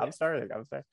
I'm 0.00 0.12
starting. 0.12 0.48
I'm 0.50 0.64
starting. 0.64 0.86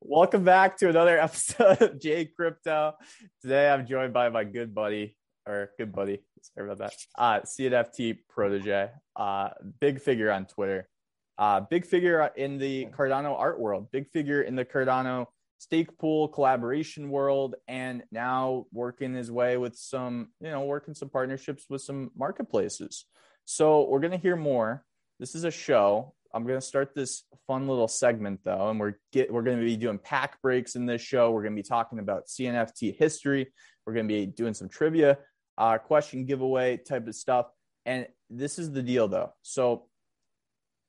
Welcome 0.00 0.42
back 0.42 0.78
to 0.78 0.88
another 0.88 1.18
episode 1.20 1.82
of 1.82 2.00
J 2.00 2.24
Crypto. 2.24 2.94
Today 3.42 3.68
I'm 3.68 3.86
joined 3.86 4.14
by 4.14 4.30
my 4.30 4.44
good 4.44 4.74
buddy, 4.74 5.16
or 5.46 5.72
good 5.76 5.92
buddy, 5.92 6.22
sorry 6.40 6.70
about 6.70 6.78
that, 6.78 6.94
uh, 7.18 7.40
CNFT 7.40 8.20
protege, 8.26 8.88
uh, 9.16 9.50
big 9.80 10.00
figure 10.00 10.32
on 10.32 10.46
Twitter, 10.46 10.88
uh, 11.36 11.60
big 11.60 11.84
figure 11.84 12.30
in 12.36 12.56
the 12.56 12.86
Cardano 12.86 13.38
art 13.38 13.60
world, 13.60 13.90
big 13.92 14.08
figure 14.12 14.40
in 14.40 14.56
the 14.56 14.64
Cardano 14.64 15.26
stake 15.58 15.98
pool 15.98 16.28
collaboration 16.28 17.10
world, 17.10 17.54
and 17.66 18.02
now 18.10 18.64
working 18.72 19.12
his 19.12 19.30
way 19.30 19.58
with 19.58 19.76
some, 19.76 20.28
you 20.40 20.48
know, 20.48 20.62
working 20.62 20.94
some 20.94 21.10
partnerships 21.10 21.66
with 21.68 21.82
some 21.82 22.12
marketplaces. 22.16 23.04
So 23.44 23.86
we're 23.86 24.00
going 24.00 24.12
to 24.12 24.16
hear 24.16 24.36
more. 24.36 24.86
This 25.20 25.34
is 25.34 25.44
a 25.44 25.50
show. 25.50 26.14
I'm 26.34 26.44
going 26.44 26.58
to 26.58 26.66
start 26.66 26.94
this 26.94 27.24
fun 27.46 27.66
little 27.68 27.88
segment 27.88 28.40
though, 28.44 28.68
and 28.68 28.78
we're 28.78 28.94
get 29.12 29.32
we're 29.32 29.42
going 29.42 29.58
to 29.58 29.64
be 29.64 29.76
doing 29.76 29.98
pack 29.98 30.40
breaks 30.42 30.76
in 30.76 30.86
this 30.86 31.00
show. 31.00 31.30
We're 31.30 31.42
going 31.42 31.56
to 31.56 31.62
be 31.62 31.66
talking 31.66 31.98
about 31.98 32.26
CNFT 32.26 32.96
history. 32.96 33.52
We're 33.86 33.94
going 33.94 34.08
to 34.08 34.14
be 34.14 34.26
doing 34.26 34.54
some 34.54 34.68
trivia, 34.68 35.18
uh, 35.56 35.78
question 35.78 36.26
giveaway 36.26 36.76
type 36.76 37.08
of 37.08 37.14
stuff. 37.14 37.46
And 37.86 38.06
this 38.28 38.58
is 38.58 38.70
the 38.70 38.82
deal 38.82 39.08
though. 39.08 39.32
So, 39.42 39.86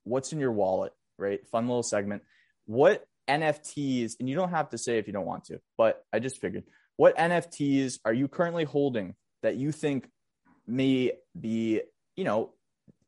what's 0.04 0.32
in 0.32 0.40
your 0.40 0.52
wallet? 0.52 0.92
Right, 1.18 1.46
fun 1.48 1.66
little 1.66 1.82
segment. 1.82 2.22
What 2.66 3.04
NFTs? 3.28 4.16
And 4.20 4.28
you 4.28 4.36
don't 4.36 4.50
have 4.50 4.70
to 4.70 4.78
say 4.78 4.98
if 4.98 5.06
you 5.06 5.12
don't 5.12 5.26
want 5.26 5.44
to, 5.46 5.60
but 5.78 6.04
I 6.12 6.18
just 6.18 6.40
figured. 6.40 6.64
What 6.96 7.16
NFTs 7.16 8.00
are 8.04 8.12
you 8.12 8.28
currently 8.28 8.64
holding 8.64 9.14
that 9.42 9.56
you 9.56 9.72
think 9.72 10.06
may 10.66 11.12
be, 11.38 11.80
you 12.14 12.24
know, 12.24 12.52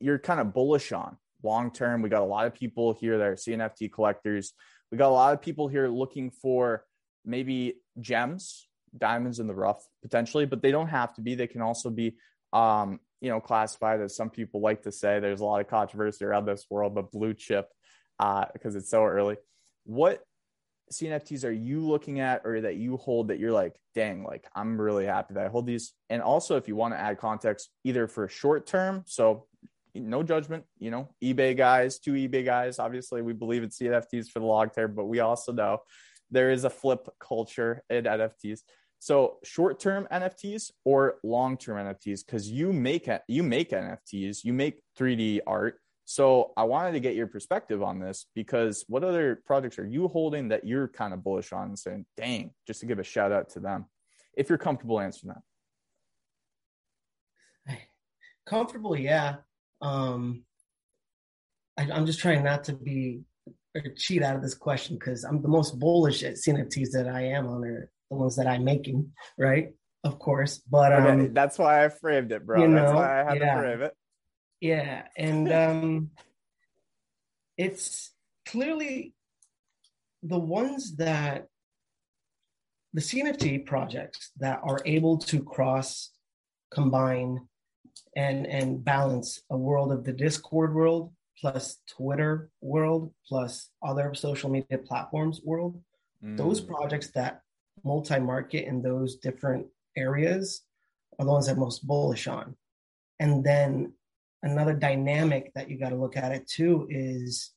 you're 0.00 0.18
kind 0.18 0.40
of 0.40 0.54
bullish 0.54 0.92
on? 0.92 1.18
Long 1.42 1.70
term. 1.72 2.02
We 2.02 2.08
got 2.08 2.22
a 2.22 2.26
lot 2.26 2.46
of 2.46 2.54
people 2.54 2.94
here 2.94 3.18
that 3.18 3.26
are 3.26 3.34
CNFT 3.34 3.92
collectors. 3.92 4.52
We 4.90 4.98
got 4.98 5.08
a 5.08 5.10
lot 5.10 5.32
of 5.32 5.40
people 5.40 5.68
here 5.68 5.88
looking 5.88 6.30
for 6.30 6.84
maybe 7.24 7.76
gems, 8.00 8.68
diamonds 8.96 9.38
in 9.38 9.46
the 9.46 9.54
rough 9.54 9.82
potentially, 10.02 10.46
but 10.46 10.62
they 10.62 10.70
don't 10.70 10.88
have 10.88 11.14
to 11.14 11.20
be. 11.20 11.34
They 11.34 11.46
can 11.46 11.62
also 11.62 11.90
be, 11.90 12.16
um, 12.52 13.00
you 13.20 13.30
know, 13.30 13.40
classified 13.40 14.00
as 14.00 14.16
some 14.16 14.30
people 14.30 14.60
like 14.60 14.82
to 14.82 14.92
say. 14.92 15.20
There's 15.20 15.40
a 15.40 15.44
lot 15.44 15.60
of 15.60 15.68
controversy 15.68 16.24
around 16.24 16.46
this 16.46 16.66
world, 16.68 16.94
but 16.94 17.10
blue 17.10 17.34
chip 17.34 17.68
uh, 18.18 18.46
because 18.52 18.76
it's 18.76 18.90
so 18.90 19.04
early. 19.04 19.36
What 19.84 20.22
CNFTs 20.92 21.44
are 21.44 21.52
you 21.52 21.80
looking 21.80 22.20
at 22.20 22.42
or 22.44 22.60
that 22.60 22.76
you 22.76 22.96
hold 22.96 23.28
that 23.28 23.38
you're 23.38 23.52
like, 23.52 23.74
dang, 23.94 24.24
like 24.24 24.46
I'm 24.54 24.80
really 24.80 25.06
happy 25.06 25.34
that 25.34 25.46
I 25.46 25.48
hold 25.48 25.66
these? 25.66 25.92
And 26.10 26.22
also, 26.22 26.56
if 26.56 26.68
you 26.68 26.76
want 26.76 26.94
to 26.94 27.00
add 27.00 27.18
context, 27.18 27.70
either 27.84 28.06
for 28.06 28.28
short 28.28 28.66
term, 28.66 29.02
so 29.06 29.46
no 29.94 30.22
judgment, 30.22 30.64
you 30.78 30.90
know, 30.90 31.08
eBay 31.22 31.56
guys, 31.56 31.98
two 31.98 32.12
eBay 32.12 32.44
guys. 32.44 32.78
Obviously, 32.78 33.22
we 33.22 33.32
believe 33.32 33.62
in 33.62 33.68
CNFTs 33.68 34.28
for 34.28 34.40
the 34.40 34.46
long 34.46 34.70
term, 34.70 34.94
but 34.94 35.06
we 35.06 35.20
also 35.20 35.52
know 35.52 35.78
there 36.30 36.50
is 36.50 36.64
a 36.64 36.70
flip 36.70 37.08
culture 37.20 37.82
in 37.90 38.04
NFTs. 38.04 38.60
So 38.98 39.38
short 39.44 39.80
term 39.80 40.06
NFTs 40.12 40.70
or 40.84 41.16
long 41.22 41.56
term 41.56 41.76
NFTs, 41.76 42.24
because 42.24 42.48
you 42.48 42.72
make 42.72 43.08
you 43.28 43.42
make 43.42 43.70
NFTs, 43.70 44.44
you 44.44 44.52
make 44.52 44.82
3D 44.98 45.40
art. 45.46 45.78
So 46.04 46.52
I 46.56 46.64
wanted 46.64 46.92
to 46.92 47.00
get 47.00 47.14
your 47.14 47.26
perspective 47.26 47.82
on 47.82 47.98
this 47.98 48.26
because 48.34 48.84
what 48.88 49.04
other 49.04 49.40
projects 49.46 49.78
are 49.78 49.86
you 49.86 50.08
holding 50.08 50.48
that 50.48 50.66
you're 50.66 50.88
kind 50.88 51.14
of 51.14 51.22
bullish 51.22 51.52
on 51.52 51.68
and 51.68 51.78
saying, 51.78 52.06
dang, 52.16 52.50
just 52.66 52.80
to 52.80 52.86
give 52.86 52.98
a 52.98 53.04
shout 53.04 53.32
out 53.32 53.50
to 53.50 53.60
them, 53.60 53.86
if 54.34 54.48
you're 54.48 54.58
comfortable 54.58 55.00
answering 55.00 55.34
that. 55.34 55.42
Comfortable, 58.46 58.96
yeah. 58.96 59.36
Um, 59.82 60.44
I, 61.76 61.82
am 61.82 62.06
just 62.06 62.20
trying 62.20 62.44
not 62.44 62.64
to 62.64 62.72
be 62.72 63.22
or 63.74 63.82
cheat 63.96 64.22
out 64.22 64.36
of 64.36 64.42
this 64.42 64.54
question 64.54 64.96
because 64.96 65.24
I'm 65.24 65.42
the 65.42 65.48
most 65.48 65.78
bullish 65.78 66.22
at 66.22 66.34
CNFTs 66.34 66.90
that 66.92 67.08
I 67.08 67.22
am 67.28 67.46
on 67.46 67.64
are 67.64 67.90
the 68.10 68.16
ones 68.16 68.36
that 68.36 68.46
I'm 68.46 68.64
making, 68.64 69.12
right? 69.38 69.70
Of 70.04 70.18
course, 70.18 70.58
but 70.58 70.92
um, 70.92 71.20
okay, 71.20 71.28
that's 71.28 71.58
why 71.58 71.84
I 71.84 71.88
framed 71.88 72.32
it, 72.32 72.44
bro. 72.44 72.60
You 72.60 72.68
know, 72.68 72.82
that's 72.82 72.92
why 72.92 73.20
I 73.20 73.24
had 73.24 73.38
yeah. 73.38 73.54
to 73.54 73.60
frame 73.60 73.82
it. 73.82 73.96
Yeah, 74.60 75.02
and 75.16 75.52
um, 75.52 76.10
it's 77.56 78.12
clearly 78.46 79.14
the 80.22 80.38
ones 80.38 80.96
that 80.96 81.46
the 82.92 83.00
CNFT 83.00 83.64
projects 83.64 84.30
that 84.38 84.60
are 84.64 84.80
able 84.84 85.18
to 85.18 85.42
cross 85.42 86.10
combine 86.72 87.48
and 88.16 88.46
and 88.46 88.84
balance 88.84 89.40
a 89.50 89.56
world 89.56 89.92
of 89.92 90.04
the 90.04 90.12
Discord 90.12 90.74
world 90.74 91.12
plus 91.38 91.78
Twitter 91.88 92.50
world 92.60 93.12
plus 93.26 93.70
other 93.82 94.14
social 94.14 94.50
media 94.50 94.78
platforms 94.78 95.40
world. 95.44 95.80
Mm. 96.24 96.36
Those 96.36 96.60
projects 96.60 97.10
that 97.12 97.40
multi-market 97.84 98.66
in 98.66 98.82
those 98.82 99.16
different 99.16 99.66
areas 99.96 100.62
are 101.18 101.24
the 101.24 101.32
ones 101.32 101.46
that 101.46 101.52
I'm 101.52 101.60
most 101.60 101.86
bullish 101.86 102.26
on. 102.28 102.54
And 103.18 103.42
then 103.42 103.92
another 104.42 104.74
dynamic 104.74 105.52
that 105.54 105.70
you 105.70 105.78
got 105.78 105.90
to 105.90 105.96
look 105.96 106.16
at 106.16 106.32
it 106.32 106.48
too 106.48 106.86
is 106.90 107.52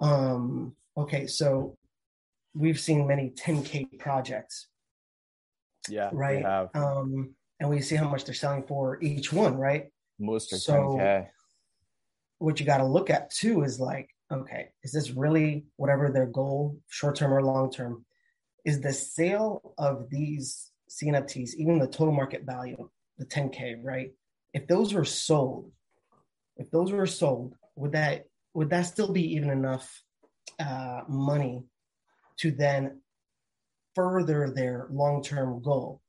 um 0.00 0.74
okay, 0.96 1.26
so 1.26 1.76
we've 2.54 2.80
seen 2.80 3.06
many 3.06 3.30
10k 3.30 3.98
projects. 3.98 4.68
Yeah, 5.88 6.10
right. 6.12 6.44
Um 6.74 7.34
and 7.62 7.70
we 7.70 7.80
see 7.80 7.94
how 7.94 8.08
much 8.08 8.24
they're 8.24 8.34
selling 8.34 8.64
for 8.64 8.98
each 9.00 9.32
one, 9.32 9.56
right? 9.56 9.86
Most 10.18 10.52
are 10.52 10.56
so 10.56 10.72
10K. 10.72 11.28
What 12.38 12.58
you 12.58 12.66
got 12.66 12.78
to 12.78 12.86
look 12.86 13.08
at 13.08 13.30
too 13.30 13.62
is 13.62 13.78
like, 13.78 14.10
okay, 14.32 14.70
is 14.82 14.90
this 14.90 15.12
really 15.12 15.66
whatever 15.76 16.10
their 16.10 16.26
goal, 16.26 16.76
short 16.88 17.14
term 17.14 17.32
or 17.32 17.40
long 17.40 17.70
term? 17.70 18.04
Is 18.64 18.80
the 18.80 18.92
sale 18.92 19.74
of 19.78 20.10
these 20.10 20.72
CNFTs, 20.90 21.54
even 21.54 21.78
the 21.78 21.86
total 21.86 22.12
market 22.12 22.42
value, 22.44 22.90
the 23.16 23.26
10K, 23.26 23.76
right? 23.84 24.10
If 24.52 24.66
those 24.66 24.92
were 24.92 25.04
sold, 25.04 25.70
if 26.56 26.68
those 26.72 26.90
were 26.90 27.06
sold, 27.06 27.54
would 27.76 27.92
that 27.92 28.24
would 28.54 28.70
that 28.70 28.82
still 28.82 29.12
be 29.12 29.36
even 29.36 29.50
enough 29.50 30.02
uh, 30.58 31.02
money 31.08 31.62
to 32.38 32.50
then 32.50 33.02
further 33.94 34.50
their 34.50 34.88
long 34.90 35.22
term 35.22 35.62
goal? 35.62 36.01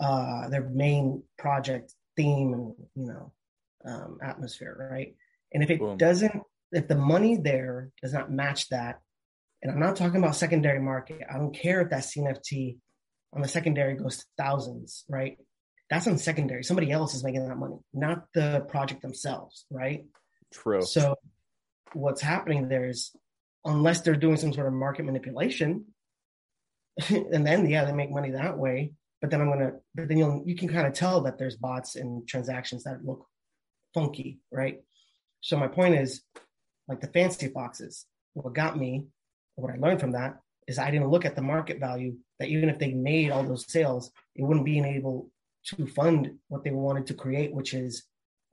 Uh, 0.00 0.48
their 0.48 0.68
main 0.68 1.22
project 1.38 1.94
theme 2.16 2.52
and 2.54 2.74
you 2.94 3.06
know 3.06 3.32
um, 3.84 4.18
atmosphere, 4.22 4.88
right? 4.90 5.14
And 5.52 5.62
if 5.62 5.70
it 5.70 5.78
Boom. 5.78 5.96
doesn't, 5.96 6.42
if 6.72 6.88
the 6.88 6.96
money 6.96 7.36
there 7.36 7.90
does 8.02 8.12
not 8.12 8.30
match 8.30 8.68
that, 8.70 9.00
and 9.62 9.72
I'm 9.72 9.80
not 9.80 9.96
talking 9.96 10.16
about 10.16 10.36
secondary 10.36 10.80
market. 10.80 11.22
I 11.32 11.38
don't 11.38 11.54
care 11.54 11.80
if 11.80 11.90
that 11.90 12.02
CNFT 12.02 12.76
on 13.32 13.40
the 13.40 13.48
secondary 13.48 13.94
goes 13.94 14.18
to 14.18 14.24
thousands, 14.36 15.04
right? 15.08 15.38
That's 15.88 16.06
on 16.06 16.18
secondary. 16.18 16.64
Somebody 16.64 16.90
else 16.90 17.14
is 17.14 17.24
making 17.24 17.48
that 17.48 17.56
money, 17.56 17.76
not 17.92 18.24
the 18.34 18.64
project 18.68 19.02
themselves, 19.02 19.64
right? 19.70 20.04
True. 20.52 20.82
So 20.82 21.16
what's 21.92 22.20
happening 22.20 22.68
there 22.68 22.88
is 22.88 23.10
unless 23.64 24.02
they're 24.02 24.16
doing 24.16 24.36
some 24.36 24.52
sort 24.52 24.66
of 24.66 24.72
market 24.72 25.04
manipulation, 25.04 25.86
and 27.08 27.46
then 27.46 27.68
yeah, 27.68 27.84
they 27.84 27.92
make 27.92 28.10
money 28.10 28.32
that 28.32 28.58
way 28.58 28.92
but 29.24 29.30
then 29.30 29.40
I'm 29.40 29.48
gonna, 29.48 29.72
but 29.94 30.06
then 30.06 30.18
you'll, 30.18 30.42
you 30.44 30.54
can 30.54 30.68
kind 30.68 30.86
of 30.86 30.92
tell 30.92 31.22
that 31.22 31.38
there's 31.38 31.56
bots 31.56 31.96
and 31.96 32.28
transactions 32.28 32.84
that 32.84 33.06
look 33.06 33.26
funky, 33.94 34.40
right? 34.52 34.82
So 35.40 35.56
my 35.56 35.66
point 35.66 35.94
is, 35.94 36.20
like 36.88 37.00
the 37.00 37.06
fancy 37.06 37.48
foxes, 37.48 38.04
what 38.34 38.52
got 38.52 38.76
me, 38.76 39.06
what 39.54 39.72
I 39.72 39.78
learned 39.78 40.00
from 40.00 40.12
that 40.12 40.40
is 40.68 40.78
I 40.78 40.90
didn't 40.90 41.08
look 41.08 41.24
at 41.24 41.36
the 41.36 41.40
market 41.40 41.80
value 41.80 42.16
that 42.38 42.50
even 42.50 42.68
if 42.68 42.78
they 42.78 42.92
made 42.92 43.30
all 43.30 43.44
those 43.44 43.64
sales, 43.66 44.10
it 44.36 44.42
wouldn't 44.42 44.66
be 44.66 44.78
able 44.78 45.30
to 45.68 45.86
fund 45.86 46.32
what 46.48 46.62
they 46.62 46.70
wanted 46.70 47.06
to 47.06 47.14
create, 47.14 47.54
which 47.54 47.72
is, 47.72 48.04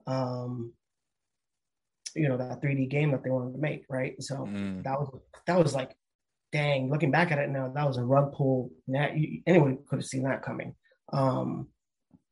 um, 0.06 0.72
you 2.14 2.30
know, 2.30 2.38
that 2.38 2.62
3D 2.62 2.88
game 2.88 3.10
that 3.10 3.22
they 3.22 3.28
wanted 3.28 3.52
to 3.52 3.58
make, 3.58 3.84
right? 3.90 4.14
So 4.22 4.36
mm. 4.36 4.82
that 4.84 4.98
was 4.98 5.20
that 5.46 5.62
was 5.62 5.74
like 5.74 5.94
dang, 6.52 6.90
looking 6.90 7.10
back 7.10 7.32
at 7.32 7.38
it 7.38 7.48
now, 7.48 7.72
that 7.74 7.86
was 7.86 7.96
a 7.96 8.04
rug 8.04 8.32
pull. 8.32 8.70
That 8.88 9.12
anyone 9.46 9.78
could 9.88 10.00
have 10.00 10.06
seen 10.06 10.24
that 10.24 10.42
coming. 10.42 10.74
Um, 11.12 11.68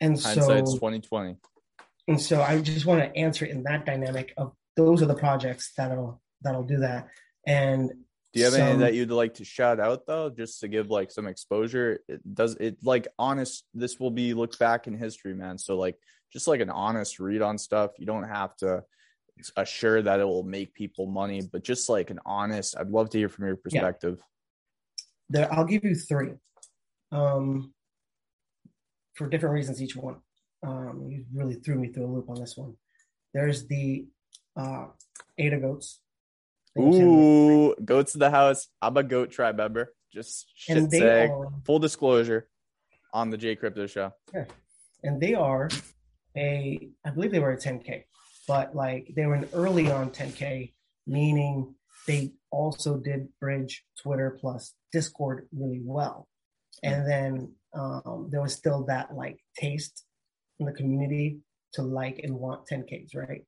and 0.00 0.20
Hindsight's 0.20 0.72
so 0.72 0.78
twenty 0.78 1.00
twenty. 1.00 1.36
And 2.08 2.20
so 2.20 2.42
I 2.42 2.60
just 2.60 2.86
want 2.86 3.00
to 3.00 3.18
answer 3.18 3.44
in 3.44 3.62
that 3.64 3.86
dynamic 3.86 4.32
of 4.36 4.52
those 4.76 5.02
are 5.02 5.06
the 5.06 5.14
projects 5.14 5.72
that'll 5.76 6.20
that'll 6.42 6.64
do 6.64 6.78
that. 6.78 7.08
And 7.46 7.90
do 8.32 8.38
you 8.38 8.44
have 8.44 8.54
some, 8.54 8.62
any 8.62 8.78
that 8.78 8.94
you'd 8.94 9.10
like 9.10 9.34
to 9.34 9.44
shout 9.44 9.80
out 9.80 10.06
though, 10.06 10.30
just 10.30 10.60
to 10.60 10.68
give 10.68 10.90
like 10.90 11.10
some 11.10 11.26
exposure? 11.26 12.00
It 12.08 12.34
does 12.34 12.54
it 12.56 12.78
like 12.82 13.08
honest. 13.18 13.64
This 13.74 13.98
will 13.98 14.10
be 14.10 14.34
looked 14.34 14.58
back 14.58 14.86
in 14.86 14.96
history, 14.96 15.34
man. 15.34 15.58
So 15.58 15.76
like 15.76 15.96
just 16.32 16.46
like 16.48 16.60
an 16.60 16.70
honest 16.70 17.20
read 17.20 17.42
on 17.42 17.58
stuff. 17.58 17.92
You 17.98 18.06
don't 18.06 18.28
have 18.28 18.56
to 18.56 18.84
assure 19.56 20.02
that 20.02 20.20
it 20.20 20.24
will 20.24 20.42
make 20.42 20.74
people 20.74 21.06
money, 21.06 21.42
but 21.52 21.62
just 21.62 21.88
like 21.88 22.10
an 22.10 22.20
honest, 22.26 22.76
I'd 22.78 22.90
love 22.90 23.10
to 23.10 23.18
hear 23.18 23.28
from 23.28 23.46
your 23.46 23.56
perspective. 23.56 24.18
Yeah. 24.18 24.24
There, 25.30 25.52
I'll 25.52 25.64
give 25.64 25.84
you 25.84 25.94
three, 25.94 26.32
um, 27.12 27.72
for 29.14 29.28
different 29.28 29.54
reasons. 29.54 29.80
Each 29.80 29.96
one, 29.96 30.16
um, 30.66 31.06
you 31.08 31.24
really 31.32 31.54
threw 31.54 31.76
me 31.76 31.88
through 31.88 32.06
a 32.06 32.12
loop 32.12 32.28
on 32.28 32.40
this 32.40 32.56
one. 32.56 32.74
There's 33.32 33.66
the 33.66 34.06
uh, 34.56 34.86
Ada 35.38 35.58
goats. 35.58 36.00
Ooh, 36.78 37.74
goats 37.84 38.14
in 38.14 38.20
the 38.20 38.30
house. 38.30 38.68
I'm 38.80 38.96
a 38.96 39.02
goat 39.02 39.30
tribe 39.30 39.56
member. 39.56 39.92
Just 40.12 40.46
shit 40.54 40.76
and 40.76 40.90
they 40.90 40.98
saying. 40.98 41.30
are, 41.30 41.48
Full 41.64 41.78
disclosure 41.78 42.48
on 43.12 43.30
the 43.30 43.36
J 43.36 43.56
Crypto 43.56 43.86
Show. 43.86 44.12
Okay. 44.28 44.50
And 45.02 45.20
they 45.20 45.34
are 45.34 45.68
a 46.36 46.90
I 47.04 47.10
believe 47.10 47.32
they 47.32 47.38
were 47.40 47.52
a 47.52 47.56
10k, 47.56 48.04
but 48.50 48.74
like 48.74 49.12
they 49.14 49.26
were 49.26 49.36
an 49.36 49.48
early 49.52 49.92
on 49.92 50.10
10k, 50.10 50.72
meaning 51.06 51.72
they 52.08 52.32
also 52.50 52.96
did 52.96 53.28
bridge 53.38 53.84
Twitter 54.02 54.36
plus 54.40 54.74
Discord 54.92 55.46
really 55.56 55.80
well, 55.84 56.26
and 56.82 57.08
then 57.08 57.52
um, 57.72 58.26
there 58.32 58.42
was 58.42 58.52
still 58.52 58.86
that 58.86 59.14
like 59.14 59.38
taste 59.56 60.04
in 60.58 60.66
the 60.66 60.72
community 60.72 61.38
to 61.74 61.82
like 61.82 62.18
and 62.24 62.34
want 62.34 62.66
10ks, 62.66 63.14
right? 63.14 63.44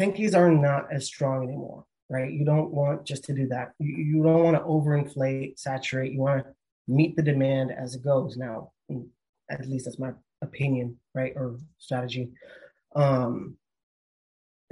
10ks 0.00 0.34
are 0.34 0.50
not 0.50 0.90
as 0.90 1.04
strong 1.04 1.44
anymore, 1.44 1.84
right? 2.08 2.32
You 2.32 2.46
don't 2.46 2.72
want 2.72 3.04
just 3.04 3.24
to 3.24 3.34
do 3.34 3.48
that. 3.48 3.72
You, 3.78 3.94
you 3.96 4.22
don't 4.22 4.44
want 4.44 4.56
to 4.56 4.62
overinflate, 4.62 5.58
saturate. 5.58 6.12
You 6.12 6.20
want 6.20 6.46
to 6.46 6.54
meet 6.88 7.16
the 7.16 7.22
demand 7.22 7.70
as 7.70 7.96
it 7.96 8.02
goes. 8.02 8.38
Now, 8.38 8.72
at 9.50 9.68
least 9.68 9.84
that's 9.84 9.98
my 9.98 10.12
opinion, 10.40 10.96
right, 11.14 11.34
or 11.36 11.58
strategy. 11.76 12.30
Um, 12.96 13.58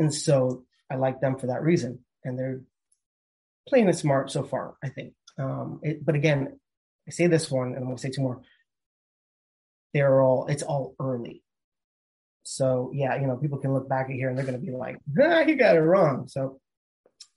and 0.01 0.13
so 0.13 0.65
I 0.91 0.97
like 0.97 1.21
them 1.21 1.39
for 1.39 1.47
that 1.49 1.63
reason, 1.63 2.01
and 2.25 2.37
they're 2.37 2.63
playing 3.69 3.89
it 3.89 3.97
smart 3.97 4.31
so 4.33 4.43
far. 4.43 4.75
I 4.83 4.89
think. 4.89 5.13
Um, 5.39 5.81
it, 5.83 6.05
but 6.05 6.17
again, 6.17 6.59
I 7.07 7.13
say 7.13 7.29
this 7.29 7.51
one, 7.51 7.69
and 7.69 7.77
I'm 7.77 7.85
going 7.85 7.97
to 7.97 8.03
say 8.03 8.11
two 8.11 8.23
more. 8.23 8.41
They're 9.95 10.21
all 10.21 10.47
it's 10.47 10.63
all 10.63 10.95
early, 10.99 11.43
so 12.43 12.91
yeah, 12.95 13.21
you 13.21 13.27
know, 13.27 13.37
people 13.37 13.59
can 13.59 13.73
look 13.73 13.89
back 13.89 14.07
at 14.07 14.17
here 14.17 14.29
and 14.29 14.37
they're 14.37 14.47
going 14.47 14.59
to 14.59 14.65
be 14.65 14.73
like, 14.73 14.99
ah, 15.23 15.45
"He 15.45 15.55
got 15.55 15.77
it 15.77 15.81
wrong." 15.81 16.27
So 16.29 16.61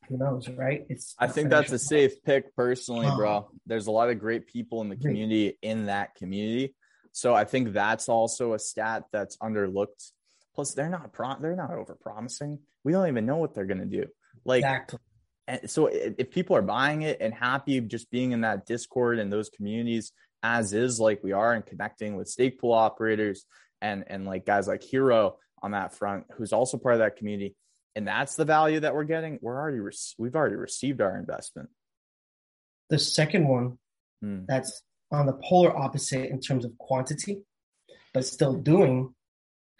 who 0.08 0.18
knows, 0.18 0.50
right? 0.50 0.86
It's. 0.90 1.16
I 1.20 1.28
think 1.28 1.50
that's 1.50 1.72
a 1.72 1.80
safe 1.80 2.24
pick 2.24 2.56
personally, 2.56 3.08
Um, 3.08 3.18
bro. 3.18 3.50
There's 3.66 3.88
a 3.88 3.92
lot 3.92 4.10
of 4.10 4.20
great 4.20 4.48
people 4.48 4.82
in 4.82 4.90
the 4.90 4.96
community 4.96 5.58
in 5.62 5.88
that 5.88 6.16
community. 6.16 6.76
So 7.12 7.34
I 7.34 7.46
think 7.46 7.74
that's 7.74 8.10
also 8.10 8.54
a 8.54 8.60
stat 8.60 9.04
that's 9.12 9.38
underlooked. 9.38 10.12
Plus, 10.56 10.74
they're 10.74 10.90
not 10.90 11.12
pro- 11.14 11.40
they're 11.40 11.56
not 11.56 11.72
over 11.72 11.96
promising. 11.96 12.60
We 12.84 12.92
don't 12.92 13.08
even 13.08 13.26
know 13.26 13.38
what 13.38 13.54
they're 13.54 13.66
gonna 13.66 13.86
do. 13.86 14.06
Like, 14.46 14.60
exactly. 14.60 15.00
and 15.48 15.70
so 15.70 15.88
if 15.88 16.30
people 16.32 16.56
are 16.56 16.62
buying 16.62 17.02
it 17.02 17.18
and 17.22 17.34
happy 17.34 17.80
just 17.82 18.12
being 18.12 18.32
in 18.32 18.42
that 18.42 18.66
Discord 18.66 19.20
and 19.20 19.32
those 19.32 19.50
communities 19.50 20.12
as 20.44 20.74
is, 20.74 21.00
like 21.00 21.24
we 21.24 21.32
are, 21.32 21.54
and 21.54 21.66
connecting 21.66 22.16
with 22.16 22.28
stake 22.28 22.60
pool 22.60 22.74
operators 22.74 23.46
and 23.82 24.04
and 24.08 24.26
like 24.26 24.46
guys 24.46 24.68
like 24.68 24.84
Hero 24.84 25.38
on 25.62 25.72
that 25.72 25.94
front, 25.96 26.26
who's 26.38 26.52
also 26.54 26.78
part 26.78 26.96
of 26.96 27.00
that 27.00 27.16
community, 27.16 27.56
and 27.96 28.08
that's 28.08 28.36
the 28.36 28.46
value 28.46 28.82
that 28.82 28.94
we're 28.94 29.06
getting. 29.06 29.40
We're 29.42 29.58
already 29.60 29.80
rec- 29.80 29.96
we've 30.18 30.36
already 30.36 30.56
received 30.56 31.00
our 31.02 31.18
investment. 31.18 31.70
The 32.90 33.00
second 33.00 33.48
one 33.48 33.80
Hmm. 34.22 34.46
that's 34.48 34.82
on 35.12 35.26
the 35.26 35.34
polar 35.34 35.76
opposite 35.76 36.30
in 36.30 36.40
terms 36.40 36.64
of 36.66 36.78
quantity, 36.78 37.44
but 38.14 38.26
still 38.26 38.54
doing 38.56 39.14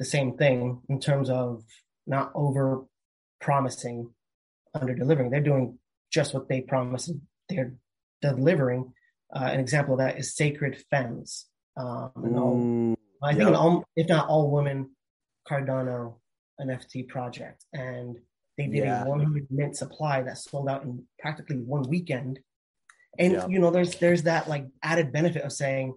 the 0.04 0.10
same 0.10 0.36
thing 0.38 0.82
in 0.90 1.00
terms 1.00 1.30
of 1.30 1.64
not 2.06 2.32
over 2.36 2.84
promising, 3.40 4.10
under 4.74 4.94
delivering. 4.94 5.30
They're 5.32 5.40
doing 5.52 5.80
just 6.12 6.34
what 6.34 6.50
they 6.50 6.62
promised. 6.62 7.12
They're 7.48 7.74
delivering. 8.22 8.94
Uh, 9.34 9.50
an 9.54 9.60
example 9.62 9.94
of 9.96 10.00
that 10.00 10.18
is 10.20 10.36
Sacred 10.36 10.84
Femmes. 10.92 11.46
Um, 11.78 12.12
and 12.18 12.38
all- 12.38 12.96
I 13.24 13.30
think 13.32 13.40
Yep. 13.40 13.48
an 13.50 13.56
all, 13.56 13.84
if 13.96 14.10
not 14.10 14.28
all 14.28 14.52
women 14.52 14.96
Cardano 15.50 16.20
NFT 16.60 17.04
project, 17.08 17.66
and 17.74 18.20
they 18.58 18.68
did 18.68 18.84
Yeah. 18.84 19.06
a 19.06 19.10
100 19.10 19.48
mint 19.50 19.76
supply 19.78 20.22
that 20.24 20.38
sold 20.38 20.68
out 20.70 20.84
in 20.84 21.08
practically 21.20 21.58
one 21.58 21.84
weekend. 21.90 22.40
And 23.18 23.34
Yeah. 23.34 23.48
you 23.48 23.60
know, 23.60 23.72
there's 23.72 23.98
there's 24.00 24.24
that 24.24 24.48
like 24.50 24.66
added 24.84 25.12
benefit 25.14 25.44
of 25.44 25.54
saying, 25.54 25.96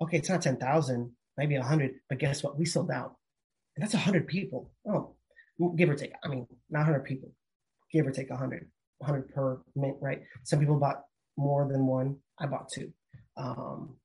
okay, 0.00 0.18
it's 0.18 0.28
not 0.28 0.42
10,000, 0.42 1.16
maybe 1.36 1.56
100, 1.56 2.00
but 2.08 2.18
guess 2.18 2.42
what? 2.44 2.56
We 2.58 2.64
sold 2.64 2.90
out, 2.90 3.16
and 3.76 3.82
that's 3.82 3.94
100 3.94 4.26
people. 4.26 4.70
Oh, 4.88 5.14
give 5.76 5.88
or 5.88 5.94
take. 5.94 6.12
I 6.24 6.28
mean, 6.28 6.46
not 6.70 6.80
100 6.80 7.00
people, 7.04 7.32
give 7.92 8.06
or 8.06 8.10
take 8.10 8.30
100, 8.30 8.68
100 8.98 9.34
per 9.34 9.60
mint, 9.76 9.96
right? 10.00 10.22
Some 10.44 10.60
people 10.60 10.76
bought 10.78 11.02
more 11.36 11.68
than 11.70 11.86
one. 11.86 12.16
I 12.38 12.46
bought 12.46 12.68
two. 12.68 12.92
Um, 13.36 13.96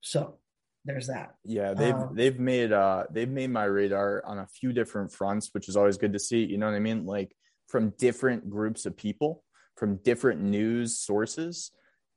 so 0.00 0.38
there's 0.84 1.06
that. 1.06 1.34
yeah, 1.44 1.72
they've 1.72 1.94
Um, 1.94 2.14
they've 2.14 2.38
made 2.38 2.72
uh 2.72 3.04
they've 3.10 3.28
made 3.28 3.50
my 3.50 3.64
radar 3.64 4.22
on 4.26 4.38
a 4.38 4.46
few 4.46 4.72
different 4.72 5.12
fronts, 5.12 5.48
which 5.52 5.68
is 5.68 5.76
always 5.76 5.96
good 5.96 6.12
to 6.12 6.18
see. 6.18 6.44
You 6.44 6.58
know 6.58 6.66
what 6.66 6.74
I 6.74 6.80
mean? 6.80 7.06
Like 7.06 7.34
from 7.68 7.90
different 7.98 8.50
groups 8.50 8.84
of 8.84 8.96
people, 8.96 9.42
from 9.76 9.96
different 9.96 10.42
news 10.42 10.98
sources. 10.98 11.70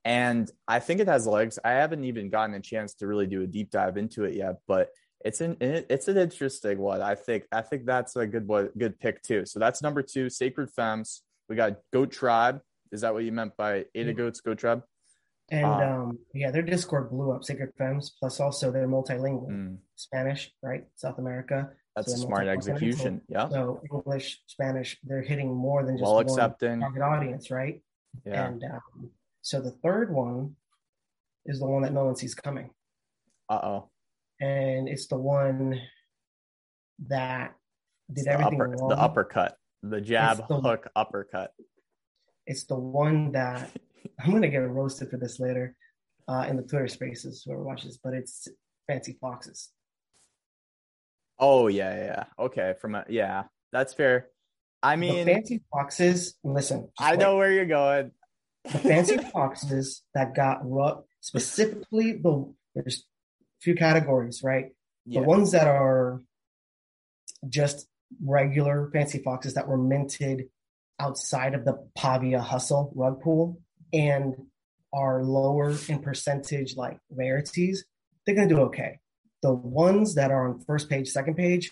And 0.04 0.50
I 0.68 0.80
think 0.80 1.00
it 1.00 1.08
has 1.08 1.28
legs. 1.28 1.60
I 1.64 1.72
haven't 1.72 2.04
even 2.06 2.30
gotten 2.30 2.56
a 2.56 2.62
chance 2.62 2.94
to 2.96 3.08
really 3.08 3.28
do 3.28 3.44
a 3.44 3.48
deep 3.48 3.72
dive 3.72 3.98
into 3.98 4.24
it 4.24 4.36
yet, 4.36 4.56
but 4.68 4.90
it's 5.26 5.42
an 5.42 5.58
it's 5.60 6.08
an 6.08 6.18
interesting 6.18 6.78
one. 6.80 7.02
I 7.02 7.16
think 7.16 7.46
I 7.52 7.62
think 7.62 7.86
that's 7.86 8.16
a 8.16 8.26
good 8.28 8.48
one, 8.48 8.70
good 8.78 9.00
pick 9.00 9.22
too. 9.24 9.46
So 9.46 9.60
that's 9.60 9.82
number 9.82 10.02
two, 10.02 10.30
Sacred 10.30 10.70
Femmes. 10.72 11.24
We 11.50 11.56
got 11.56 11.78
Goat 11.94 12.12
Tribe. 12.12 12.62
Is 12.92 13.02
that 13.02 13.14
what 13.14 13.24
you 13.24 13.32
meant 13.32 13.56
by 13.58 13.86
Ada 13.96 14.14
Mhm. 14.14 14.18
Goats 14.18 14.42
Goat 14.42 14.58
Tribe? 14.60 14.84
And 15.50 15.66
Ah. 15.66 16.02
um, 16.02 16.20
yeah, 16.34 16.52
their 16.52 16.62
Discord 16.62 17.10
blew 17.10 17.32
up, 17.32 17.44
Sacred 17.44 17.74
Femmes, 17.78 18.14
plus 18.20 18.40
also 18.40 18.70
they're 18.72 18.88
multilingual, 18.88 19.48
Mm, 19.48 19.78
Spanish, 19.96 20.54
right? 20.62 20.86
South 20.96 21.18
America. 21.20 21.72
that's 21.96 22.10
So 22.16 22.24
a 22.24 22.28
smart 22.28 22.48
execution. 22.48 23.22
Yeah. 23.28 23.50
So 23.50 23.82
English, 23.92 24.44
Spanish, 24.46 25.00
they're 25.04 25.24
hitting 25.24 25.52
more 25.54 25.84
than 25.84 25.98
just 25.98 26.12
one 26.12 26.22
accepting. 26.24 26.80
target 26.82 27.02
audience, 27.02 27.50
right? 27.50 27.82
Yeah. 28.24 28.48
And 28.50 28.64
um, 28.66 29.12
so 29.42 29.62
the 29.62 29.72
third 29.72 30.14
one 30.14 30.56
is 31.46 31.60
the 31.60 31.66
one 31.66 31.82
that 31.84 31.94
no 31.94 32.06
one 32.06 32.16
sees 32.16 32.36
coming. 32.36 32.70
Uh 33.50 33.60
oh. 33.64 33.90
And 34.40 34.88
it's 34.88 35.08
the 35.08 35.18
one 35.18 35.80
that 37.08 37.56
did 38.12 38.26
the, 38.26 38.32
everything 38.32 38.62
upper, 38.62 38.70
wrong. 38.70 38.90
the 38.90 39.00
uppercut, 39.00 39.58
the 39.84 40.02
jab, 40.02 40.40
It's 40.40 40.48
the- 40.48 40.62
hook, 40.62 40.88
uppercut. 40.96 41.54
It's 42.46 42.64
the 42.66 42.76
one 42.80 43.32
that 43.34 43.72
I'm 44.20 44.32
gonna 44.32 44.48
get 44.50 44.60
roasted 44.60 45.10
for 45.10 45.18
this 45.18 45.40
later 45.40 45.76
uh, 46.28 46.46
in 46.50 46.56
the 46.56 46.64
Twitter 46.64 46.88
spaces 46.88 47.44
whoever 47.46 47.64
watches, 47.64 48.00
but 48.02 48.14
it's 48.14 48.48
Fancy 48.88 49.18
Foxes. 49.20 49.70
Oh 51.40 51.68
yeah, 51.68 51.96
yeah. 51.96 52.24
Okay, 52.40 52.74
from 52.80 52.96
a 52.96 53.06
yeah, 53.10 53.44
that's 53.72 53.94
fair. 53.94 54.28
I 54.82 54.96
mean, 54.96 55.26
the 55.26 55.34
Fancy 55.34 55.62
Foxes, 55.72 56.36
listen, 56.44 56.90
I 57.00 57.12
wait. 57.12 57.20
know 57.20 57.36
where 57.38 57.52
you're 57.52 57.66
going. 57.66 58.12
the 58.64 58.78
Fancy 58.80 59.18
Foxes 59.18 60.04
that 60.14 60.34
got 60.36 60.60
ru- 60.64 61.04
specifically 61.22 62.14
the 62.14 62.54
there's 62.76 63.06
few 63.62 63.76
categories, 63.76 64.42
right? 64.44 64.68
Yeah. 65.06 65.22
The 65.22 65.28
ones 65.28 65.52
that 65.52 65.68
are 65.68 66.22
just 67.48 67.88
regular 68.24 68.90
Fancy 68.92 69.20
Foxes 69.20 69.54
that 69.56 69.68
were 69.68 69.78
minted 69.78 70.50
outside 71.00 71.54
of 71.54 71.66
the 71.66 71.88
Pavia 71.96 72.42
Hustle 72.42 72.92
rug 72.96 73.22
pull 73.22 73.62
and 73.94 74.36
are 74.94 75.24
lower 75.24 75.76
in 75.88 76.00
percentage 76.00 76.76
like 76.76 77.00
rarities, 77.10 77.86
they're 78.26 78.36
gonna 78.36 78.48
do 78.48 78.62
okay. 78.62 79.00
The 79.42 79.54
ones 79.54 80.16
that 80.16 80.32
are 80.32 80.50
on 80.50 80.62
first 80.62 80.90
page, 80.90 81.10
second 81.10 81.36
page, 81.36 81.72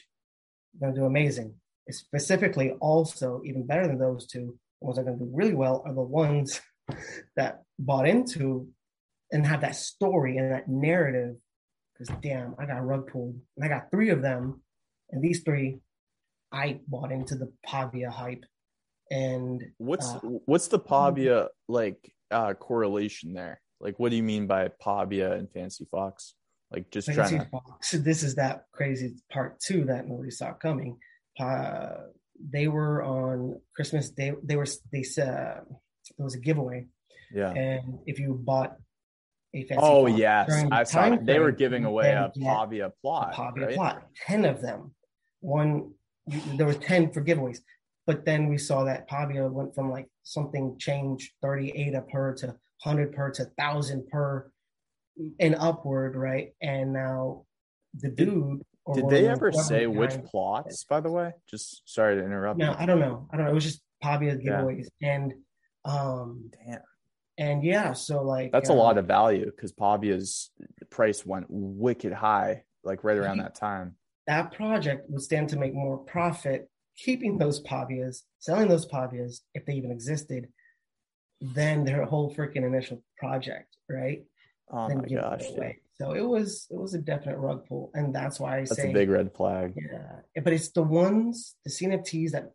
they're 0.74 0.89
gonna 0.89 1.01
do 1.01 1.06
amazing. 1.06 1.56
Specifically, 1.89 2.72
also 2.82 3.42
even 3.46 3.65
better 3.65 3.88
than 3.88 4.00
those 4.00 4.27
two, 4.27 4.58
the 4.82 4.86
ones 4.86 4.98
that 4.98 5.04
are 5.04 5.06
gonna 5.06 5.18
do 5.18 5.32
really 5.34 5.54
well 5.54 5.84
are 5.86 5.94
the 5.94 6.01
ones 6.01 6.62
that 7.36 7.63
bought 7.80 8.08
into 8.08 8.68
and 9.32 9.46
have 9.46 9.62
that 9.62 9.75
story 9.75 10.38
and 10.38 10.51
that 10.51 10.68
narrative. 10.68 11.36
Because 11.97 12.15
damn, 12.21 12.55
I 12.59 12.65
got 12.65 12.85
rug 12.85 13.11
pulled 13.11 13.39
and 13.55 13.65
I 13.65 13.67
got 13.67 13.89
three 13.91 14.09
of 14.09 14.21
them, 14.21 14.61
and 15.11 15.23
these 15.23 15.41
three, 15.43 15.79
I 16.51 16.79
bought 16.87 17.11
into 17.11 17.35
the 17.35 17.51
Pavia 17.65 18.09
hype. 18.11 18.43
And 19.11 19.61
What's 19.77 20.09
uh, 20.09 20.19
what's 20.45 20.67
the 20.67 20.79
Pavia 20.79 21.47
like 21.67 22.11
uh 22.31 22.53
correlation 22.55 23.33
there? 23.33 23.61
Like, 23.79 23.99
what 23.99 24.09
do 24.09 24.15
you 24.15 24.23
mean 24.23 24.47
by 24.47 24.69
Pavia 24.81 25.33
and 25.33 25.49
Fancy 25.51 25.85
Fox? 25.91 26.33
Like, 26.71 26.89
just 26.91 27.07
Fancy 27.07 27.35
trying 27.35 27.45
to. 27.45 27.49
Fox. 27.51 27.91
This 27.91 28.23
is 28.23 28.35
that 28.35 28.65
crazy 28.71 29.15
part 29.31 29.59
two 29.59 29.85
that 29.85 30.07
nobody 30.07 30.31
saw 30.31 30.53
coming. 30.53 30.97
Uh, 31.39 31.97
they 32.49 32.67
were 32.67 33.03
on 33.03 33.59
Christmas. 33.75 34.09
They 34.11 34.33
they 34.43 34.55
were 34.55 34.67
they 34.91 35.03
said 35.03 35.61
there 36.17 36.23
was 36.23 36.35
a 36.35 36.39
giveaway, 36.39 36.87
Yeah. 37.33 37.51
and 37.51 37.99
if 38.05 38.19
you 38.19 38.33
bought 38.33 38.75
Oh 39.77 40.07
yes, 40.07 40.51
I 40.71 40.83
saw. 40.83 41.15
They 41.21 41.39
were 41.39 41.51
giving 41.51 41.85
away 41.85 42.12
a 42.12 42.31
Pavia 42.41 42.88
a 42.88 42.89
plot. 43.01 43.33
Pavia 43.33 43.67
right? 43.67 43.75
plot. 43.75 44.07
Ten 44.25 44.45
of 44.45 44.62
them. 44.62 44.93
One 45.41 45.93
there 46.27 46.65
were 46.65 46.74
ten 46.74 47.12
for 47.12 47.21
giveaways, 47.24 47.59
but 48.07 48.25
then 48.25 48.47
we 48.47 48.57
saw 48.57 48.83
that 48.85 49.07
Pavia 49.07 49.47
went 49.47 49.75
from 49.75 49.89
like 49.89 50.07
something 50.24 50.77
change 50.79 51.33
thirty 51.41 51.71
eight 51.71 51.93
a 51.93 52.01
per 52.01 52.33
to 52.35 52.55
hundred 52.81 53.13
per 53.13 53.29
to 53.31 53.45
thousand 53.57 54.07
per 54.09 54.51
and 55.39 55.55
upward, 55.55 56.15
right? 56.15 56.50
And 56.62 56.93
now 56.93 57.45
the 57.93 58.09
Did- 58.09 58.29
dude. 58.29 58.62
or 58.85 58.95
Did 58.95 59.09
they 59.09 59.27
ever 59.27 59.51
say 59.51 59.88
which 59.88 60.15
plots? 60.25 60.83
By 60.83 61.00
the 61.00 61.09
way, 61.12 61.31
just 61.50 61.81
sorry 61.85 62.15
to 62.17 62.24
interrupt. 62.24 62.59
No, 62.59 62.71
you. 62.71 62.75
I 62.77 62.85
don't 62.85 63.00
know. 63.00 63.27
I 63.31 63.38
don't 63.38 63.45
know. 63.45 63.51
It 63.51 63.55
was 63.55 63.63
just 63.63 63.81
Pavia 64.01 64.38
Yeah. 64.39 64.62
giveaways, 64.62 64.88
and 65.01 65.33
um, 65.85 66.51
Damn. 66.67 66.81
And 67.38 67.63
yeah, 67.63 67.94
so 67.94 68.22
like 68.24 68.51
That's 68.51 68.70
a 68.70 68.74
uh, 68.74 68.75
lot 68.75 68.98
of 68.98 69.06
value 69.06 69.46
because 69.46 69.72
Pavia's 69.72 70.50
price 70.89 71.25
went 71.25 71.48
wicked 71.50 72.13
high, 72.13 72.63
like 72.84 73.04
right 73.04 73.18
around 73.18 73.38
that 73.38 73.56
time. 73.56 73.96
that 74.27 74.54
project 74.54 75.10
would 75.10 75.22
stand 75.22 75.50
to 75.50 75.58
make 75.58 75.74
more 75.74 75.98
profit 75.98 76.70
keeping 76.98 77.38
those 77.38 77.62
pavias, 77.62 78.22
selling 78.39 78.68
those 78.70 78.88
pavias 78.88 79.42
if 79.54 79.65
they 79.65 79.74
even 79.74 79.92
existed, 79.92 80.48
than 81.42 81.84
their 81.84 82.06
whole 82.06 82.34
freaking 82.34 82.65
initial 82.65 83.04
project, 83.18 83.75
right? 83.89 84.24
Oh 84.72 84.88
Than 84.88 85.00
my 85.00 85.06
gosh, 85.06 85.48
dude. 85.48 85.75
So 86.01 86.13
it 86.13 86.22
was 86.22 86.68
it 86.70 86.77
was 86.77 86.94
a 86.94 87.00
definite 87.00 87.38
rug 87.38 87.68
pull, 87.68 87.92
and 87.94 88.13
that's 88.13 88.39
why 88.39 88.58
I 88.58 88.60
that's 88.62 88.75
say 88.75 88.89
a 88.89 88.94
big 88.94 89.10
red 89.10 89.34
flag. 89.34 89.74
yeah. 89.75 90.42
But 90.42 90.54
it's 90.54 90.70
the 90.70 90.84
ones 90.84 91.56
the 91.63 91.72
CNFTs 91.72 92.32
that 92.32 92.51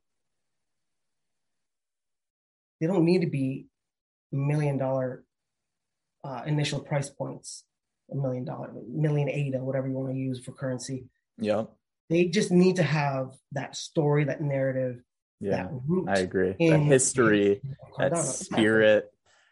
they 2.81 2.87
don't 2.87 3.05
need 3.05 3.21
to 3.21 3.31
be 3.31 3.67
million 4.33 4.79
dollar 4.79 5.25
uh, 6.25 6.43
initial 6.47 6.81
price 6.81 7.09
points, 7.09 7.65
a 8.11 8.17
million 8.17 8.45
dollar, 8.45 8.71
million 8.89 9.29
eight 9.29 9.55
or 9.55 9.65
whatever 9.65 9.89
you 9.89 9.95
want 9.95 10.13
to 10.13 10.19
use 10.19 10.43
for 10.45 10.53
currency. 10.53 11.07
Yeah. 11.39 11.65
They 12.09 12.27
just 12.27 12.51
need 12.51 12.77
to 12.77 12.83
have 12.83 13.33
that 13.53 13.77
story, 13.77 14.25
that 14.25 14.41
narrative, 14.41 15.01
Yeah, 15.41 15.65
that 15.65 15.71
root. 15.87 16.09
I 16.09 16.19
agree. 16.19 16.57
The 16.59 16.79
history, 16.79 17.63
that 17.99 18.19
spirit. 18.19 19.11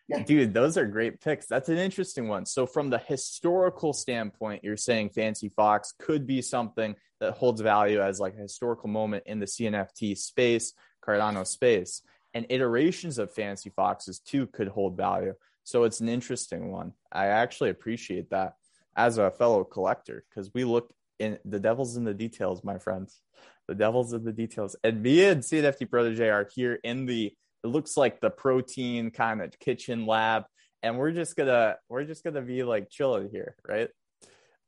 Yeah. 0.08 0.22
Dude, 0.22 0.54
those 0.54 0.78
are 0.78 0.86
great 0.86 1.20
picks. 1.20 1.46
That's 1.46 1.68
an 1.68 1.76
interesting 1.76 2.28
one. 2.28 2.46
So, 2.46 2.66
from 2.66 2.88
the 2.88 2.98
historical 2.98 3.92
standpoint, 3.92 4.64
you're 4.64 4.76
saying 4.76 5.10
Fancy 5.10 5.50
Fox 5.50 5.92
could 5.98 6.26
be 6.26 6.40
something 6.40 6.96
that 7.20 7.34
holds 7.34 7.60
value 7.60 8.00
as 8.00 8.18
like 8.18 8.34
a 8.34 8.40
historical 8.40 8.88
moment 8.88 9.24
in 9.26 9.38
the 9.38 9.46
CNFT 9.46 10.16
space, 10.16 10.72
Cardano 11.06 11.46
space, 11.46 12.02
and 12.34 12.46
iterations 12.48 13.18
of 13.18 13.32
Fancy 13.32 13.70
Foxes 13.70 14.20
too 14.20 14.46
could 14.46 14.68
hold 14.68 14.96
value. 14.96 15.34
So, 15.64 15.84
it's 15.84 16.00
an 16.00 16.08
interesting 16.08 16.70
one. 16.70 16.92
I 17.12 17.26
actually 17.26 17.70
appreciate 17.70 18.30
that 18.30 18.54
as 18.96 19.18
a 19.18 19.30
fellow 19.30 19.64
collector 19.64 20.24
because 20.28 20.50
we 20.54 20.64
look 20.64 20.92
in 21.18 21.38
the 21.44 21.60
devil's 21.60 21.96
in 21.96 22.04
the 22.04 22.14
details, 22.14 22.64
my 22.64 22.78
friends. 22.78 23.20
The 23.66 23.74
devil's 23.74 24.12
in 24.12 24.24
the 24.24 24.32
details. 24.32 24.76
And 24.82 25.02
me 25.02 25.24
and 25.24 25.42
CNFT 25.42 25.90
Protege 25.90 26.28
are 26.28 26.48
here 26.54 26.78
in 26.82 27.06
the 27.06 27.32
it 27.64 27.68
looks 27.68 27.96
like 27.96 28.20
the 28.20 28.30
protein 28.30 29.10
kind 29.10 29.42
of 29.42 29.58
kitchen 29.58 30.06
lab 30.06 30.44
and 30.82 30.96
we're 30.98 31.12
just 31.12 31.36
gonna 31.36 31.76
we're 31.88 32.04
just 32.04 32.24
gonna 32.24 32.42
be 32.42 32.62
like 32.62 32.88
chilling 32.90 33.28
here 33.30 33.56
right 33.66 33.88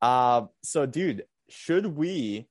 um 0.03 0.49
so 0.63 0.87
dude 0.87 1.25
should 1.49 1.87
we 1.87 2.49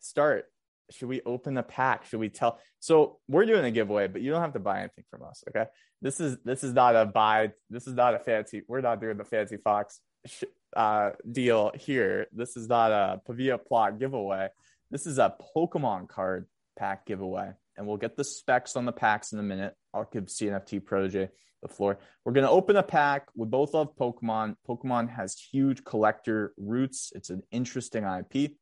start 0.00 0.46
should 0.90 1.08
we 1.08 1.20
open 1.24 1.56
a 1.56 1.62
pack 1.62 2.04
should 2.06 2.20
we 2.20 2.28
tell 2.28 2.58
so 2.80 3.18
we're 3.28 3.46
doing 3.46 3.64
a 3.64 3.70
giveaway 3.70 4.06
but 4.06 4.22
you 4.22 4.30
don't 4.30 4.42
have 4.42 4.52
to 4.52 4.58
buy 4.58 4.80
anything 4.80 5.04
from 5.10 5.22
us 5.22 5.42
okay 5.48 5.68
this 6.02 6.20
is 6.20 6.36
this 6.44 6.62
is 6.62 6.72
not 6.72 6.94
a 6.94 7.06
buy 7.06 7.50
this 7.70 7.86
is 7.86 7.94
not 7.94 8.14
a 8.14 8.18
fancy 8.18 8.62
we're 8.68 8.80
not 8.80 9.00
doing 9.00 9.16
the 9.16 9.24
fancy 9.24 9.56
fox 9.56 10.00
uh 10.76 11.10
deal 11.30 11.70
here 11.74 12.26
this 12.32 12.56
is 12.56 12.68
not 12.68 12.90
a 12.92 13.20
pavia 13.26 13.58
plot 13.58 13.98
giveaway 13.98 14.48
this 14.90 15.06
is 15.06 15.18
a 15.18 15.34
pokemon 15.56 16.08
card 16.08 16.46
pack 16.76 17.06
giveaway 17.06 17.50
and 17.76 17.86
we'll 17.86 17.96
get 17.96 18.16
the 18.16 18.24
specs 18.24 18.76
on 18.76 18.84
the 18.84 18.92
packs 18.92 19.32
in 19.32 19.38
a 19.38 19.42
minute. 19.42 19.74
I'll 19.92 20.08
give 20.12 20.24
CNFT 20.24 20.84
Protege 20.84 21.28
the 21.62 21.68
floor. 21.68 21.98
We're 22.24 22.32
going 22.32 22.44
to 22.44 22.50
open 22.50 22.76
a 22.76 22.82
pack. 22.82 23.28
We 23.34 23.46
both 23.46 23.74
love 23.74 23.96
Pokemon. 23.96 24.56
Pokemon 24.68 25.10
has 25.10 25.38
huge 25.38 25.84
collector 25.84 26.52
roots. 26.56 27.12
It's 27.14 27.30
an 27.30 27.42
interesting 27.50 28.04
IP. 28.04 28.52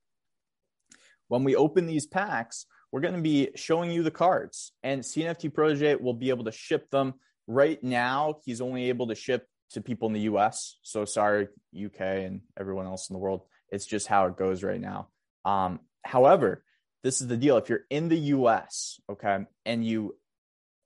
When 1.32 1.44
we 1.44 1.56
open 1.56 1.86
these 1.86 2.06
packs, 2.06 2.66
we're 2.90 3.00
going 3.00 3.14
to 3.14 3.22
be 3.22 3.48
showing 3.54 3.90
you 3.90 4.02
the 4.02 4.10
cards, 4.10 4.72
and 4.82 5.00
CNFT 5.00 5.54
Protege 5.54 5.94
will 5.94 6.12
be 6.12 6.28
able 6.28 6.44
to 6.44 6.52
ship 6.52 6.90
them. 6.90 7.14
Right 7.46 7.82
now, 7.82 8.36
he's 8.44 8.60
only 8.60 8.90
able 8.90 9.06
to 9.06 9.14
ship 9.14 9.46
to 9.70 9.80
people 9.80 10.08
in 10.08 10.12
the 10.12 10.28
US. 10.32 10.76
So 10.82 11.06
sorry, 11.06 11.48
UK 11.74 12.00
and 12.00 12.42
everyone 12.60 12.84
else 12.84 13.08
in 13.08 13.14
the 13.14 13.18
world. 13.18 13.44
It's 13.70 13.86
just 13.86 14.08
how 14.08 14.26
it 14.26 14.36
goes 14.36 14.62
right 14.62 14.78
now. 14.78 15.08
Um, 15.46 15.80
however, 16.04 16.64
this 17.02 17.22
is 17.22 17.28
the 17.28 17.38
deal. 17.38 17.56
If 17.56 17.70
you're 17.70 17.86
in 17.88 18.10
the 18.10 18.18
US, 18.18 19.00
okay, 19.10 19.38
and 19.64 19.82
you 19.82 20.14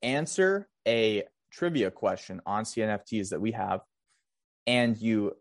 answer 0.00 0.68
a 0.86 1.24
trivia 1.50 1.90
question 1.90 2.40
on 2.46 2.62
CNFTs 2.62 3.30
that 3.30 3.40
we 3.40 3.50
have, 3.50 3.80
and 4.64 4.96
you, 4.96 5.32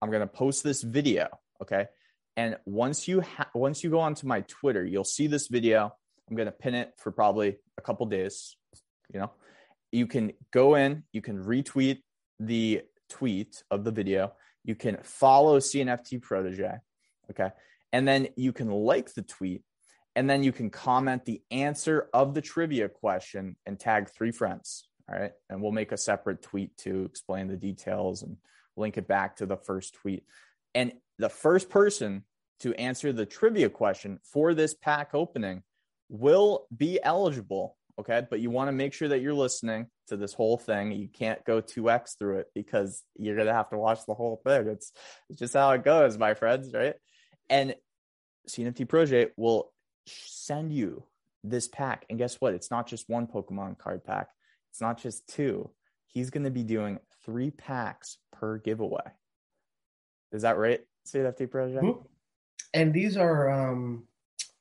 I'm 0.00 0.10
gonna 0.10 0.26
post 0.26 0.64
this 0.64 0.80
video, 0.80 1.28
okay, 1.60 1.88
and 2.36 2.56
once 2.64 3.08
you 3.08 3.20
ha- 3.22 3.50
once 3.54 3.82
you 3.82 3.90
go 3.90 4.00
onto 4.00 4.26
my 4.26 4.42
Twitter, 4.42 4.84
you'll 4.84 5.04
see 5.04 5.26
this 5.26 5.48
video. 5.48 5.94
I'm 6.28 6.36
gonna 6.36 6.52
pin 6.52 6.74
it 6.74 6.92
for 6.98 7.10
probably 7.12 7.56
a 7.78 7.82
couple 7.82 8.06
days. 8.06 8.56
You 9.12 9.20
know, 9.20 9.30
you 9.92 10.06
can 10.06 10.32
go 10.52 10.74
in, 10.74 11.04
you 11.12 11.22
can 11.22 11.42
retweet 11.42 11.98
the 12.40 12.82
tweet 13.08 13.62
of 13.70 13.84
the 13.84 13.92
video, 13.92 14.32
you 14.64 14.74
can 14.74 14.98
follow 15.02 15.58
CNFT 15.58 16.20
Protege, 16.20 16.78
okay, 17.30 17.50
and 17.92 18.06
then 18.06 18.28
you 18.36 18.52
can 18.52 18.70
like 18.70 19.14
the 19.14 19.22
tweet 19.22 19.62
and 20.16 20.28
then 20.28 20.42
you 20.42 20.50
can 20.50 20.70
comment 20.70 21.26
the 21.26 21.42
answer 21.50 22.08
of 22.14 22.32
the 22.32 22.40
trivia 22.40 22.88
question 22.88 23.54
and 23.66 23.78
tag 23.78 24.08
three 24.08 24.32
friends. 24.32 24.88
All 25.08 25.18
right. 25.18 25.32
And 25.50 25.60
we'll 25.60 25.72
make 25.72 25.92
a 25.92 25.98
separate 25.98 26.42
tweet 26.42 26.76
to 26.78 27.04
explain 27.04 27.48
the 27.48 27.56
details 27.56 28.22
and 28.22 28.38
link 28.76 28.96
it 28.96 29.06
back 29.06 29.36
to 29.36 29.46
the 29.46 29.58
first 29.58 29.94
tweet. 29.94 30.24
And 30.74 30.92
the 31.18 31.28
first 31.28 31.68
person 31.70 32.24
to 32.60 32.74
answer 32.74 33.12
the 33.12 33.26
trivia 33.26 33.68
question 33.68 34.18
for 34.22 34.54
this 34.54 34.74
pack 34.74 35.10
opening 35.14 35.62
will 36.08 36.66
be 36.74 36.98
eligible. 37.02 37.76
Okay. 37.98 38.26
But 38.28 38.40
you 38.40 38.50
want 38.50 38.68
to 38.68 38.72
make 38.72 38.92
sure 38.92 39.08
that 39.08 39.20
you're 39.20 39.34
listening 39.34 39.86
to 40.08 40.16
this 40.16 40.34
whole 40.34 40.58
thing. 40.58 40.92
You 40.92 41.08
can't 41.08 41.42
go 41.44 41.60
2x 41.62 42.18
through 42.18 42.38
it 42.38 42.48
because 42.54 43.02
you're 43.16 43.36
going 43.36 43.48
to 43.48 43.54
have 43.54 43.70
to 43.70 43.78
watch 43.78 44.00
the 44.06 44.14
whole 44.14 44.40
thing. 44.44 44.68
It's, 44.68 44.92
it's 45.30 45.40
just 45.40 45.54
how 45.54 45.70
it 45.72 45.84
goes, 45.84 46.18
my 46.18 46.34
friends. 46.34 46.70
Right. 46.72 46.94
And 47.48 47.74
CNFT 48.48 48.88
Protege 48.88 49.30
will 49.36 49.72
send 50.06 50.72
you 50.72 51.04
this 51.42 51.68
pack. 51.68 52.04
And 52.08 52.18
guess 52.18 52.36
what? 52.36 52.54
It's 52.54 52.70
not 52.70 52.86
just 52.86 53.08
one 53.08 53.26
Pokemon 53.26 53.78
card 53.78 54.04
pack, 54.04 54.28
it's 54.70 54.80
not 54.80 55.00
just 55.00 55.26
two. 55.28 55.70
He's 56.06 56.30
going 56.30 56.44
to 56.44 56.50
be 56.50 56.62
doing 56.62 56.98
three 57.24 57.50
packs 57.50 58.18
per 58.32 58.58
giveaway. 58.58 59.02
Is 60.32 60.42
that 60.42 60.56
right, 60.56 60.80
CNFT 61.06 61.50
Protege? 61.50 61.80
Mhm. 61.80 62.04
And 62.74 62.92
these 62.92 63.16
are 63.16 63.48
um, 63.50 64.06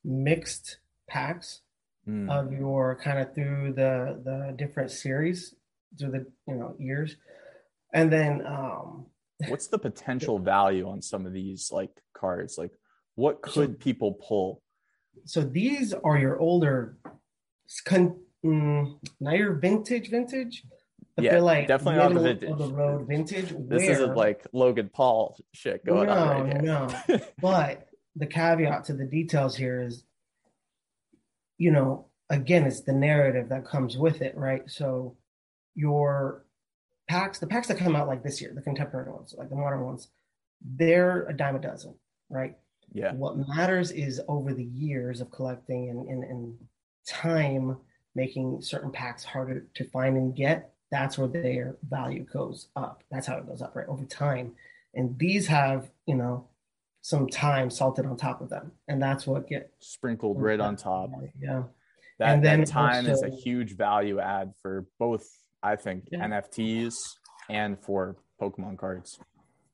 mixed 0.04 0.80
packs 1.08 1.62
Mm. 2.08 2.30
of 2.30 2.54
your 2.54 2.96
kind 2.98 3.18
of 3.18 3.34
through 3.34 3.74
the 3.74 4.22
the 4.24 4.54
different 4.56 4.92
series 4.92 5.56
through 5.98 6.12
the 6.12 6.26
you 6.48 6.54
know 6.54 6.76
years, 6.78 7.18
and 7.94 8.14
then 8.14 8.46
um, 8.46 9.08
What's 9.50 9.68
the 9.68 9.80
potential 9.80 10.38
value 10.38 10.88
on 10.88 11.02
some 11.02 11.26
of 11.26 11.34
these 11.34 11.72
like 11.72 11.90
cards? 12.14 12.60
Like, 12.60 12.74
what 13.16 13.42
could 13.42 13.80
people 13.80 14.14
pull? 14.14 14.62
so 15.26 15.42
these 15.42 15.94
are 15.94 16.18
your 16.20 16.38
older, 16.40 16.98
con, 17.86 18.20
mm, 18.46 19.00
not 19.20 19.36
your 19.38 19.54
vintage 19.54 20.10
vintage. 20.12 20.64
But 21.16 21.26
Yeah, 21.26 21.32
they're 21.32 21.42
like 21.42 21.68
definitely 21.68 21.96
not 21.96 22.14
the 22.14 22.20
vintage. 22.20 22.58
the 22.58 22.74
road 22.74 23.08
vintage. 23.08 23.54
This 23.68 23.84
isn't 23.84 24.16
like 24.16 24.46
Logan 24.52 24.90
Paul 24.94 25.38
shit 25.54 25.86
going 25.86 26.10
on 26.10 26.28
right 26.28 26.54
here. 26.54 26.62
No, 26.62 27.20
But 27.42 27.88
the 28.16 28.28
caveat 28.28 28.86
to 28.86 28.94
the 28.94 29.06
details 29.06 29.56
here 29.56 29.82
is, 29.82 30.04
you 31.58 31.72
know, 31.72 32.08
again, 32.30 32.66
it's 32.66 32.82
the 32.82 32.94
narrative 32.94 33.50
that 33.50 33.66
comes 33.66 33.98
with 33.98 34.22
it, 34.22 34.36
right? 34.36 34.64
So 34.70 35.16
your 35.76 36.46
packs, 37.08 37.40
the 37.40 37.48
packs 37.48 37.68
that 37.68 37.78
come 37.78 37.96
out 37.96 38.08
like 38.08 38.24
this 38.24 38.42
year, 38.42 38.52
the 38.54 38.62
contemporary 38.62 39.12
ones, 39.12 39.34
like 39.38 39.50
the 39.50 39.56
modern 39.56 39.86
ones, 39.86 40.10
they're 40.62 41.26
a 41.28 41.34
dime 41.36 41.56
a 41.56 41.60
dozen, 41.60 41.96
right? 42.30 42.56
yeah. 42.94 43.14
What 43.14 43.38
matters 43.50 43.92
is 43.92 44.22
over 44.28 44.54
the 44.54 44.64
years 44.64 45.20
of 45.22 45.32
collecting 45.32 45.90
and, 45.90 46.08
and, 46.08 46.24
and 46.24 46.56
time 47.08 47.78
making 48.16 48.62
certain 48.62 48.92
packs 48.92 49.24
harder 49.24 49.66
to 49.76 49.90
find 49.90 50.16
and 50.18 50.36
get, 50.36 50.72
that's 50.96 51.18
where 51.18 51.28
their 51.28 51.76
value 51.90 52.24
goes 52.24 52.70
up. 52.78 53.04
That's 53.12 53.28
how 53.28 53.36
it 53.36 53.46
goes 53.46 53.62
up, 53.62 53.76
right? 53.76 53.88
Over 53.88 54.06
time. 54.06 54.54
And 54.94 55.20
these 55.20 55.46
have, 55.48 55.90
you 56.06 56.16
know, 56.16 56.48
some 57.02 57.28
time 57.28 57.70
salted 57.70 58.06
on 58.06 58.16
top 58.16 58.40
of 58.40 58.50
them. 58.50 58.72
And 58.88 59.02
that's 59.02 59.28
what 59.28 59.46
get 59.50 59.72
Sprinkled 59.80 60.42
right 60.42 60.60
on 60.60 60.78
top. 60.78 61.10
Yeah. 61.38 61.64
That, 62.20 62.34
And 62.34 62.46
then 62.46 62.62
that 62.62 62.70
time 62.70 63.08
is 63.08 63.22
a 63.24 63.30
huge 63.30 63.76
value 63.76 64.22
add 64.22 64.54
for 64.62 64.86
both, 64.98 65.28
I 65.62 65.76
think, 65.76 66.08
Yeah. 66.12 66.26
NFTs 66.26 66.96
and 67.50 67.78
for 67.78 68.16
Pokemon 68.42 68.78
cards. 68.78 69.20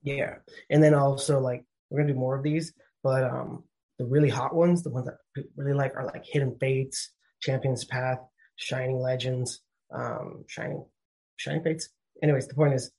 Yeah. 0.02 0.38
And 0.72 0.82
then 0.82 0.96
also 0.96 1.40
like 1.40 1.64
we're 1.92 2.02
gonna 2.02 2.14
do 2.14 2.20
more 2.20 2.36
of 2.36 2.42
these, 2.42 2.74
but 3.04 3.24
um 3.24 3.64
the 4.00 4.06
really 4.06 4.30
hot 4.30 4.56
ones, 4.56 4.82
the 4.82 4.90
ones 4.90 5.06
that 5.06 5.18
people 5.36 5.52
really 5.56 5.74
like 5.74 5.96
are 5.96 6.06
like 6.06 6.26
Hidden 6.26 6.58
Fates, 6.60 7.12
Champions 7.42 7.86
Path, 7.86 8.18
Shining 8.56 9.00
Legends, 9.00 9.62
um, 9.92 10.46
Shining 10.48 10.84
Shining 11.42 11.64
Fates. 11.64 11.90
Anyways, 12.22 12.48
the 12.48 12.54
point 12.54 12.74
is 12.74 12.92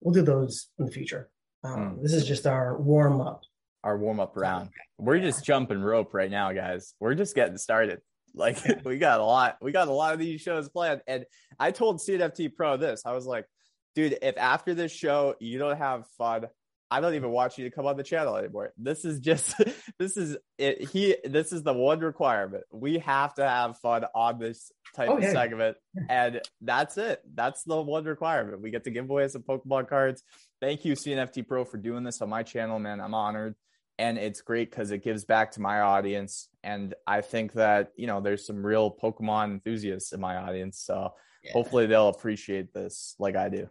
we'll 0.00 0.14
do 0.14 0.22
those 0.22 0.68
in 0.78 0.84
the 0.86 0.92
future. 0.92 1.30
Um, 1.64 1.76
Mm. 1.96 2.02
This 2.02 2.12
is 2.12 2.26
just 2.26 2.46
our 2.46 2.78
warm 2.80 3.20
up. 3.20 3.42
Our 3.82 3.98
warm 3.98 4.20
up 4.20 4.36
round. 4.36 4.70
We're 4.98 5.18
just 5.18 5.44
jumping 5.44 5.80
rope 5.80 6.12
right 6.12 6.30
now, 6.30 6.52
guys. 6.52 6.94
We're 7.00 7.14
just 7.14 7.34
getting 7.34 7.56
started. 7.56 8.00
Like 8.34 8.58
we 8.84 8.98
got 8.98 9.20
a 9.20 9.24
lot, 9.24 9.56
we 9.62 9.72
got 9.72 9.88
a 9.88 9.92
lot 9.92 10.12
of 10.12 10.18
these 10.18 10.40
shows 10.40 10.68
planned. 10.68 11.00
And 11.06 11.24
I 11.58 11.70
told 11.70 12.00
CNFT 12.00 12.54
Pro 12.54 12.76
this. 12.76 13.02
I 13.06 13.12
was 13.12 13.26
like, 13.26 13.46
dude, 13.94 14.18
if 14.22 14.36
after 14.36 14.74
this 14.74 14.92
show 14.92 15.34
you 15.40 15.58
don't 15.58 15.78
have 15.78 16.04
fun, 16.18 16.46
I 16.90 17.00
don't 17.00 17.14
even 17.14 17.30
want 17.30 17.58
you 17.58 17.64
to 17.64 17.74
come 17.74 17.86
on 17.86 17.96
the 17.96 18.02
channel 18.02 18.36
anymore. 18.36 18.72
This 18.78 19.04
is 19.04 19.18
just 19.18 19.54
this 19.98 20.16
is 20.16 20.36
it 20.58 20.88
he 20.88 21.16
this 21.24 21.52
is 21.52 21.62
the 21.62 21.72
one 21.72 22.00
requirement. 22.00 22.64
We 22.72 22.98
have 22.98 23.34
to 23.34 23.48
have 23.48 23.78
fun 23.78 24.04
on 24.14 24.38
this 24.38 24.70
type 24.94 25.08
oh, 25.10 25.18
of 25.18 25.24
segment. 25.24 25.76
And 26.08 26.42
that's 26.60 26.98
it. 26.98 27.22
That's 27.34 27.62
the 27.64 27.80
one 27.80 28.04
requirement. 28.04 28.60
We 28.60 28.70
get 28.70 28.84
to 28.84 28.90
give 28.90 29.08
away 29.08 29.26
some 29.28 29.42
Pokemon 29.42 29.88
cards. 29.88 30.22
Thank 30.60 30.84
you, 30.84 30.92
CNFT 30.92 31.46
Pro, 31.46 31.64
for 31.64 31.78
doing 31.78 32.04
this 32.04 32.20
on 32.20 32.28
my 32.28 32.42
channel, 32.42 32.78
man. 32.78 33.00
I'm 33.00 33.14
honored. 33.14 33.54
And 33.98 34.18
it's 34.18 34.42
great 34.42 34.70
because 34.70 34.90
it 34.90 35.02
gives 35.02 35.24
back 35.24 35.52
to 35.52 35.62
my 35.62 35.80
audience. 35.80 36.48
And 36.62 36.94
I 37.06 37.22
think 37.22 37.54
that, 37.54 37.92
you 37.96 38.06
know, 38.06 38.20
there's 38.20 38.46
some 38.46 38.64
real 38.64 38.90
Pokemon 38.90 39.52
enthusiasts 39.52 40.12
in 40.12 40.20
my 40.20 40.36
audience. 40.36 40.78
So 40.80 41.14
yeah. 41.42 41.52
hopefully 41.52 41.86
they'll 41.86 42.08
appreciate 42.08 42.74
this 42.74 43.14
like 43.18 43.36
I 43.36 43.48
do. 43.48 43.68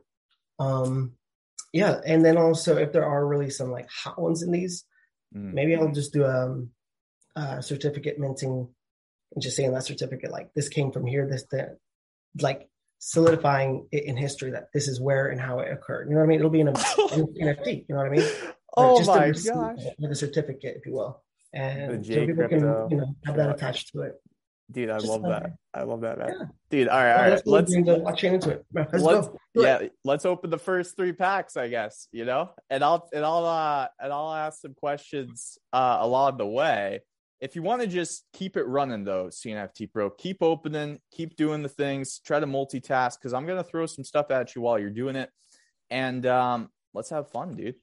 Um 0.58 1.12
yeah, 1.76 2.00
and 2.06 2.24
then 2.24 2.38
also 2.38 2.78
if 2.78 2.94
there 2.94 3.06
are 3.06 3.28
really 3.28 3.50
some 3.50 3.70
like 3.70 3.90
hot 3.90 4.18
ones 4.18 4.42
in 4.42 4.50
these, 4.50 4.86
mm. 5.36 5.52
maybe 5.52 5.76
I'll 5.76 5.92
just 5.92 6.14
do 6.14 6.24
a, 6.24 6.46
um, 6.46 6.70
a, 7.36 7.62
certificate 7.62 8.18
minting 8.18 8.70
and 9.34 9.44
just 9.44 9.58
saying 9.58 9.74
that 9.74 9.84
certificate 9.84 10.32
like 10.32 10.54
this 10.54 10.70
came 10.70 10.94
from 10.94 11.06
here, 11.06 11.28
this 11.30 11.44
that, 11.52 11.76
like 12.40 12.70
solidifying 13.00 13.90
it 13.92 14.06
in 14.06 14.16
history 14.16 14.52
that 14.52 14.68
this 14.74 14.88
is 14.88 15.02
where 15.02 15.28
and 15.28 15.42
how 15.42 15.60
it 15.60 15.70
occurred. 15.70 16.08
You 16.08 16.16
know 16.16 16.22
what 16.22 16.28
I 16.28 16.30
mean? 16.30 16.40
It'll 16.40 16.50
be 16.50 16.62
in 16.62 16.68
an 16.70 16.76
NFT. 16.76 17.86
You 17.90 17.96
know 17.96 17.98
what 17.98 18.08
I 18.08 18.10
mean? 18.10 18.30
Oh 18.78 18.98
just 18.98 19.10
my 19.10 19.32
gosh! 19.32 19.84
With 20.00 20.12
a 20.12 20.16
certificate, 20.16 20.78
if 20.78 20.86
you 20.86 20.94
will, 20.94 21.22
and 21.54 22.06
so 22.06 22.26
people 22.26 22.48
can 22.48 22.62
you 22.90 22.98
know 22.98 23.16
have 23.26 23.36
that 23.36 23.50
attached 23.50 23.92
to 23.92 24.04
it. 24.04 24.14
Dude, 24.72 24.90
I 24.90 24.98
love 24.98 25.22
that. 25.24 25.52
I 25.74 25.84
love 25.84 26.02
that, 26.02 26.18
man. 26.18 26.30
Yeah. 26.40 26.46
Dude, 26.72 26.88
all 26.88 26.98
right, 26.98 27.14
all 27.14 27.22
right. 27.22 27.32
Let's 27.32 27.46
watch 27.46 28.24
into 28.24 28.50
it. 28.50 28.66
Let's, 28.74 28.94
let's 28.94 29.30
yeah, 29.54 29.88
let's 30.04 30.26
open 30.26 30.50
the 30.50 30.58
first 30.58 30.98
three 30.98 31.14
packs, 31.14 31.56
I 31.56 31.68
guess. 31.68 32.08
You 32.12 32.26
know, 32.26 32.50
and 32.70 32.84
I'll 32.84 33.08
and 33.14 33.24
I'll 33.24 33.46
uh 33.46 33.88
and 34.00 34.12
I'll 34.12 34.34
ask 34.34 34.62
some 34.62 34.74
questions 34.74 35.60
uh 35.72 35.98
along 36.02 36.38
the 36.38 36.48
way. 36.48 37.02
If 37.42 37.56
you 37.56 37.62
want 37.62 37.82
to 37.82 37.88
just 37.88 38.24
keep 38.34 38.58
it 38.58 38.64
running 38.64 39.04
though, 39.04 39.28
CNFT 39.28 39.92
Pro, 39.92 40.10
keep 40.10 40.42
opening, 40.42 41.00
keep 41.12 41.36
doing 41.36 41.62
the 41.62 41.70
things, 41.70 42.20
try 42.20 42.40
to 42.40 42.48
multitask 42.48 43.20
because 43.20 43.34
I'm 43.34 43.46
gonna 43.46 43.64
throw 43.64 43.86
some 43.86 44.04
stuff 44.04 44.32
at 44.32 44.56
you 44.56 44.62
while 44.62 44.80
you're 44.80 44.90
doing 44.90 45.16
it, 45.16 45.30
and 45.92 46.26
um, 46.26 46.70
let's 46.96 47.12
have 47.12 47.30
fun, 47.30 47.56
dude. 47.56 47.76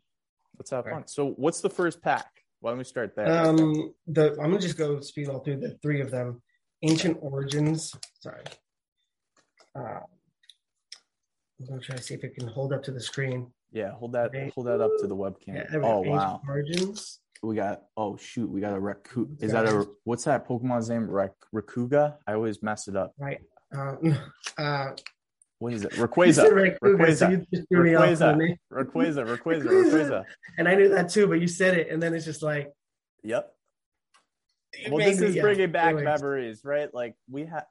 Let's 0.59 0.71
have 0.71 0.87
fun. 0.87 1.07
So, 1.07 1.31
what's 1.31 1.61
the 1.61 1.71
first 1.71 2.03
pack? 2.03 2.27
Why 2.59 2.73
don't 2.73 2.79
we 2.79 2.85
start 2.85 3.15
there? 3.15 3.31
Um, 3.31 3.95
the 4.09 4.33
I'm 4.33 4.51
gonna 4.51 4.59
just 4.59 4.79
go 4.79 5.01
speed 5.01 5.29
all 5.29 5.39
through 5.41 5.61
the 5.61 5.79
three 5.81 6.01
of 6.01 6.11
them 6.11 6.43
ancient 6.83 7.19
origins. 7.21 7.95
Sorry. 8.21 8.43
Uh, 9.75 10.01
I'm 11.61 11.67
gonna 11.69 11.81
try 11.81 11.97
to 11.97 12.03
see 12.03 12.15
if 12.15 12.25
it 12.25 12.35
can 12.35 12.49
hold 12.49 12.73
up 12.73 12.83
to 12.85 12.91
the 12.91 13.01
screen. 13.01 13.51
Yeah, 13.73 13.93
hold 13.93 14.12
that 14.12 14.33
hold 14.55 14.67
that 14.67 14.81
up 14.81 14.91
to 15.01 15.07
the 15.07 15.17
webcam. 15.17 15.55
Yeah, 15.55 15.81
oh 15.83 16.01
wow. 16.01 16.41
Origins. 16.47 17.21
We 17.43 17.57
got 17.57 17.83
oh 17.97 18.17
shoot, 18.17 18.49
we 18.49 18.61
got 18.61 18.77
a 18.77 18.81
Reku. 18.81 19.43
Is 19.43 19.53
that 19.53 19.67
a 19.67 19.87
what's 20.05 20.25
that 20.25 20.47
Pokemon's 20.47 20.91
name? 20.91 21.09
Rek 21.09 21.33
Rekuga? 21.55 22.17
I 22.27 22.35
always 22.35 22.62
mess 22.62 22.89
it 22.89 22.97
up. 22.97 23.15
Right. 23.19 23.41
Uh, 23.75 23.97
uh, 24.59 24.91
what 25.59 25.73
is 25.73 25.85
it? 25.85 25.93
Rayquaza. 25.93 26.77
Rayquaza. 26.83 27.47
Rayquaza. 27.62 28.59
Rayquaza. 28.73 29.39
Rayquaza. 29.39 30.25
And 30.59 30.69
I 30.69 30.75
knew 30.75 30.89
that 30.91 31.09
too, 31.09 31.27
but 31.29 31.41
you 31.41 31.47
said 31.47 31.79
it, 31.79 31.89
and 31.89 32.03
then 32.03 32.15
it's 32.15 32.25
just 32.25 32.43
like. 32.43 32.71
Yep 33.23 33.53
well, 34.88 35.05
this 35.05 35.21
is 35.21 35.37
bringing 35.37 35.71
back 35.71 35.95
memories, 35.95 36.62
right? 36.64 36.93
Like 36.93 37.14
we 37.31 37.45
had, 37.45 37.64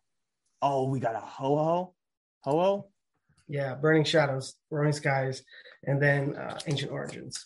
oh, 0.62 0.88
we 0.88 1.00
got 1.00 1.16
a 1.16 1.20
ho 1.20 1.58
ho, 1.58 1.94
ho 2.42 2.60
ho. 2.60 2.88
Yeah, 3.48 3.76
Burning 3.76 4.06
Shadows, 4.06 4.56
Roaring 4.70 4.94
Skies, 4.94 5.44
and 5.84 6.02
then 6.02 6.36
uh, 6.36 6.58
Ancient 6.68 6.92
Origins. 6.92 7.46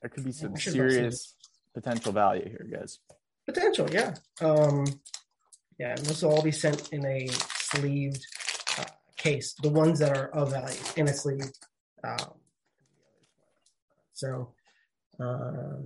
There 0.00 0.08
could 0.08 0.24
be 0.24 0.32
some 0.32 0.56
serious 0.56 1.34
potential 1.74 2.12
value 2.12 2.48
here, 2.48 2.66
guys. 2.72 2.98
Potential, 3.46 3.88
yeah. 3.90 4.14
Um, 4.40 4.86
yeah, 5.78 5.90
and 5.90 5.98
this 5.98 6.22
will 6.22 6.32
all 6.34 6.42
be 6.42 6.52
sent 6.52 6.92
in 6.92 7.04
a 7.04 7.28
sleeved 7.28 8.24
uh, 8.78 8.84
case. 9.16 9.54
The 9.62 9.68
ones 9.68 9.98
that 9.98 10.16
are 10.16 10.28
of 10.28 10.52
value 10.52 10.80
in 10.96 11.08
a 11.08 11.12
sleeve. 11.12 11.50
Um, 12.02 12.34
so 14.14 14.54
uh, 15.20 15.76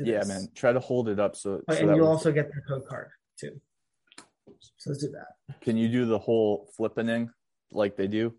yeah, 0.00 0.18
this. 0.18 0.28
man. 0.28 0.48
Try 0.54 0.72
to 0.72 0.80
hold 0.80 1.08
it 1.08 1.20
up 1.20 1.36
so. 1.36 1.60
Oh, 1.68 1.74
so 1.74 1.80
and 1.80 1.96
you 1.96 2.04
also 2.04 2.32
get 2.32 2.48
their 2.48 2.62
code 2.68 2.86
card 2.88 3.08
too. 3.38 3.60
So 4.76 4.90
let's 4.90 5.02
do 5.02 5.10
that. 5.12 5.60
Can 5.60 5.76
you 5.76 5.88
do 5.88 6.06
the 6.06 6.18
whole 6.18 6.68
flippening 6.78 7.28
like 7.70 7.96
they 7.96 8.06
do, 8.06 8.34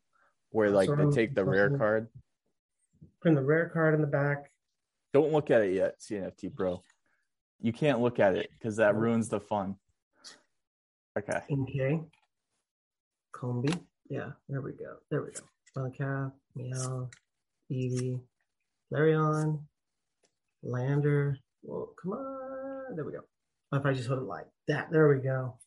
where 0.49 0.69
like 0.69 0.87
so 0.87 0.95
they 0.95 1.09
take 1.11 1.35
the 1.35 1.45
rare 1.45 1.77
card? 1.77 2.07
Put 3.21 3.35
the 3.35 3.41
rare 3.41 3.69
card 3.69 3.93
in 3.95 4.01
the 4.01 4.07
back. 4.07 4.49
Don't 5.13 5.31
look 5.31 5.51
at 5.51 5.61
it 5.61 5.73
yet, 5.73 5.99
CNFT 5.99 6.53
Pro. 6.53 6.81
You 7.61 7.71
can't 7.71 8.01
look 8.01 8.19
at 8.19 8.35
it 8.35 8.49
because 8.57 8.77
that 8.77 8.95
ruins 8.95 9.29
the 9.29 9.39
fun. 9.39 9.75
Okay. 11.17 11.39
Okay. 11.51 12.01
Combee. 13.31 13.73
Yeah, 14.09 14.31
there 14.49 14.61
we 14.61 14.73
go. 14.73 14.95
There 15.09 15.21
we 15.21 15.31
go. 15.31 15.41
Malacap, 15.77 16.31
Meow, 16.55 17.09
Eevee, 17.71 18.19
Flareon, 18.91 19.59
Lander. 20.63 21.37
Well, 21.61 21.93
come 22.01 22.13
on. 22.13 22.95
There 22.95 23.05
we 23.05 23.11
go. 23.11 23.19
If 23.71 23.85
I 23.85 23.93
just 23.93 24.07
hold 24.07 24.21
it 24.21 24.25
like 24.25 24.45
that, 24.67 24.91
there 24.91 25.07
we 25.07 25.21
go. 25.21 25.57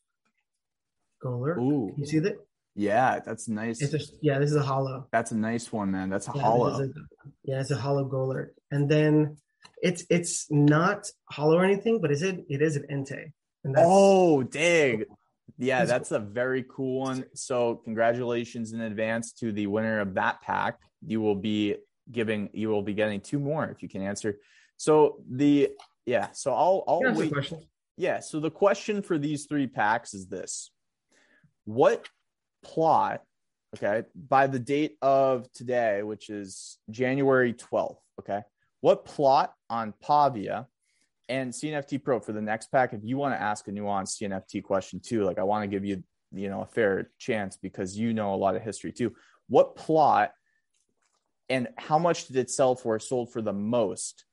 Golurk. 1.22 1.58
Ooh. 1.58 1.92
You 1.96 2.06
see 2.06 2.18
that? 2.20 2.36
Yeah, 2.74 3.20
that's 3.24 3.48
nice. 3.48 3.80
It's 3.80 3.94
a, 3.94 4.00
yeah, 4.20 4.38
this 4.38 4.50
is 4.50 4.56
a 4.56 4.62
holo. 4.62 5.08
That's 5.10 5.32
a 5.32 5.36
nice 5.36 5.72
one, 5.72 5.90
man. 5.90 6.10
That's 6.10 6.28
a 6.28 6.32
yeah, 6.34 6.42
holo. 6.42 6.82
A, 6.82 6.88
yeah, 7.42 7.60
it's 7.60 7.70
a 7.70 7.76
holo 7.76 8.08
Golurk. 8.08 8.50
And 8.70 8.88
then 8.88 9.38
it's 9.82 10.04
it's 10.10 10.46
not 10.50 11.06
holo 11.30 11.56
or 11.56 11.64
anything, 11.64 12.00
but 12.00 12.12
is 12.12 12.22
it 12.22 12.44
it 12.48 12.62
is 12.62 12.76
an 12.76 12.86
Entei. 12.90 13.32
Oh, 13.76 14.42
dang. 14.42 15.04
Yeah, 15.58 15.84
that's 15.86 16.12
a 16.12 16.18
very 16.18 16.64
cool 16.68 17.00
one. 17.00 17.24
So, 17.34 17.76
congratulations 17.84 18.72
in 18.72 18.82
advance 18.82 19.32
to 19.34 19.52
the 19.52 19.66
winner 19.66 20.00
of 20.00 20.14
that 20.14 20.42
pack. 20.42 20.78
You 21.04 21.20
will 21.20 21.34
be 21.34 21.76
giving 22.12 22.50
you 22.52 22.68
will 22.68 22.82
be 22.82 22.94
getting 22.94 23.20
two 23.20 23.38
more 23.38 23.64
if 23.64 23.82
you 23.82 23.88
can 23.88 24.02
answer 24.02 24.36
so 24.76 25.22
the 25.28 25.70
yeah, 26.04 26.28
so 26.32 26.52
I'll 26.52 26.84
I'll 26.86 27.14
wait. 27.14 27.32
Yeah, 27.96 28.20
so 28.20 28.40
the 28.40 28.50
question 28.50 29.02
for 29.02 29.18
these 29.18 29.46
three 29.46 29.66
packs 29.66 30.14
is 30.14 30.26
this: 30.26 30.70
What 31.64 32.06
plot? 32.62 33.22
Okay, 33.76 34.06
by 34.14 34.46
the 34.46 34.58
date 34.58 34.96
of 35.02 35.50
today, 35.52 36.02
which 36.02 36.30
is 36.30 36.78
January 36.90 37.52
twelfth. 37.52 38.00
Okay, 38.20 38.42
what 38.80 39.04
plot 39.04 39.54
on 39.68 39.94
Pavia 40.00 40.66
and 41.28 41.52
CNFT 41.52 42.02
Pro 42.02 42.20
for 42.20 42.32
the 42.32 42.40
next 42.40 42.70
pack? 42.70 42.92
If 42.92 43.00
you 43.02 43.16
want 43.16 43.34
to 43.34 43.40
ask 43.40 43.66
a 43.66 43.72
nuanced 43.72 44.20
CNFT 44.20 44.62
question 44.62 45.00
too, 45.00 45.24
like 45.24 45.38
I 45.38 45.42
want 45.42 45.64
to 45.64 45.68
give 45.68 45.84
you 45.84 46.04
you 46.32 46.48
know 46.48 46.62
a 46.62 46.66
fair 46.66 47.10
chance 47.18 47.56
because 47.56 47.98
you 47.98 48.12
know 48.12 48.34
a 48.34 48.36
lot 48.36 48.56
of 48.56 48.62
history 48.62 48.92
too. 48.92 49.14
What 49.48 49.76
plot 49.76 50.32
and 51.48 51.68
how 51.76 51.98
much 51.98 52.26
did 52.26 52.36
it 52.36 52.50
sell 52.50 52.74
for? 52.74 52.98
Sold 52.98 53.32
for 53.32 53.40
the 53.42 53.52
most 53.52 54.24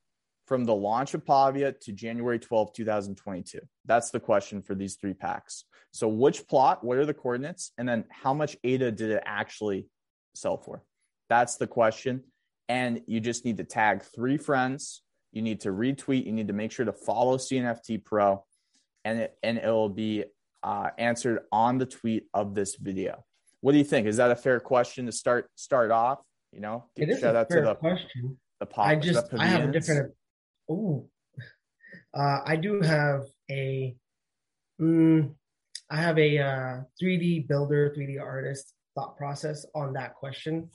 from 0.46 0.64
the 0.64 0.74
launch 0.74 1.14
of 1.14 1.24
Pavia 1.24 1.72
to 1.72 1.92
January 1.92 2.38
12, 2.38 2.72
2022? 2.72 3.60
That's 3.86 4.10
the 4.10 4.20
question 4.20 4.62
for 4.62 4.74
these 4.74 4.96
three 4.96 5.14
packs. 5.14 5.64
So, 5.90 6.08
which 6.08 6.46
plot, 6.48 6.82
what 6.84 6.98
are 6.98 7.06
the 7.06 7.14
coordinates, 7.14 7.72
and 7.78 7.88
then 7.88 8.04
how 8.10 8.34
much 8.34 8.56
ADA 8.64 8.92
did 8.92 9.10
it 9.10 9.22
actually 9.24 9.86
sell 10.34 10.56
for? 10.56 10.82
That's 11.28 11.56
the 11.56 11.66
question. 11.66 12.24
And 12.68 13.02
you 13.06 13.20
just 13.20 13.44
need 13.44 13.58
to 13.58 13.64
tag 13.64 14.02
three 14.02 14.36
friends. 14.36 15.02
You 15.32 15.42
need 15.42 15.60
to 15.62 15.70
retweet. 15.70 16.26
You 16.26 16.32
need 16.32 16.48
to 16.48 16.54
make 16.54 16.72
sure 16.72 16.86
to 16.86 16.92
follow 16.92 17.36
CNFT 17.36 18.04
Pro, 18.04 18.44
and 19.04 19.20
it 19.20 19.38
and 19.42 19.58
it 19.58 19.66
will 19.66 19.88
be 19.88 20.24
uh, 20.62 20.90
answered 20.96 21.40
on 21.52 21.78
the 21.78 21.86
tweet 21.86 22.24
of 22.32 22.54
this 22.54 22.76
video. 22.76 23.24
What 23.60 23.72
do 23.72 23.78
you 23.78 23.84
think? 23.84 24.06
Is 24.06 24.16
that 24.16 24.30
a 24.30 24.36
fair 24.36 24.60
question 24.60 25.06
to 25.06 25.12
start 25.12 25.48
start 25.54 25.90
off? 25.90 26.20
You 26.52 26.60
know, 26.60 26.84
it 26.96 27.08
is 27.08 27.20
shout 27.20 27.34
a 27.34 27.40
out 27.40 27.48
fair 27.48 27.62
to 27.62 27.68
the 27.68 27.74
question. 27.74 28.38
The 28.60 28.66
pop, 28.66 28.86
I 28.86 28.94
just 28.96 29.26
I 29.38 29.46
have 29.46 29.68
a 29.68 29.72
different 29.72 30.12
Oh, 30.68 31.08
uh, 32.16 32.40
I 32.44 32.56
do 32.56 32.80
have 32.80 33.24
a. 33.50 33.94
Mm, 34.80 35.34
I 35.90 35.96
have 35.96 36.18
a 36.18 36.38
uh, 36.38 36.80
3D 37.00 37.46
builder, 37.46 37.94
3D 37.96 38.20
artist 38.20 38.72
thought 38.94 39.16
process 39.16 39.66
on 39.74 39.92
that 39.92 40.14
question, 40.14 40.70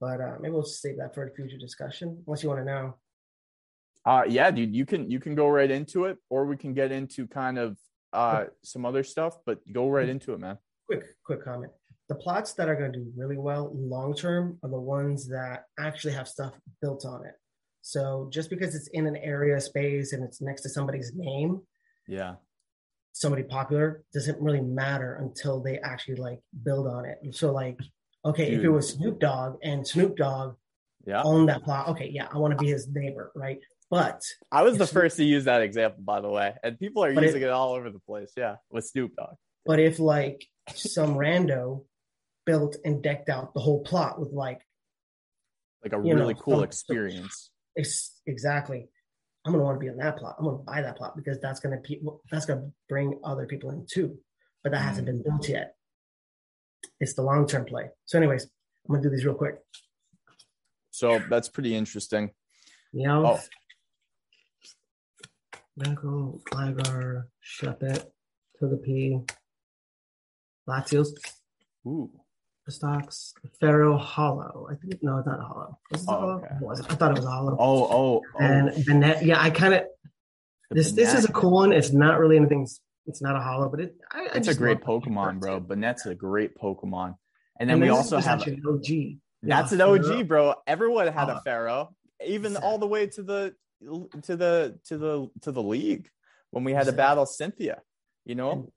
but 0.00 0.20
uh, 0.20 0.36
maybe 0.40 0.52
we'll 0.52 0.64
save 0.64 0.98
that 0.98 1.14
for 1.14 1.26
a 1.26 1.34
future 1.34 1.56
discussion. 1.56 2.22
Unless 2.26 2.42
you 2.42 2.48
want 2.48 2.60
to 2.60 2.64
know. 2.64 2.96
Uh, 4.04 4.24
yeah, 4.28 4.50
dude, 4.50 4.74
you 4.74 4.86
can 4.86 5.10
you 5.10 5.20
can 5.20 5.34
go 5.34 5.48
right 5.48 5.70
into 5.70 6.04
it, 6.06 6.18
or 6.30 6.46
we 6.46 6.56
can 6.56 6.72
get 6.74 6.90
into 6.92 7.26
kind 7.26 7.58
of 7.58 7.76
uh 8.12 8.44
some 8.64 8.84
other 8.84 9.04
stuff, 9.04 9.36
but 9.46 9.58
go 9.72 9.88
right 9.88 10.08
into 10.08 10.32
it, 10.32 10.40
man. 10.40 10.58
Quick, 10.86 11.04
quick 11.24 11.44
comment. 11.44 11.72
The 12.08 12.14
plots 12.16 12.54
that 12.54 12.68
are 12.68 12.74
going 12.74 12.92
to 12.92 12.98
do 12.98 13.12
really 13.16 13.36
well 13.36 13.70
long 13.72 14.14
term 14.14 14.58
are 14.64 14.70
the 14.70 14.80
ones 14.80 15.28
that 15.28 15.64
actually 15.78 16.14
have 16.14 16.26
stuff 16.26 16.52
built 16.82 17.04
on 17.04 17.24
it. 17.24 17.34
So 17.82 18.28
just 18.32 18.50
because 18.50 18.74
it's 18.74 18.88
in 18.88 19.06
an 19.06 19.16
area 19.16 19.60
space 19.60 20.12
and 20.12 20.22
it's 20.22 20.40
next 20.40 20.62
to 20.62 20.68
somebody's 20.68 21.12
name, 21.14 21.62
yeah, 22.06 22.34
somebody 23.12 23.42
popular 23.42 24.04
doesn't 24.12 24.40
really 24.40 24.60
matter 24.60 25.14
until 25.20 25.60
they 25.60 25.78
actually 25.78 26.16
like 26.16 26.40
build 26.62 26.86
on 26.86 27.04
it. 27.04 27.18
So 27.34 27.52
like, 27.52 27.78
okay, 28.24 28.50
Dude. 28.50 28.60
if 28.60 28.64
it 28.64 28.70
was 28.70 28.90
Snoop 28.90 29.18
Dogg 29.18 29.56
and 29.62 29.86
Snoop 29.86 30.16
Dogg 30.16 30.56
yeah. 31.06 31.22
owned 31.24 31.48
that 31.48 31.62
plot, 31.64 31.88
okay, 31.88 32.10
yeah, 32.12 32.28
I 32.32 32.38
want 32.38 32.56
to 32.56 32.62
be 32.62 32.70
his 32.70 32.88
neighbor, 32.88 33.32
right? 33.34 33.58
But 33.90 34.22
I 34.52 34.62
was 34.62 34.78
the 34.78 34.86
Snoop, 34.86 35.02
first 35.02 35.16
to 35.16 35.24
use 35.24 35.44
that 35.44 35.62
example, 35.62 36.02
by 36.04 36.20
the 36.20 36.28
way, 36.28 36.54
and 36.62 36.78
people 36.78 37.04
are 37.04 37.10
using 37.10 37.42
if, 37.42 37.48
it 37.48 37.50
all 37.50 37.72
over 37.72 37.90
the 37.90 37.98
place. 37.98 38.32
Yeah, 38.36 38.56
with 38.70 38.86
Snoop 38.86 39.12
Dogg. 39.16 39.34
But 39.66 39.80
if 39.80 39.98
like 39.98 40.46
some 40.74 41.14
rando 41.14 41.84
built 42.46 42.76
and 42.84 43.02
decked 43.02 43.28
out 43.28 43.52
the 43.54 43.60
whole 43.60 43.82
plot 43.82 44.20
with 44.20 44.32
like 44.32 44.60
like 45.82 45.92
a 45.92 46.00
really 46.00 46.34
know, 46.34 46.40
cool 46.40 46.56
some, 46.56 46.64
experience. 46.64 47.50
Exactly. 48.26 48.88
I'm 49.44 49.52
gonna 49.52 49.64
want 49.64 49.76
to 49.76 49.84
be 49.84 49.90
on 49.90 49.96
that 49.98 50.18
plot. 50.18 50.36
I'm 50.38 50.44
gonna 50.44 50.58
buy 50.58 50.82
that 50.82 50.96
plot 50.96 51.16
because 51.16 51.40
that's 51.40 51.60
gonna 51.60 51.78
pe- 51.78 52.00
that's 52.30 52.46
gonna 52.46 52.70
bring 52.88 53.18
other 53.24 53.46
people 53.46 53.70
in 53.70 53.86
too. 53.90 54.18
But 54.62 54.72
that 54.72 54.82
mm. 54.82 54.84
hasn't 54.84 55.06
been 55.06 55.22
built 55.22 55.48
yet. 55.48 55.76
It's 56.98 57.14
the 57.14 57.22
long 57.22 57.46
term 57.46 57.64
play. 57.64 57.90
So, 58.04 58.18
anyways, 58.18 58.44
I'm 58.44 58.94
gonna 58.94 59.02
do 59.02 59.10
these 59.10 59.24
real 59.24 59.34
quick. 59.34 59.56
So 60.90 61.20
that's 61.30 61.48
pretty 61.48 61.74
interesting. 61.74 62.30
Yeah. 62.92 63.18
Oh. 63.18 63.40
Banco, 65.76 66.40
Ligar, 66.52 67.24
Shepet, 67.42 68.04
Togepi, 68.60 69.30
Seals. 70.86 71.14
Ooh 71.86 72.10
stocks. 72.70 73.34
Fearow 73.60 73.98
Holo. 73.98 74.68
I 74.70 74.74
think 74.74 75.02
no, 75.02 75.18
it's 75.18 75.26
not 75.26 75.40
Holo. 75.40 75.78
Was 75.90 76.04
oh, 76.08 76.12
holo? 76.12 76.32
Okay. 76.36 76.48
Was 76.60 76.80
I 76.80 76.94
thought 76.94 77.10
it 77.12 77.16
was 77.16 77.26
Holo. 77.26 77.56
Oh, 77.58 77.84
oh, 77.84 78.22
oh. 78.34 78.42
And 78.42 78.70
Banette. 78.84 79.24
Yeah, 79.24 79.40
I 79.40 79.50
kind 79.50 79.74
of. 79.74 79.82
This 80.70 80.92
this 80.92 81.14
is 81.14 81.24
a 81.24 81.32
cool 81.32 81.50
one. 81.50 81.72
It's 81.72 81.92
not 81.92 82.18
really 82.18 82.36
anything. 82.36 82.66
It's 83.06 83.20
not 83.20 83.36
a 83.36 83.40
Holo, 83.40 83.68
but 83.68 83.80
it. 83.80 83.96
I, 84.12 84.28
it's 84.34 84.48
a 84.48 84.54
great 84.54 84.80
Pokemon, 84.80 85.40
bro. 85.40 85.60
Banette's 85.60 86.06
a 86.06 86.14
great 86.14 86.56
Pokemon. 86.56 87.16
And 87.58 87.68
then 87.68 87.74
and 87.74 87.82
we 87.82 87.88
also 87.88 88.18
have 88.18 88.46
an 88.46 88.62
OG. 88.66 89.18
That's 89.42 89.72
yeah, 89.72 89.74
an 89.74 89.80
OG, 89.80 90.28
bro. 90.28 90.54
Everyone 90.66 91.08
had 91.08 91.28
a 91.28 91.34
uh, 91.34 91.40
Fearow, 91.46 91.88
even 92.24 92.52
exactly. 92.52 92.70
all 92.70 92.78
the 92.78 92.86
way 92.86 93.06
to 93.06 93.22
the 93.22 93.54
to 94.22 94.36
the 94.36 94.78
to 94.86 94.98
the 94.98 95.30
to 95.42 95.52
the 95.52 95.62
league 95.62 96.08
when 96.50 96.64
we 96.64 96.72
had 96.72 96.82
exactly. 96.82 96.92
to 96.92 96.96
battle 96.96 97.26
Cynthia. 97.26 97.82
You 98.24 98.34
know. 98.34 98.72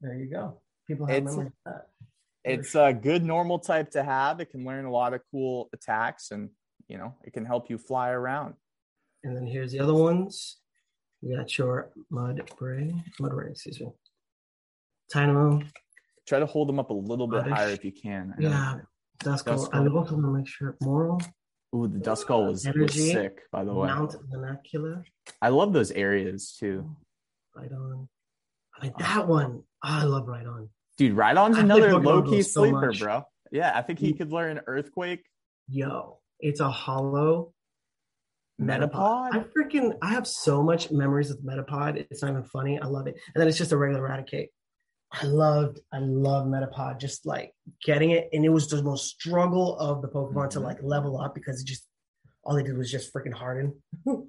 There 0.00 0.14
you 0.14 0.30
go. 0.30 0.60
People 0.86 1.06
have 1.06 1.22
memories 1.22 1.48
of 1.48 1.52
that. 1.66 1.86
It's 2.44 2.74
a 2.74 2.92
good 2.92 3.24
normal 3.24 3.58
type 3.58 3.90
to 3.92 4.02
have. 4.02 4.40
It 4.40 4.50
can 4.50 4.64
learn 4.64 4.86
a 4.86 4.90
lot 4.90 5.12
of 5.14 5.20
cool 5.30 5.68
attacks 5.72 6.30
and, 6.30 6.50
you 6.88 6.96
know, 6.96 7.14
it 7.24 7.32
can 7.32 7.44
help 7.44 7.68
you 7.68 7.78
fly 7.78 8.10
around. 8.10 8.54
And 9.24 9.36
then 9.36 9.46
here's 9.46 9.72
the 9.72 9.80
other 9.80 9.94
ones. 9.94 10.56
You 11.20 11.36
got 11.36 11.58
your 11.58 11.90
Mudbray, 12.10 13.02
mud 13.20 13.34
ray, 13.34 13.50
excuse 13.50 13.80
me. 13.80 13.92
Tynamo. 15.12 15.62
Try 16.26 16.38
to 16.38 16.46
hold 16.46 16.68
them 16.68 16.78
up 16.78 16.90
a 16.90 16.94
little 16.94 17.26
bit 17.26 17.46
higher 17.46 17.68
if 17.68 17.84
you 17.84 17.92
can. 17.92 18.34
I 18.38 18.42
yeah. 18.42 18.74
Duskull. 19.18 19.68
I 19.74 19.78
also 19.86 20.14
want 20.14 20.24
to 20.24 20.32
make 20.32 20.48
sure 20.48 20.76
Moral. 20.80 21.20
Ooh, 21.74 21.86
the 21.86 21.98
Duskull 21.98 22.48
was, 22.48 22.66
Energy, 22.66 22.82
was 22.82 23.12
sick, 23.12 23.42
by 23.52 23.64
the 23.64 23.74
way. 23.74 23.88
Mount 23.88 24.16
Vernacular. 24.30 25.04
I 25.42 25.50
love 25.50 25.72
those 25.72 25.90
areas 25.90 26.56
too. 26.58 26.96
Right 27.54 27.70
on. 27.70 28.08
I 28.78 28.84
mean, 28.84 28.94
that 28.98 29.28
one. 29.28 29.62
Oh, 29.62 29.64
I 29.82 30.04
love 30.04 30.26
right 30.26 30.46
on. 30.46 30.70
Dude, 31.00 31.16
Rhydon's 31.16 31.56
another 31.56 31.98
low 31.98 32.20
key 32.20 32.42
sleeper, 32.42 32.92
bro. 32.92 33.24
Yeah, 33.50 33.72
I 33.74 33.80
think 33.80 33.98
he 33.98 34.12
could 34.12 34.30
learn 34.30 34.60
Earthquake. 34.66 35.24
Yo, 35.66 36.18
it's 36.40 36.60
a 36.60 36.70
holo 36.70 37.54
Metapod. 38.60 39.30
I 39.32 39.44
freaking 39.56 39.96
I 40.02 40.10
have 40.10 40.26
so 40.26 40.62
much 40.62 40.90
memories 40.90 41.30
with 41.30 41.42
Metapod. 41.42 42.06
It's 42.10 42.20
not 42.20 42.32
even 42.32 42.42
funny. 42.42 42.78
I 42.78 42.84
love 42.84 43.06
it. 43.06 43.16
And 43.34 43.40
then 43.40 43.48
it's 43.48 43.56
just 43.56 43.72
a 43.72 43.78
regular 43.78 44.06
Raticate. 44.06 44.48
I 45.10 45.24
loved, 45.24 45.80
I 45.90 46.00
love 46.00 46.46
Metapod. 46.46 47.00
Just 47.00 47.24
like 47.24 47.54
getting 47.82 48.10
it, 48.10 48.28
and 48.34 48.44
it 48.44 48.50
was 48.50 48.68
the 48.68 48.82
most 48.82 49.08
struggle 49.08 49.78
of 49.78 50.02
the 50.02 50.08
Pokemon 50.08 50.34
mm-hmm. 50.34 50.48
to 50.50 50.60
like 50.60 50.82
level 50.82 51.18
up 51.18 51.34
because 51.34 51.62
it 51.62 51.66
just 51.66 51.86
all 52.44 52.54
they 52.54 52.62
did 52.62 52.76
was 52.76 52.90
just 52.90 53.10
freaking 53.10 53.32
harden. 53.32 53.72
but 54.04 54.20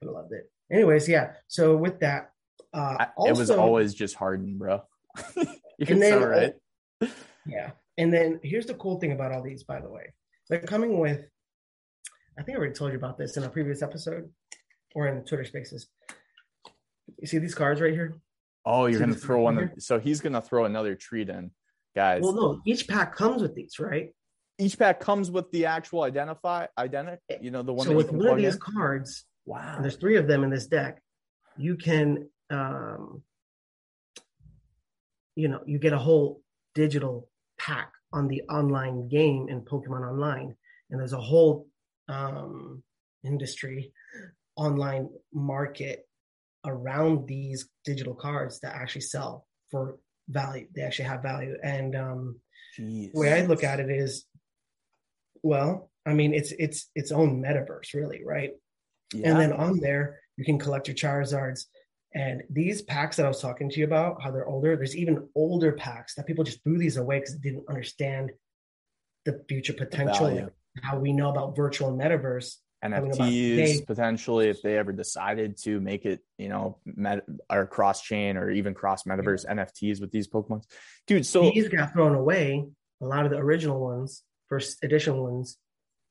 I 0.00 0.06
loved 0.06 0.32
it. 0.32 0.48
Anyways, 0.72 1.08
yeah. 1.08 1.32
So 1.48 1.76
with 1.76 1.98
that, 1.98 2.30
uh, 2.72 3.06
also, 3.16 3.32
it 3.32 3.36
was 3.36 3.50
always 3.50 3.94
just 3.94 4.14
harden, 4.14 4.58
bro. 4.58 4.82
You're 5.80 5.92
and 5.92 6.02
then, 6.02 6.12
so 6.12 6.26
right. 6.26 6.54
Yeah. 7.46 7.70
And 7.98 8.12
then 8.12 8.38
here's 8.42 8.66
the 8.66 8.74
cool 8.74 9.00
thing 9.00 9.12
about 9.12 9.32
all 9.32 9.42
these, 9.42 9.64
by 9.64 9.80
the 9.80 9.88
way. 9.88 10.12
They're 10.48 10.60
coming 10.60 10.98
with, 10.98 11.24
I 12.38 12.42
think 12.42 12.56
I 12.56 12.58
already 12.58 12.74
told 12.74 12.92
you 12.92 12.98
about 12.98 13.18
this 13.18 13.36
in 13.36 13.44
a 13.44 13.48
previous 13.48 13.82
episode 13.82 14.30
or 14.94 15.08
in 15.08 15.24
Twitter 15.24 15.44
spaces. 15.44 15.88
You 17.18 17.26
see 17.26 17.38
these 17.38 17.54
cards 17.54 17.80
right 17.80 17.92
here? 17.92 18.20
Oh, 18.64 18.86
you're 18.86 18.98
going 18.98 19.14
to 19.14 19.18
throw 19.18 19.40
one. 19.40 19.58
Of, 19.58 19.70
so 19.78 19.98
he's 19.98 20.20
going 20.20 20.34
to 20.34 20.42
throw 20.42 20.66
another 20.66 20.94
treat 20.94 21.30
in, 21.30 21.50
guys. 21.96 22.20
Well, 22.22 22.34
no, 22.34 22.60
each 22.66 22.86
pack 22.86 23.16
comes 23.16 23.40
with 23.40 23.54
these, 23.54 23.78
right? 23.78 24.14
Each 24.58 24.78
pack 24.78 25.00
comes 25.00 25.30
with 25.30 25.50
the 25.50 25.64
actual 25.64 26.02
identify, 26.02 26.66
identity, 26.76 27.22
you 27.40 27.50
know, 27.50 27.62
the 27.62 27.72
one 27.72 27.86
so 27.86 27.96
with 27.96 28.12
one 28.12 28.28
of 28.28 28.36
these 28.36 28.54
in? 28.54 28.60
cards, 28.60 29.24
wow, 29.46 29.78
there's 29.80 29.96
three 29.96 30.16
of 30.16 30.28
them 30.28 30.44
in 30.44 30.50
this 30.50 30.66
deck. 30.66 31.00
You 31.56 31.76
can 31.76 32.28
um, 32.50 33.22
you 35.40 35.48
know 35.48 35.60
you 35.66 35.78
get 35.78 35.92
a 35.92 35.98
whole 35.98 36.42
digital 36.74 37.28
pack 37.58 37.90
on 38.12 38.28
the 38.28 38.42
online 38.50 39.08
game 39.08 39.48
in 39.48 39.62
Pokemon 39.62 40.08
Online, 40.08 40.54
and 40.90 41.00
there's 41.00 41.14
a 41.14 41.20
whole 41.20 41.66
um, 42.08 42.82
industry 43.24 43.92
online 44.56 45.08
market 45.32 46.06
around 46.66 47.26
these 47.26 47.68
digital 47.84 48.14
cards 48.14 48.60
that 48.60 48.74
actually 48.74 49.00
sell 49.00 49.46
for 49.70 49.96
value. 50.28 50.66
They 50.74 50.82
actually 50.82 51.06
have 51.06 51.22
value, 51.22 51.56
and 51.62 51.96
um, 51.96 52.40
the 52.76 53.10
way 53.14 53.32
I 53.32 53.46
look 53.46 53.64
at 53.64 53.80
it 53.80 53.90
is, 53.90 54.26
well, 55.42 55.90
I 56.04 56.12
mean, 56.12 56.34
it's 56.34 56.52
it's 56.58 56.90
its 56.94 57.12
own 57.12 57.42
metaverse, 57.42 57.94
really, 57.94 58.20
right? 58.24 58.50
Yeah. 59.14 59.30
And 59.30 59.40
then 59.40 59.52
on 59.52 59.80
there, 59.80 60.20
you 60.36 60.44
can 60.44 60.58
collect 60.58 60.86
your 60.86 60.94
Charizards 60.94 61.64
and 62.12 62.42
these 62.50 62.82
packs 62.82 63.16
that 63.16 63.24
I 63.24 63.28
was 63.28 63.40
talking 63.40 63.70
to 63.70 63.78
you 63.78 63.84
about, 63.84 64.22
how 64.22 64.30
they're 64.30 64.46
older, 64.46 64.76
there's 64.76 64.96
even 64.96 65.28
older 65.34 65.72
packs 65.72 66.14
that 66.16 66.26
people 66.26 66.42
just 66.42 66.62
threw 66.64 66.76
these 66.76 66.96
away 66.96 67.20
because 67.20 67.38
they 67.38 67.50
didn't 67.50 67.68
understand 67.68 68.32
the 69.24 69.44
future 69.48 69.72
potential, 69.72 70.26
the 70.26 70.50
how 70.82 70.98
we 70.98 71.12
know 71.12 71.30
about 71.30 71.54
virtual 71.56 71.88
and 71.88 72.00
metaverse. 72.00 72.56
NFTs 72.84 73.86
potentially, 73.86 74.48
if 74.48 74.62
they 74.62 74.78
ever 74.78 74.90
decided 74.90 75.58
to 75.58 75.80
make 75.80 76.06
it, 76.06 76.20
you 76.38 76.48
know, 76.48 76.78
met, 76.86 77.24
or 77.50 77.66
cross 77.66 78.00
chain 78.00 78.38
or 78.38 78.50
even 78.50 78.72
cross 78.72 79.02
metaverse 79.04 79.44
yeah. 79.44 79.54
NFTs 79.54 80.00
with 80.00 80.10
these 80.10 80.26
Pokemon, 80.28 80.64
dude. 81.06 81.26
So 81.26 81.50
these 81.50 81.68
got 81.68 81.92
thrown 81.92 82.14
away. 82.14 82.64
A 83.02 83.06
lot 83.06 83.24
of 83.24 83.30
the 83.30 83.36
original 83.36 83.80
ones, 83.80 84.22
first 84.48 84.82
edition 84.82 85.16
ones, 85.18 85.58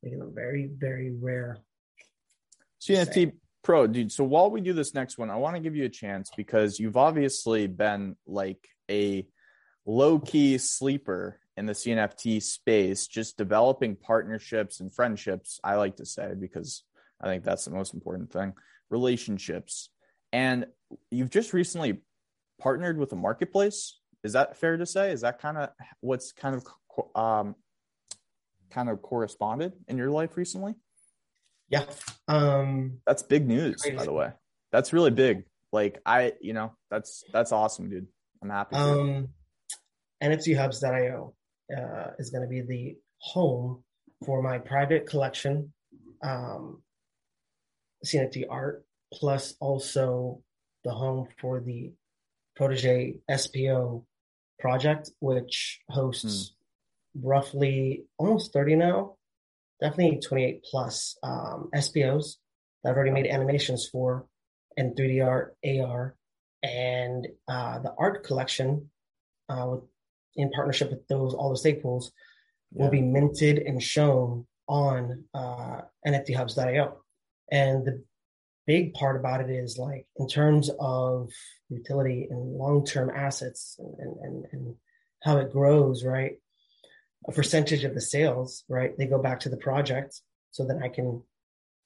making 0.04 0.20
them 0.20 0.32
very, 0.34 0.70
very 0.72 1.12
rare. 1.12 1.58
CNFT 2.82 3.34
Pro, 3.64 3.88
dude. 3.88 4.12
So 4.12 4.24
while 4.24 4.50
we 4.50 4.62
do 4.62 4.74
this 4.74 4.94
next 4.94 5.18
one, 5.18 5.30
I 5.30 5.36
want 5.36 5.56
to 5.56 5.62
give 5.62 5.76
you 5.76 5.86
a 5.86 5.90
chance 5.90 6.32
because 6.36 6.80
you've 6.80 6.98
obviously 6.98 7.68
been 7.68 8.16
like 8.26 8.68
a 8.90 9.28
low 9.86 10.20
key 10.20 10.58
sleeper 10.58 11.40
in 11.58 11.66
the 11.66 11.74
CNFT 11.74 12.42
space, 12.42 13.08
just 13.08 13.38
developing 13.38 13.98
partnerships 13.98 14.80
and 14.80 14.94
friendships. 14.94 15.60
I 15.62 15.76
like 15.76 15.98
to 15.98 16.06
say 16.06 16.34
because 16.40 16.84
I 17.22 17.28
think 17.28 17.44
that's 17.44 17.66
the 17.66 17.72
most 17.72 17.94
important 17.94 18.32
thing 18.32 18.54
relationships. 18.90 19.90
And 20.32 20.66
you've 21.12 21.30
just 21.30 21.54
recently 21.54 22.02
partnered 22.60 22.98
with 22.98 23.12
a 23.12 23.16
marketplace. 23.16 24.00
Is 24.24 24.34
that 24.34 24.58
fair 24.58 24.78
to 24.78 24.86
say? 24.86 25.12
Is 25.12 25.22
that 25.22 25.40
kind 25.40 25.58
of 25.58 25.70
what's 26.02 26.32
kind 26.32 26.56
of 26.56 27.16
um, 27.16 27.56
kind 28.70 28.90
of 28.90 29.02
corresponded 29.02 29.74
in 29.88 29.98
your 29.98 30.12
life 30.12 30.38
recently? 30.38 30.76
Yeah. 31.70 31.86
Um, 32.28 33.00
that's 33.06 33.22
big 33.22 33.48
news, 33.48 33.82
by 33.96 34.04
the 34.04 34.14
way. 34.14 34.32
That's 34.72 34.94
really 34.94 35.12
big. 35.12 35.44
Like 35.72 36.02
I, 36.06 36.34
you 36.42 36.54
know, 36.54 36.74
that's 36.90 37.24
that's 37.32 37.52
awesome, 37.52 37.90
dude. 37.90 38.08
I'm 38.42 38.50
happy. 38.50 38.76
Um, 38.76 39.28
NFTHubs.io 40.24 41.34
uh, 41.78 42.08
is 42.18 42.30
going 42.32 42.42
to 42.42 42.48
be 42.48 42.62
the 42.62 42.98
home 43.20 43.84
for 44.26 44.42
my 44.42 44.58
private 44.58 45.06
collection, 45.06 45.72
um, 46.24 46.82
CNFT 48.06 48.46
art, 48.50 48.84
plus 49.14 49.56
also 49.60 50.42
the 50.84 50.92
home 50.92 51.28
for 51.40 51.60
the 51.60 51.92
Protege 52.56 53.16
SPO 53.30 54.04
project, 54.60 55.12
which 55.20 55.80
hosts 55.90 56.54
hmm. 57.16 57.28
roughly 57.28 58.06
almost 58.18 58.52
30 58.54 58.76
now 58.76 59.16
definitely 59.82 60.20
28 60.20 60.64
plus 60.70 61.18
um, 61.24 61.70
SPOs 61.80 62.38
that 62.84 62.92
I've 62.92 62.96
already 62.96 63.12
made 63.12 63.28
animations 63.28 63.88
for 63.88 64.26
and 64.78 64.96
3D 64.96 65.26
art, 65.26 65.56
AR, 65.66 66.16
and 66.64 67.28
uh, 67.48 67.80
the 67.80 67.94
art 67.98 68.24
collection 68.24 68.90
uh, 69.50 69.66
with, 69.68 69.84
in 70.36 70.52
partnership 70.52 70.90
with 70.92 71.08
those 71.08 71.34
all 71.34 71.50
the 71.50 71.58
stake 71.58 71.82
pools 71.82 72.12
yeah. 72.72 72.84
will 72.84 72.92
be 72.92 73.02
minted 73.02 73.58
and 73.60 73.82
shown 73.82 74.46
on 74.68 75.24
uh, 75.34 75.82
NFTHubs.io. 76.08 76.98
And 77.52 77.86
the 77.86 78.04
big 78.68 78.94
part 78.94 79.16
about 79.16 79.42
it 79.42 79.50
is 79.50 79.78
like 79.78 80.06
in 80.18 80.28
terms 80.28 80.70
of 80.80 81.32
utility 81.70 82.28
and 82.30 82.40
long-term 82.58 83.10
assets 83.10 83.78
and, 83.80 84.18
and, 84.22 84.46
and 84.52 84.76
how 85.24 85.38
it 85.38 85.52
grows, 85.52 86.06
right? 86.06 86.40
A 87.28 87.32
percentage 87.32 87.84
of 87.84 87.94
the 87.94 88.02
sales, 88.02 88.64
right? 88.70 88.98
They 88.98 89.06
go 89.06 89.22
back 89.22 89.42
to 89.42 89.50
the 89.50 89.58
project 89.58 90.22
so 90.52 90.66
that 90.66 90.78
I 90.82 90.88
can 90.90 91.22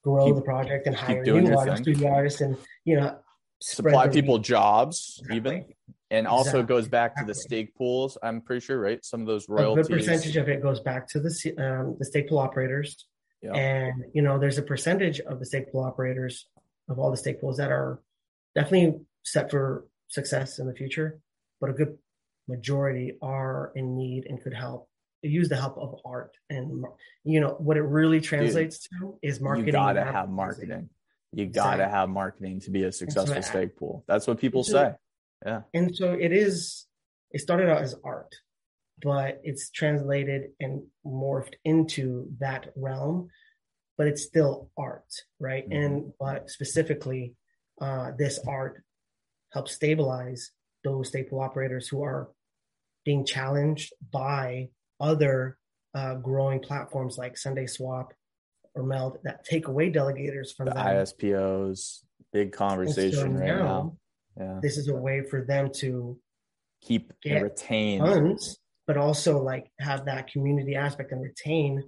grow 0.02 0.26
Keep- 0.26 0.36
the 0.36 0.42
project 0.42 0.86
and 0.86 0.94
hire 0.94 1.22
new 1.22 1.56
artists, 1.56 2.02
artists, 2.02 2.40
and 2.40 2.56
you 2.84 2.96
know, 2.96 3.18
Supply 3.60 4.08
people 4.08 4.38
jobs, 4.38 5.16
Exactly. 5.22 5.36
even. 5.36 5.64
And 6.10 6.26
also 6.26 6.60
it 6.60 6.66
goes 6.66 6.86
back 6.86 7.16
to 7.16 7.24
the 7.24 7.34
stake 7.34 7.74
pools, 7.74 8.18
I'm 8.22 8.42
pretty 8.42 8.60
sure, 8.64 8.78
right? 8.78 9.02
Some 9.04 9.22
of 9.22 9.26
those 9.26 9.48
royalties. 9.48 9.86
A 9.86 9.88
good 9.88 9.98
percentage 9.98 10.36
of 10.36 10.48
it 10.48 10.62
goes 10.62 10.80
back 10.80 11.08
to 11.08 11.20
the 11.20 11.54
um, 11.58 11.96
the 11.98 12.04
stake 12.04 12.28
pool 12.28 12.38
operators, 12.38 13.06
Yeah. 13.42 13.54
and 13.54 14.04
you 14.12 14.22
know, 14.22 14.38
there's 14.38 14.58
a 14.58 14.62
percentage 14.62 15.20
of 15.20 15.38
the 15.40 15.46
stake 15.46 15.72
pool 15.72 15.82
operators 15.82 16.46
of 16.88 16.98
all 16.98 17.10
the 17.10 17.16
stake 17.16 17.40
pools 17.40 17.56
that 17.56 17.72
are 17.72 18.00
definitely 18.54 19.00
set 19.24 19.50
for 19.50 19.86
success 20.08 20.58
in 20.58 20.66
the 20.66 20.74
future, 20.74 21.20
but 21.60 21.70
a 21.70 21.72
good 21.72 21.96
majority 22.46 23.16
are 23.22 23.72
in 23.74 23.96
need 23.96 24.26
and 24.26 24.42
could 24.42 24.52
help 24.54 24.88
use 25.28 25.48
the 25.48 25.56
help 25.56 25.76
of 25.78 25.96
art 26.04 26.36
and 26.50 26.84
you 27.24 27.40
know 27.40 27.56
what 27.58 27.76
it 27.76 27.82
really 27.82 28.20
translates 28.20 28.88
to 28.88 29.18
is 29.22 29.40
marketing. 29.40 29.66
you 29.66 29.72
gotta 29.72 30.04
have 30.04 30.28
marketing. 30.28 30.88
You 31.32 31.46
gotta 31.46 31.74
Exactly. 31.82 31.90
have 31.98 32.08
marketing 32.08 32.60
to 32.60 32.70
be 32.70 32.84
a 32.84 32.92
successful 32.92 33.36
I- 33.38 33.40
stake 33.40 33.76
pool. 33.76 34.04
That's 34.06 34.26
what 34.26 34.38
people 34.38 34.62
So- 34.64 34.72
say. 34.72 34.94
Yeah. 35.46 35.62
and 35.74 35.94
so 35.94 36.12
it 36.12 36.32
is 36.32 36.86
it 37.30 37.40
started 37.40 37.68
out 37.68 37.82
as 37.82 37.94
art 38.04 38.34
but 39.02 39.40
it's 39.42 39.68
translated 39.70 40.52
and 40.60 40.86
morphed 41.04 41.54
into 41.64 42.28
that 42.38 42.72
realm 42.76 43.28
but 43.98 44.06
it's 44.06 44.22
still 44.22 44.70
art 44.78 45.04
right 45.38 45.68
Mhm. 45.68 45.84
and 45.84 46.12
but 46.18 46.48
specifically 46.48 47.34
uh, 47.80 48.12
this 48.16 48.38
art 48.46 48.82
helps 49.52 49.72
stabilize 49.72 50.52
those 50.84 51.08
stake 51.08 51.28
pool 51.28 51.40
operators 51.40 51.88
who 51.88 52.02
are 52.02 52.30
being 53.04 53.26
challenged 53.26 53.92
by 54.10 54.70
other 55.00 55.58
uh, 55.94 56.14
growing 56.16 56.60
platforms 56.60 57.18
like 57.18 57.34
SundaeSwap 57.34 58.08
or 58.74 58.82
meld 58.82 59.18
that 59.24 59.44
take 59.44 59.68
away 59.68 59.90
delegators 59.90 60.54
from 60.56 60.66
The 60.66 60.74
them 60.74 60.84
ISPOs, 60.86 62.00
big 62.32 62.46
And 62.48 62.54
so 62.54 62.58
conversation 62.58 63.36
right 63.36 63.46
now. 63.48 63.96
Yeah. 64.36 64.58
this 64.62 64.76
is 64.78 64.88
a 64.88 64.94
way 64.96 65.22
for 65.22 65.44
them 65.44 65.70
to 65.76 66.18
Keep 66.82 67.12
and 67.24 67.42
retain. 67.44 68.00
funds, 68.00 68.58
but 68.86 68.96
also 68.96 69.40
like 69.40 69.70
have 69.78 70.06
that 70.06 70.26
community 70.26 70.74
aspect 70.74 71.12
and 71.12 71.22
retain 71.22 71.82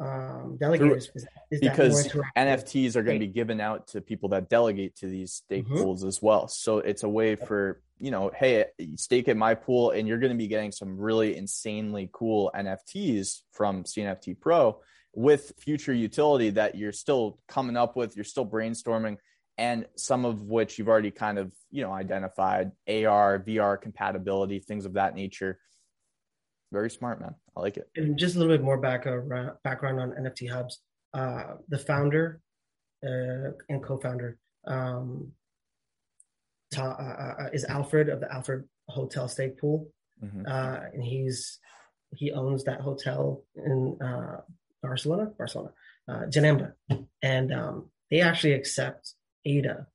um, 0.00 0.58
delegators. 0.60 1.08
Is, 1.14 1.26
is 1.50 1.60
because? 1.60 2.08
NFTs 2.36 2.96
are 2.96 3.02
going 3.02 3.18
to 3.20 3.26
be 3.26 3.32
given 3.32 3.60
out 3.60 3.88
to 3.88 4.00
people 4.00 4.28
that 4.30 4.48
delegate 4.48 4.96
to 4.96 5.06
these 5.06 5.32
stake 5.34 5.66
Mhm. 5.66 5.76
pools 5.78 6.04
as 6.04 6.20
well. 6.22 6.48
So 6.48 6.78
it's 6.78 7.02
a 7.02 7.08
way 7.08 7.36
for, 7.36 7.80
you 7.98 8.10
know, 8.10 8.30
hey, 8.34 8.66
stake 8.96 9.28
at 9.28 9.36
my 9.36 9.54
pool 9.54 9.90
and 9.90 10.06
you're 10.08 10.18
going 10.18 10.32
to 10.32 10.38
be 10.38 10.48
getting 10.48 10.72
some 10.72 10.96
really 10.98 11.36
insanely 11.36 12.08
cool 12.12 12.50
NFTs 12.54 13.42
from 13.52 13.84
CNFT 13.84 14.34
Pro 14.38 14.80
with 15.14 15.52
future 15.58 15.92
utility 15.92 16.50
that 16.50 16.74
you're 16.74 16.92
still 16.92 17.38
coming 17.46 17.76
up 17.76 17.96
with, 17.96 18.16
you're 18.16 18.24
still 18.24 18.46
brainstorming 18.46 19.16
and 19.56 19.86
some 19.94 20.24
of 20.24 20.42
which 20.42 20.78
you've 20.78 20.88
already 20.88 21.12
kind 21.12 21.38
of, 21.38 21.52
you 21.70 21.82
know, 21.82 21.92
identified 21.92 22.72
AR, 22.88 23.38
VR 23.38 23.80
compatibility, 23.80 24.58
things 24.58 24.84
of 24.84 24.94
that 24.94 25.14
nature. 25.14 25.60
Very 26.72 26.90
smart, 26.90 27.20
man. 27.20 27.36
I 27.56 27.60
like 27.60 27.76
it. 27.76 27.88
And 27.96 28.18
just 28.18 28.34
a 28.36 28.38
little 28.38 28.52
bit 28.56 28.64
more 28.64 28.78
back, 28.78 29.06
uh, 29.06 29.20
background 29.62 30.00
on 30.00 30.10
NFT 30.12 30.50
Hubs. 30.50 30.80
Uh, 31.12 31.54
the 31.68 31.78
founder 31.78 32.40
uh, 33.04 33.50
and 33.68 33.82
co-founder 33.82 34.38
um, 34.66 35.32
Ta- 36.72 37.36
uh, 37.38 37.42
uh, 37.44 37.50
is 37.52 37.64
Alfred 37.64 38.08
of 38.08 38.20
the 38.20 38.32
Alfred 38.32 38.64
Hotel 38.88 39.28
Stake 39.28 39.58
Pool, 39.58 39.88
Mhm. 40.22 40.48
uh, 40.48 40.80
and 40.92 41.02
he's 41.02 41.60
he 42.16 42.32
owns 42.32 42.64
that 42.64 42.80
hotel 42.80 43.44
in 43.54 44.00
uh, 44.00 44.40
Barcelona, 44.82 45.26
Barcelona, 45.36 45.72
uh, 46.08 46.26
and 47.22 47.52
um, 47.52 47.90
they 48.10 48.20
actually 48.20 48.52
accept 48.54 49.14
ADA 49.44 49.86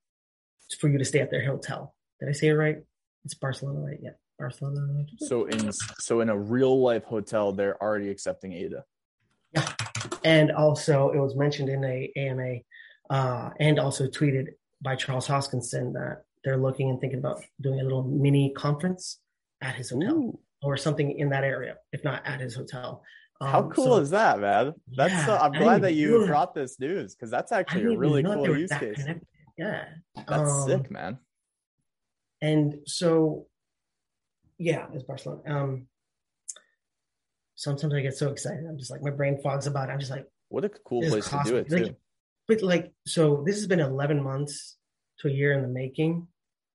for 0.79 0.87
you 0.89 0.97
to 0.97 1.05
stay 1.05 1.19
at 1.19 1.31
their 1.31 1.45
hotel. 1.45 1.95
Did 2.19 2.29
I 2.29 2.33
say 2.33 2.47
it 2.47 2.53
right? 2.53 2.77
It's 3.25 3.33
Barcelona, 3.33 3.79
right? 3.81 3.99
Yeah, 4.01 4.11
Barcelona. 4.39 5.05
So 5.17 5.45
in 5.45 5.71
so 5.99 6.21
in 6.21 6.29
a 6.29 6.37
real 6.37 6.81
life 6.81 7.03
hotel, 7.03 7.51
they're 7.51 7.81
already 7.83 8.09
accepting 8.09 8.53
ADA. 8.53 8.83
Yeah, 9.53 9.67
and 10.23 10.51
also 10.51 11.11
it 11.11 11.19
was 11.19 11.35
mentioned 11.35 11.69
in 11.69 11.83
a 11.83 12.11
AMA 12.15 12.57
uh, 13.09 13.49
and 13.59 13.79
also 13.79 14.07
tweeted 14.07 14.47
by 14.81 14.95
Charles 14.95 15.27
Hoskinson 15.27 15.93
that 15.93 16.23
they're 16.43 16.57
looking 16.57 16.89
and 16.89 16.99
thinking 17.01 17.19
about 17.19 17.43
doing 17.59 17.79
a 17.81 17.83
little 17.83 18.03
mini 18.03 18.51
conference 18.55 19.19
at 19.61 19.75
his 19.75 19.89
hotel 19.89 20.13
Ooh, 20.15 20.39
or 20.61 20.77
something 20.77 21.17
in 21.19 21.29
that 21.29 21.43
area, 21.43 21.75
if 21.91 22.03
not 22.03 22.25
at 22.25 22.39
his 22.39 22.55
hotel. 22.55 23.03
how 23.41 23.63
Um, 23.63 23.71
cool 23.71 23.95
so 23.95 23.97
is 23.97 24.09
that, 24.11 24.39
man? 24.39 24.73
That's 24.95 25.11
Yeah, 25.11 25.25
so, 25.25 25.37
I'm 25.37 25.51
glad 25.51 25.81
that 25.81 25.95
you 25.95 26.25
brought 26.25 26.53
this 26.53 26.79
news 26.79 27.15
because 27.15 27.29
that's 27.29 27.51
actually 27.51 27.93
a 27.93 27.97
really 27.97 28.23
cool 28.23 28.57
use 28.57 28.71
case. 28.71 28.95
connected. 28.95 29.27
Yeah, 29.57 29.85
That's 30.27 30.49
Um, 30.51 30.69
sick, 30.69 30.89
man. 30.89 31.17
And 32.41 32.75
so, 32.85 33.47
yeah, 34.59 34.85
it's 34.93 35.03
Barcelona. 35.03 35.41
Um, 35.47 35.87
sometimes 37.55 37.93
I 37.93 38.01
get 38.01 38.15
so 38.15 38.29
excited. 38.31 38.65
I'm 38.67 38.77
just 38.77 38.91
like 38.91 39.01
my 39.01 39.09
brain 39.09 39.39
fogs 39.41 39.67
about 39.67 39.89
it. 39.89 39.93
I'm 39.93 39.99
just 39.99 40.11
like. 40.11 40.25
What 40.49 40.65
a 40.65 40.69
cool 40.69 41.01
place 41.07 41.29
to 41.29 41.41
do 41.45 41.55
it 41.57 41.69
too. 41.69 41.75
Like, 41.77 41.95
but 42.47 42.61
like, 42.63 42.91
so 43.05 43.43
this 43.45 43.55
has 43.57 43.67
been 43.67 43.79
11 43.79 44.23
months 44.23 44.77
to 45.19 45.27
a 45.27 45.31
year 45.31 45.53
in 45.53 45.61
the 45.61 45.67
making. 45.67 46.27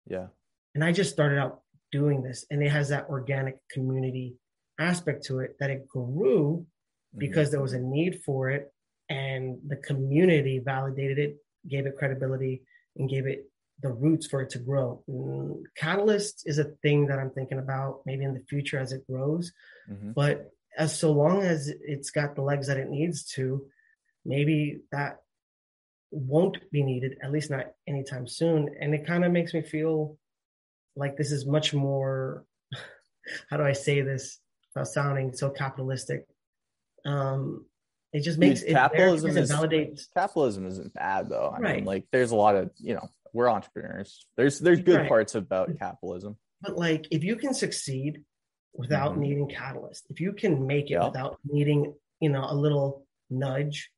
yeah, 0.06 0.28
And 0.74 0.84
I 0.84 0.92
just 0.92 1.12
started 1.12 1.38
out 1.38 1.62
doing 1.90 2.22
this, 2.22 2.46
and 2.50 2.62
it 2.62 2.70
has 2.70 2.90
that 2.90 3.06
organic 3.08 3.56
community 3.70 4.36
aspect 4.78 5.24
to 5.24 5.40
it 5.40 5.56
that 5.58 5.70
it 5.70 5.88
grew 5.88 6.66
Mhm. 7.14 7.18
because 7.18 7.50
there 7.50 7.60
was 7.62 7.72
a 7.72 7.80
need 7.80 8.22
for 8.22 8.50
it, 8.50 8.72
and 9.08 9.58
the 9.66 9.76
community 9.76 10.60
validated 10.60 11.18
it, 11.18 11.36
gave 11.66 11.86
it 11.86 11.96
credibility, 11.96 12.62
and 12.96 13.08
gave 13.08 13.26
it 13.26 13.50
the 13.82 13.90
roots 13.92 14.26
for 14.26 14.40
it 14.40 14.50
to 14.50 14.58
grow. 14.58 15.02
Mm, 15.08 15.62
Catalyst 15.76 16.44
is 16.46 16.58
a 16.58 16.64
thing 16.64 17.06
that 17.06 17.18
I'm 17.18 17.30
thinking 17.30 17.58
about 17.58 18.00
maybe 18.06 18.24
in 18.24 18.34
the 18.34 18.40
future 18.48 18.78
as 18.78 18.92
it 18.92 19.06
grows 19.06 19.52
Mhm. 19.90 20.14
but 20.14 20.50
as 20.76 20.98
so 20.98 21.12
long 21.12 21.42
as 21.42 21.68
it's 21.68 22.10
got 22.10 22.34
the 22.34 22.42
legs 22.42 22.66
that 22.68 22.76
it 22.78 22.88
needs 22.88 23.24
to 23.34 23.64
maybe 24.24 24.80
that 24.90 25.20
won't 26.10 26.58
be 26.70 26.82
needed 26.82 27.18
at 27.22 27.30
least 27.32 27.50
not 27.50 27.66
anytime 27.86 28.26
soon 28.26 28.74
and 28.80 28.94
it 28.94 29.06
kind 29.06 29.24
of 29.24 29.32
makes 29.32 29.52
me 29.52 29.60
feel 29.62 30.16
like 30.96 31.16
this 31.16 31.30
is 31.32 31.44
much 31.46 31.74
more 31.74 32.44
how 33.50 33.56
do 33.56 33.64
i 33.64 33.72
say 33.72 34.00
this 34.00 34.38
without 34.74 34.86
sounding 34.88 35.32
so 35.34 35.50
capitalistic 35.50 36.26
um 37.04 37.66
it 38.12 38.20
just 38.22 38.38
makes 38.38 38.60
Dude, 38.60 38.70
it 38.70 38.72
capitalism 38.74 39.30
and 39.30 39.38
is 39.38 39.50
validates 39.52 40.06
capitalism 40.14 40.66
isn't 40.66 40.94
bad 40.94 41.28
though. 41.28 41.50
I 41.50 41.58
mean, 41.58 41.62
Right. 41.64 41.84
like 41.84 42.06
there's 42.12 42.30
a 42.30 42.36
lot 42.36 42.54
of 42.54 42.70
you 42.78 42.94
know 42.94 43.08
we're 43.34 43.50
entrepreneurs. 43.50 44.26
There's 44.36 44.58
there's 44.60 44.80
good 44.80 45.00
Right. 45.00 45.08
parts 45.08 45.34
about 45.34 45.76
capitalism. 45.78 46.38
but 46.62 46.76
like 46.78 47.06
if 47.10 47.22
you 47.22 47.36
can 47.36 47.52
succeed 47.52 48.24
without 48.72 49.12
Mhm. 49.14 49.18
needing 49.18 49.48
catalyst 49.48 50.06
if 50.08 50.18
you 50.20 50.32
can 50.32 50.66
make 50.66 50.86
it 50.86 50.92
Yeah. 50.92 51.06
without 51.08 51.38
needing 51.44 51.94
you 52.20 52.30
know 52.30 52.46
a 52.48 52.54
little 52.54 53.06
nudge 53.28 53.90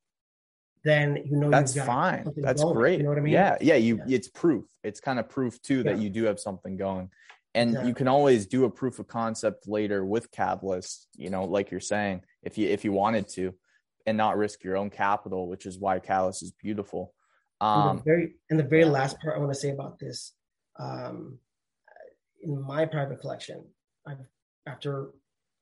then 0.83 1.17
you 1.27 1.37
know 1.37 1.51
That's 1.51 1.77
fine. 1.79 2.25
That's 2.37 2.63
going, 2.63 2.75
great. 2.77 2.97
you 2.99 3.03
know 3.05 3.11
what 3.11 3.19
i 3.19 3.21
mean 3.21 3.33
Yeah, 3.33 3.57
yeah. 3.61 3.75
You 3.77 3.99
Yeah. 4.07 4.17
it's 4.17 4.29
proof. 4.29 4.65
It's 4.83 5.01
kind 5.01 5.19
of 5.21 5.29
proof 5.29 5.61
too 5.63 5.83
that 5.85 5.97
Yeah. 5.97 6.03
you 6.05 6.11
do 6.11 6.25
have 6.25 6.39
something 6.41 6.77
going. 6.77 7.11
And 7.55 7.71
Exactly. 7.71 7.89
you 7.89 7.95
can 7.95 8.09
always 8.09 8.47
do 8.47 8.65
a 8.65 8.71
proof 8.71 8.99
of 8.99 9.07
concept 9.09 9.67
later 9.67 10.05
with 10.05 10.31
Catalyst, 10.31 11.09
you 11.17 11.31
know, 11.31 11.45
like 11.45 11.71
you're 11.71 11.81
saying, 11.81 12.23
if 12.43 12.57
you 12.59 12.69
if 12.69 12.85
you 12.85 12.93
wanted 12.93 13.29
to, 13.37 13.55
and 14.07 14.17
not 14.17 14.37
risk 14.37 14.63
your 14.63 14.77
own 14.77 14.91
capital, 14.91 15.49
which 15.49 15.67
is 15.67 15.79
why 15.79 15.99
Catalyst 15.99 16.43
is 16.43 16.53
beautiful. 16.53 17.15
And 17.61 17.85
the 17.85 17.91
Um, 17.91 18.03
very 18.05 18.35
and 18.51 18.59
the 18.59 18.65
very 18.65 18.83
yeah. 18.83 18.91
last 18.91 19.21
part 19.21 19.37
i 19.37 19.39
want 19.39 19.53
to 19.53 19.59
say 19.59 19.71
about 19.71 19.99
this 19.99 20.33
um 20.79 21.39
in 22.43 22.61
my 22.61 22.85
private 22.85 23.21
collection 23.21 23.65
i've 24.07 24.19
after 24.67 25.11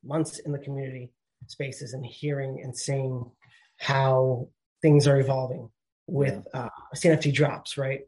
months 0.03 0.39
in 0.41 0.53
the 0.53 0.59
community 0.59 1.13
spaces 1.47 1.93
and 1.93 2.05
hearing 2.05 2.61
and 2.63 2.77
seeing 2.77 3.31
how 3.79 4.49
things 4.83 5.07
are 5.07 5.19
evolving 5.21 5.69
with 6.07 6.47
uh 6.55 6.69
cnft 6.95 7.33
drops 7.33 7.79
right? 7.79 8.01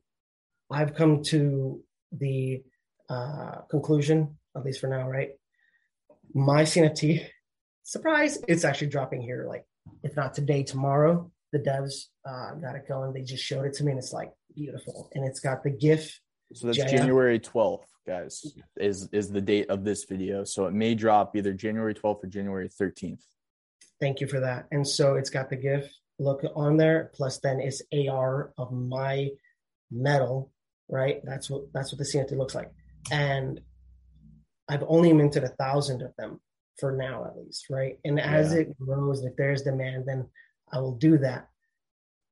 I've 0.70 0.94
come 0.94 1.22
to 1.24 1.82
the 2.12 2.62
uh 3.08 3.60
conclusion 3.70 4.36
at 4.56 4.64
least 4.64 4.80
for 4.80 4.88
now 4.88 5.08
right? 5.08 5.30
My 6.34 6.62
cnft 6.62 7.26
surprise 7.84 8.38
it's 8.48 8.64
actually 8.64 8.88
dropping 8.88 9.22
here 9.22 9.46
like 9.48 9.64
if 10.02 10.16
not 10.16 10.34
today 10.34 10.62
tomorrow 10.62 11.30
the 11.56 11.70
devs 11.70 12.06
uh, 12.28 12.54
got 12.54 12.76
it 12.76 12.86
going. 12.88 13.12
They 13.12 13.22
just 13.22 13.44
showed 13.44 13.64
it 13.66 13.74
to 13.74 13.84
me, 13.84 13.92
and 13.92 13.98
it's 13.98 14.12
like 14.12 14.30
beautiful. 14.54 15.10
And 15.14 15.24
it's 15.24 15.40
got 15.40 15.62
the 15.62 15.70
GIF. 15.70 16.20
So 16.54 16.66
that's 16.66 16.78
Jaya. 16.78 16.88
January 16.90 17.40
12th, 17.40 17.84
guys, 18.06 18.44
is 18.76 19.08
is 19.12 19.30
the 19.30 19.40
date 19.40 19.68
of 19.70 19.84
this 19.84 20.04
video. 20.04 20.44
So 20.44 20.66
it 20.66 20.72
may 20.74 20.94
drop 20.94 21.34
either 21.36 21.52
January 21.52 21.94
12th 21.94 22.24
or 22.24 22.26
January 22.28 22.68
13th. 22.68 23.20
Thank 24.00 24.20
you 24.20 24.26
for 24.26 24.40
that. 24.40 24.66
And 24.70 24.86
so 24.86 25.14
it's 25.16 25.30
got 25.30 25.48
the 25.50 25.56
GIF 25.56 25.90
look 26.18 26.42
on 26.54 26.76
there. 26.76 27.10
Plus, 27.14 27.38
then 27.38 27.60
it's 27.60 27.82
AR 27.92 28.52
of 28.58 28.70
my 28.72 29.30
metal. 29.90 30.52
Right. 30.88 31.20
That's 31.24 31.50
what 31.50 31.72
that's 31.72 31.92
what 31.92 31.98
the 31.98 32.04
CNT 32.04 32.36
looks 32.36 32.54
like. 32.54 32.70
and 33.10 33.60
I've 34.68 34.82
only 34.88 35.12
minted 35.12 35.44
a 35.44 35.48
thousand 35.48 36.02
of 36.02 36.12
them 36.18 36.40
for 36.80 36.90
now, 36.92 37.24
at 37.24 37.36
least, 37.36 37.66
right? 37.70 37.98
And 38.04 38.18
as 38.20 38.52
Yeah. 38.52 38.60
it 38.62 38.78
grows, 38.78 39.24
if 39.24 39.34
there's 39.36 39.62
demand, 39.62 40.06
then 40.06 40.28
I 40.72 40.80
will 40.80 40.96
do 40.96 41.18
that. 41.18 41.48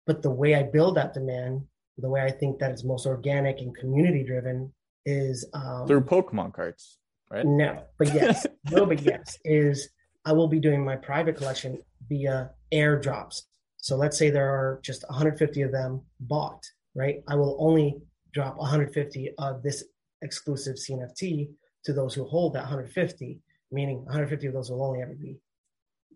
But 0.07 0.23
the 0.23 0.31
way 0.31 0.55
I 0.55 0.63
build 0.65 0.97
that 0.97 1.15
demand, 1.15 1.63
the 1.99 2.09
way 2.09 2.23
I 2.23 2.31
think 2.31 2.59
that 2.59 2.71
it's 2.71 2.85
most 2.85 3.07
organic 3.07 3.61
and 3.61 3.75
community 3.77 4.23
driven, 4.25 4.73
is 5.07 5.47
um, 5.55 5.87
Through 5.87 6.03
Pokemon 6.03 6.55
cards, 6.55 6.99
right? 7.31 7.45
no, 7.45 7.83
but 7.99 8.13
yes, 8.15 8.47
no, 8.71 8.87
but 8.87 9.03
yes, 9.03 9.39
is 9.45 9.89
I 10.25 10.33
will 10.33 10.49
be 10.49 10.61
doing 10.61 10.85
my 10.85 10.97
private 10.97 11.37
collection 11.37 11.79
via 12.09 12.51
airdrops. 12.73 13.43
So 13.77 13.97
let's 13.97 14.17
say 14.17 14.31
there 14.31 14.49
are 14.49 14.81
just 14.83 15.05
150 15.09 15.63
of 15.63 15.73
them 15.73 16.01
bought, 16.21 16.65
right? 16.95 17.23
I 17.29 17.35
will 17.35 17.57
only 17.61 18.01
drop 18.33 18.57
150 18.57 19.35
of 19.39 19.63
this 19.63 19.85
exclusive 20.23 20.77
CNFT 20.77 21.51
to 21.85 21.93
those 21.93 22.15
who 22.15 22.25
hold 22.25 22.55
that 22.55 22.63
150, 22.63 23.41
meaning 23.71 23.99
150 24.05 24.47
of 24.47 24.55
those 24.55 24.71
will 24.71 24.83
only 24.83 25.03
ever 25.03 25.15
be 25.15 25.37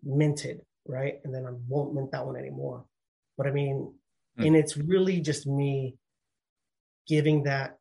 minted, 0.03 0.61
right? 0.89 1.19
And 1.23 1.33
then 1.33 1.45
I 1.45 1.51
won't 1.67 1.93
mint 1.93 2.11
that 2.11 2.25
one 2.25 2.35
anymore. 2.35 2.85
But 3.37 3.47
I 3.47 3.51
mean, 3.51 3.93
Hmm. 4.35 4.45
and 4.45 4.55
it's 4.55 4.77
really 4.77 5.21
just 5.21 5.47
me 5.47 5.97
giving 7.07 7.43
that 7.43 7.77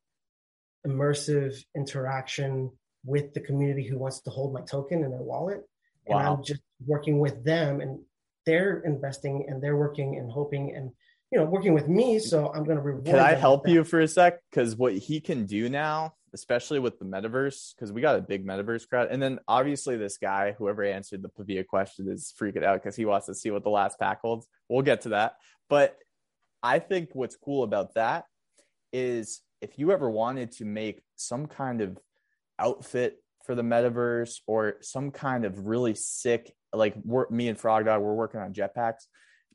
immersive 0.86 1.54
interaction 1.76 2.70
with 3.04 3.32
the 3.34 3.40
community 3.40 3.86
who 3.86 3.98
wants 3.98 4.20
to 4.22 4.30
hold 4.30 4.52
my 4.52 4.62
token 4.62 5.04
in 5.04 5.10
their 5.10 5.22
wallet. 5.22 5.62
Wow. 6.06 6.18
And 6.18 6.28
I'm 6.28 6.42
just 6.42 6.62
working 6.86 7.18
with 7.18 7.44
them 7.44 7.80
and 7.80 8.00
they're 8.46 8.80
investing 8.80 9.46
and 9.48 9.62
they're 9.62 9.76
working 9.76 10.16
and 10.16 10.30
hoping 10.30 10.74
and 10.74 10.90
you 11.30 11.38
know 11.38 11.44
working 11.44 11.74
with 11.74 11.88
me. 11.88 12.18
So 12.18 12.52
I'm 12.52 12.64
gonna 12.64 12.80
reward 12.80 13.06
Can 13.06 13.18
I 13.18 13.34
help 13.34 13.68
you 13.68 13.84
for 13.84 14.00
a 14.00 14.08
sec? 14.08 14.40
Because 14.50 14.76
what 14.76 14.94
he 14.94 15.20
can 15.20 15.44
do 15.46 15.68
now, 15.68 16.14
especially 16.32 16.78
with 16.78 16.98
the 16.98 17.04
metaverse, 17.04 17.74
because 17.74 17.92
we 17.92 18.00
got 18.00 18.16
a 18.16 18.22
big 18.22 18.46
metaverse 18.46 18.88
crowd, 18.88 19.08
and 19.10 19.22
then 19.22 19.38
obviously 19.48 19.96
this 19.96 20.18
guy, 20.18 20.54
whoever 20.58 20.82
answered 20.84 21.22
the 21.22 21.28
Pavia 21.28 21.64
question, 21.64 22.08
is 22.08 22.32
freaking 22.40 22.64
out 22.64 22.82
because 22.82 22.96
he 22.96 23.04
wants 23.04 23.26
to 23.26 23.34
see 23.34 23.50
what 23.50 23.64
the 23.64 23.70
last 23.70 23.98
pack 23.98 24.20
holds. 24.20 24.46
We'll 24.68 24.82
get 24.82 25.02
to 25.02 25.10
that, 25.10 25.36
but 25.68 25.96
I 26.62 26.78
think 26.78 27.10
what's 27.12 27.36
cool 27.36 27.62
about 27.62 27.94
that 27.94 28.24
is 28.92 29.40
if 29.60 29.78
you 29.78 29.92
ever 29.92 30.08
wanted 30.10 30.52
to 30.52 30.64
make 30.64 31.02
some 31.16 31.46
kind 31.46 31.80
of 31.80 31.98
outfit 32.58 33.22
for 33.44 33.54
the 33.54 33.62
metaverse 33.62 34.40
or 34.46 34.76
some 34.80 35.10
kind 35.10 35.44
of 35.44 35.66
really 35.66 35.94
sick, 35.94 36.52
like 36.72 36.94
me 37.30 37.48
and 37.48 37.58
Frog 37.58 37.86
Dog, 37.86 38.02
we're 38.02 38.14
working 38.14 38.40
on 38.40 38.52
jetpacks. 38.52 39.06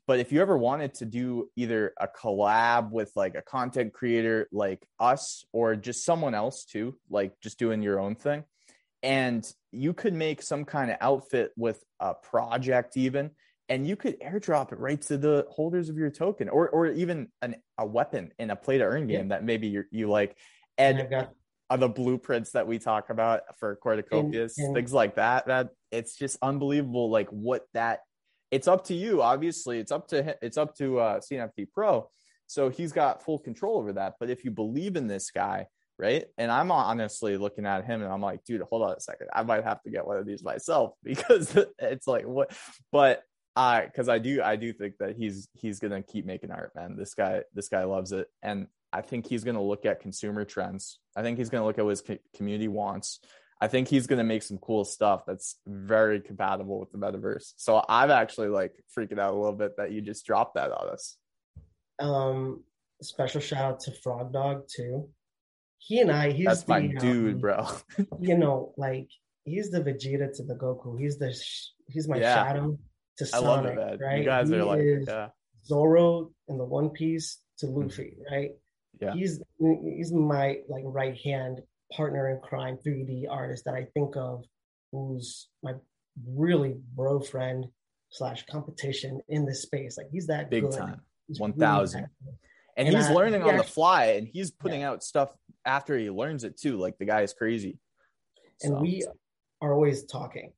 But 0.06 0.20
if 0.20 0.32
you 0.32 0.40
ever 0.42 0.56
wanted 0.58 0.94
to 0.94 1.06
do 1.06 1.48
either 1.56 1.94
a 1.98 2.06
collab 2.06 2.90
with 2.90 3.10
like 3.16 3.34
a 3.34 3.42
content 3.42 3.92
creator 3.94 4.48
like 4.52 4.86
us 5.00 5.44
or 5.52 5.76
just 5.76 6.04
someone 6.04 6.34
else 6.34 6.64
too, 6.64 6.96
like 7.08 7.32
just 7.40 7.58
doing 7.58 7.82
your 7.82 7.98
own 7.98 8.14
thing, 8.14 8.44
and 9.02 9.50
you 9.72 9.92
could 9.94 10.12
make 10.14 10.42
some 10.42 10.64
kind 10.64 10.90
of 10.90 10.98
outfit 11.00 11.52
with 11.56 11.82
a 12.00 12.14
project 12.14 12.96
even, 12.96 13.30
and 13.70 13.86
you 13.86 13.96
could 13.96 14.20
airdrop 14.20 14.72
it 14.72 14.78
right 14.78 15.00
to 15.02 15.16
the 15.16 15.46
holders 15.50 15.88
of 15.88 15.96
your 15.96 16.10
token 16.10 16.48
or 16.50 16.68
or 16.68 16.86
even 16.88 17.28
an, 17.40 17.56
a 17.78 17.86
weapon 17.86 18.30
in 18.38 18.50
a 18.50 18.56
play 18.56 18.76
to 18.78 18.84
earn 18.84 19.06
game 19.06 19.28
that 19.28 19.42
maybe 19.44 19.68
you 19.68 19.84
you 19.90 20.08
like. 20.10 20.36
and 20.76 20.98
And 20.98 21.04
I've 21.06 21.10
got 21.10 21.30
are 21.70 21.78
the 21.78 21.88
blueprints 21.88 22.52
that 22.52 22.66
we 22.66 22.78
talk 22.78 23.08
about 23.08 23.40
for 23.58 23.76
And- 24.20 24.34
and- 24.58 24.74
things 24.74 24.92
like 24.92 25.14
that. 25.16 25.46
That 25.46 25.70
it's 25.90 26.14
just 26.14 26.36
unbelievable, 26.42 27.08
like 27.10 27.30
what 27.30 27.62
that. 27.72 28.00
It's 28.54 28.68
up 28.68 28.84
to 28.84 28.94
you, 28.94 29.20
obviously. 29.20 29.80
It's 29.80 29.90
up 29.90 30.06
to 30.08 30.36
it's 30.40 30.56
up 30.56 30.76
to 30.76 31.00
uh, 31.00 31.18
CNFT 31.18 31.72
Pro, 31.72 32.08
so 32.46 32.68
he's 32.68 32.92
got 32.92 33.24
full 33.24 33.40
control 33.40 33.78
over 33.78 33.94
that. 33.94 34.14
But 34.20 34.30
if 34.30 34.44
you 34.44 34.52
believe 34.52 34.94
in 34.94 35.08
this 35.08 35.32
guy, 35.32 35.66
right? 35.98 36.26
And 36.38 36.52
I'm 36.52 36.70
honestly 36.70 37.36
looking 37.36 37.66
at 37.66 37.84
him, 37.84 38.00
and 38.00 38.12
I'm 38.12 38.20
like, 38.20 38.44
dude, 38.44 38.62
hold 38.62 38.82
on 38.82 38.92
a 38.96 39.00
second. 39.00 39.26
I 39.32 39.42
might 39.42 39.64
have 39.64 39.82
to 39.82 39.90
get 39.90 40.06
one 40.06 40.18
of 40.18 40.24
these 40.24 40.44
myself 40.44 40.92
because 41.02 41.58
it's 41.80 42.06
like 42.06 42.26
what, 42.26 42.56
but. 42.92 43.22
I 43.56 43.84
because 43.84 44.08
I 44.08 44.18
do 44.18 44.42
I 44.42 44.56
do 44.56 44.72
think 44.72 44.94
that 44.98 45.14
he's 45.16 45.46
he's 45.52 45.78
gonna 45.78 46.02
keep 46.02 46.26
making 46.26 46.50
art, 46.50 46.72
man. 46.74 46.96
This 46.96 47.14
guy 47.14 47.42
this 47.54 47.68
guy 47.68 47.84
loves 47.84 48.10
it, 48.10 48.26
and 48.42 48.66
I 48.92 49.00
think 49.00 49.28
he's 49.28 49.44
to 49.54 49.62
look 49.62 49.86
at 49.86 50.00
consumer 50.00 50.44
trends. 50.44 50.98
I 51.14 51.22
think 51.22 51.38
he's 51.38 51.50
to 51.60 51.64
look 51.64 51.78
at 51.78 51.84
what 51.84 51.90
his 51.90 52.00
co- 52.00 52.18
community 52.34 52.66
wants. 52.66 53.20
I 53.60 53.68
think 53.68 53.88
he's 53.88 54.06
going 54.06 54.18
to 54.18 54.24
make 54.24 54.42
some 54.42 54.58
cool 54.58 54.84
stuff 54.84 55.24
that's 55.26 55.56
very 55.66 56.20
compatible 56.20 56.80
with 56.80 56.90
the 56.92 56.98
metaverse. 56.98 57.52
So 57.56 57.82
I'm 57.88 58.10
actually 58.10 58.48
like 58.48 58.72
freaking 58.96 59.18
out 59.18 59.32
a 59.32 59.36
little 59.36 59.54
bit 59.56 59.76
that 59.78 59.92
you 59.92 60.00
just 60.00 60.26
dropped 60.26 60.54
that 60.56 60.70
on 60.72 60.88
us. 60.90 61.16
um 62.00 62.62
special 63.02 63.40
shout 63.40 63.60
out 63.64 63.80
to 63.80 63.92
Frog 64.02 64.32
Dog 64.32 64.64
too. 64.74 65.08
He 65.78 66.00
and 66.00 66.10
I, 66.10 66.30
he's 66.32 66.46
That's 66.46 66.66
my 66.68 66.86
dude, 66.86 67.34
um, 67.34 67.40
bro. 67.40 67.66
you 68.20 68.38
know, 68.38 68.72
like 68.78 69.08
he's 69.44 69.70
the 69.70 69.80
Vegeta 69.80 70.34
to 70.36 70.42
the 70.42 70.54
Goku. 70.54 70.98
He's 70.98 71.18
the 71.18 71.32
sh- 71.32 71.68
he's 71.88 72.08
my 72.08 72.16
Yeah. 72.18 72.34
shadow 72.34 72.78
to 73.18 73.26
I 73.34 73.38
love 73.38 73.64
Sonic, 73.64 73.72
it, 73.72 73.76
man. 73.76 73.98
right? 74.00 74.18
You 74.18 74.24
guys 74.24 74.48
he 74.48 74.54
are 74.56 74.64
like, 74.64 74.80
yeah, 75.06 75.28
Zoro 75.66 76.30
in 76.48 76.56
the 76.58 76.64
One 76.64 76.90
Piece 76.90 77.38
to 77.58 77.66
Luffy, 77.66 78.16
right? 78.30 78.52
Yeah. 79.00 79.12
He's 79.12 79.42
he's 79.60 80.12
my 80.12 80.58
like 80.68 80.84
right 80.86 81.16
hand 81.22 81.60
partner 81.96 82.28
in 82.30 82.40
crime 82.40 82.78
3D 82.86 83.24
artist 83.30 83.64
that 83.66 83.74
I 83.74 83.84
think 83.94 84.16
of 84.16 84.44
who's 84.92 85.48
my 85.62 85.74
really 86.26 86.76
bro 86.94 87.20
friend 87.20 87.66
slash 88.10 88.44
competition 88.46 89.20
in 89.28 89.44
this 89.44 89.62
space. 89.62 89.96
Like 89.98 90.08
he's 90.10 90.26
that 90.28 90.50
big 90.50 90.64
good. 90.64 90.72
time. 90.78 91.00
He's 91.28 91.40
1000. 91.40 92.02
that 92.02 92.08
good. 92.24 92.34
And, 92.76 92.88
And 92.88 92.96
he's 92.96 93.06
I- 93.06 93.12
learning 93.12 93.42
he 93.42 93.48
on 93.48 93.56
the 93.56 93.62
fly 93.64 94.04
and 94.16 94.26
he's 94.26 94.50
putting 94.50 94.82
out 94.82 95.02
stuff 95.02 95.34
after 95.64 95.96
he 95.98 96.10
learns 96.10 96.44
it 96.44 96.58
too. 96.58 96.76
Like 96.76 96.98
the 96.98 97.04
guy 97.04 97.22
is 97.22 97.32
crazy. 97.32 97.78
and 98.62 98.72
So, 98.74 98.80
we 98.80 99.04
are 99.60 99.72
always 99.72 100.04
talking 100.04 100.52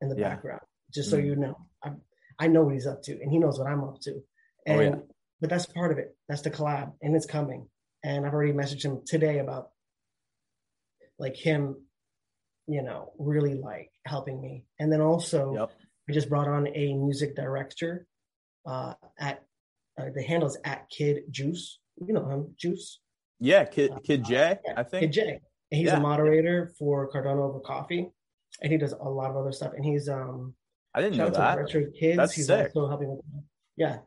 in 0.00 0.08
the 0.08 0.16
Yeah. 0.16 0.30
background 0.30 0.62
just 0.92 1.10
so 1.10 1.16
Mhm. 1.18 1.24
you 1.26 1.36
know 1.36 1.56
I, 1.82 1.92
I 2.38 2.48
know 2.48 2.64
what 2.64 2.74
he's 2.74 2.86
up 2.86 3.02
to 3.04 3.12
and 3.20 3.30
he 3.30 3.38
knows 3.38 3.58
what 3.58 3.66
i'm 3.68 3.82
up 3.84 3.98
to 4.00 4.12
Oh, 4.14 4.22
and 4.66 4.80
yeah. 4.96 5.00
but 5.40 5.48
that's 5.50 5.64
part 5.66 5.90
of 5.92 5.98
it 5.98 6.16
that's 6.28 6.42
the 6.42 6.50
collab 6.50 6.92
and 7.02 7.14
it's 7.16 7.24
coming 7.26 7.68
and 8.04 8.26
i've 8.26 8.32
already 8.34 8.52
messaged 8.52 8.84
him 8.84 9.02
today 9.06 9.38
about 9.38 9.70
like 11.18 11.36
him 11.36 11.76
you 12.66 12.82
know 12.82 13.12
really 13.18 13.54
like 13.54 13.90
helping 14.06 14.40
me 14.40 14.64
and 14.78 14.92
then 14.92 15.00
also 15.00 15.54
Yep. 15.54 15.70
we 16.08 16.14
just 16.14 16.28
brought 16.28 16.48
on 16.48 16.66
a 16.68 16.94
music 16.94 17.34
director 17.36 18.06
uh 18.66 18.94
at 19.18 19.42
uh, 19.98 20.06
the 20.14 20.22
handle 20.22 20.48
is 20.48 20.56
at 20.64 20.88
kid 20.90 21.24
juice 21.30 21.78
you 22.06 22.14
know 22.14 22.28
him 22.28 22.54
juice 22.58 23.00
Yeah, 23.40 23.64
Kid 23.64 23.90
Kid 24.04 24.24
J, 24.24 24.34
yeah, 24.64 24.74
I 24.76 24.82
Kid 24.84 24.90
think. 24.90 25.12
J. 25.12 25.20
And 25.70 25.78
he's 25.80 25.88
Yeah. 25.88 25.96
a 25.96 26.00
moderator 26.00 26.72
for 26.78 27.10
Cardano 27.12 27.48
over 27.48 27.58
coffee. 27.60 28.04
And 28.62 28.70
he 28.70 28.78
does 28.78 28.92
a 28.92 29.08
lot 29.18 29.30
of 29.30 29.36
other 29.36 29.50
stuff. 29.52 29.72
And 29.74 29.84
he's 29.84 30.08
um 30.08 30.54
I 30.94 31.00
didn't 31.02 31.18
know 31.18 31.30
that. 31.30 31.58
Retro 31.58 31.82
Kids. 31.98 32.16
That's 32.18 32.32
he's 32.34 32.46
sick. 32.46 32.70
also 32.76 32.88
helping 32.88 33.08
with 33.10 33.20
yeah. 33.76 33.98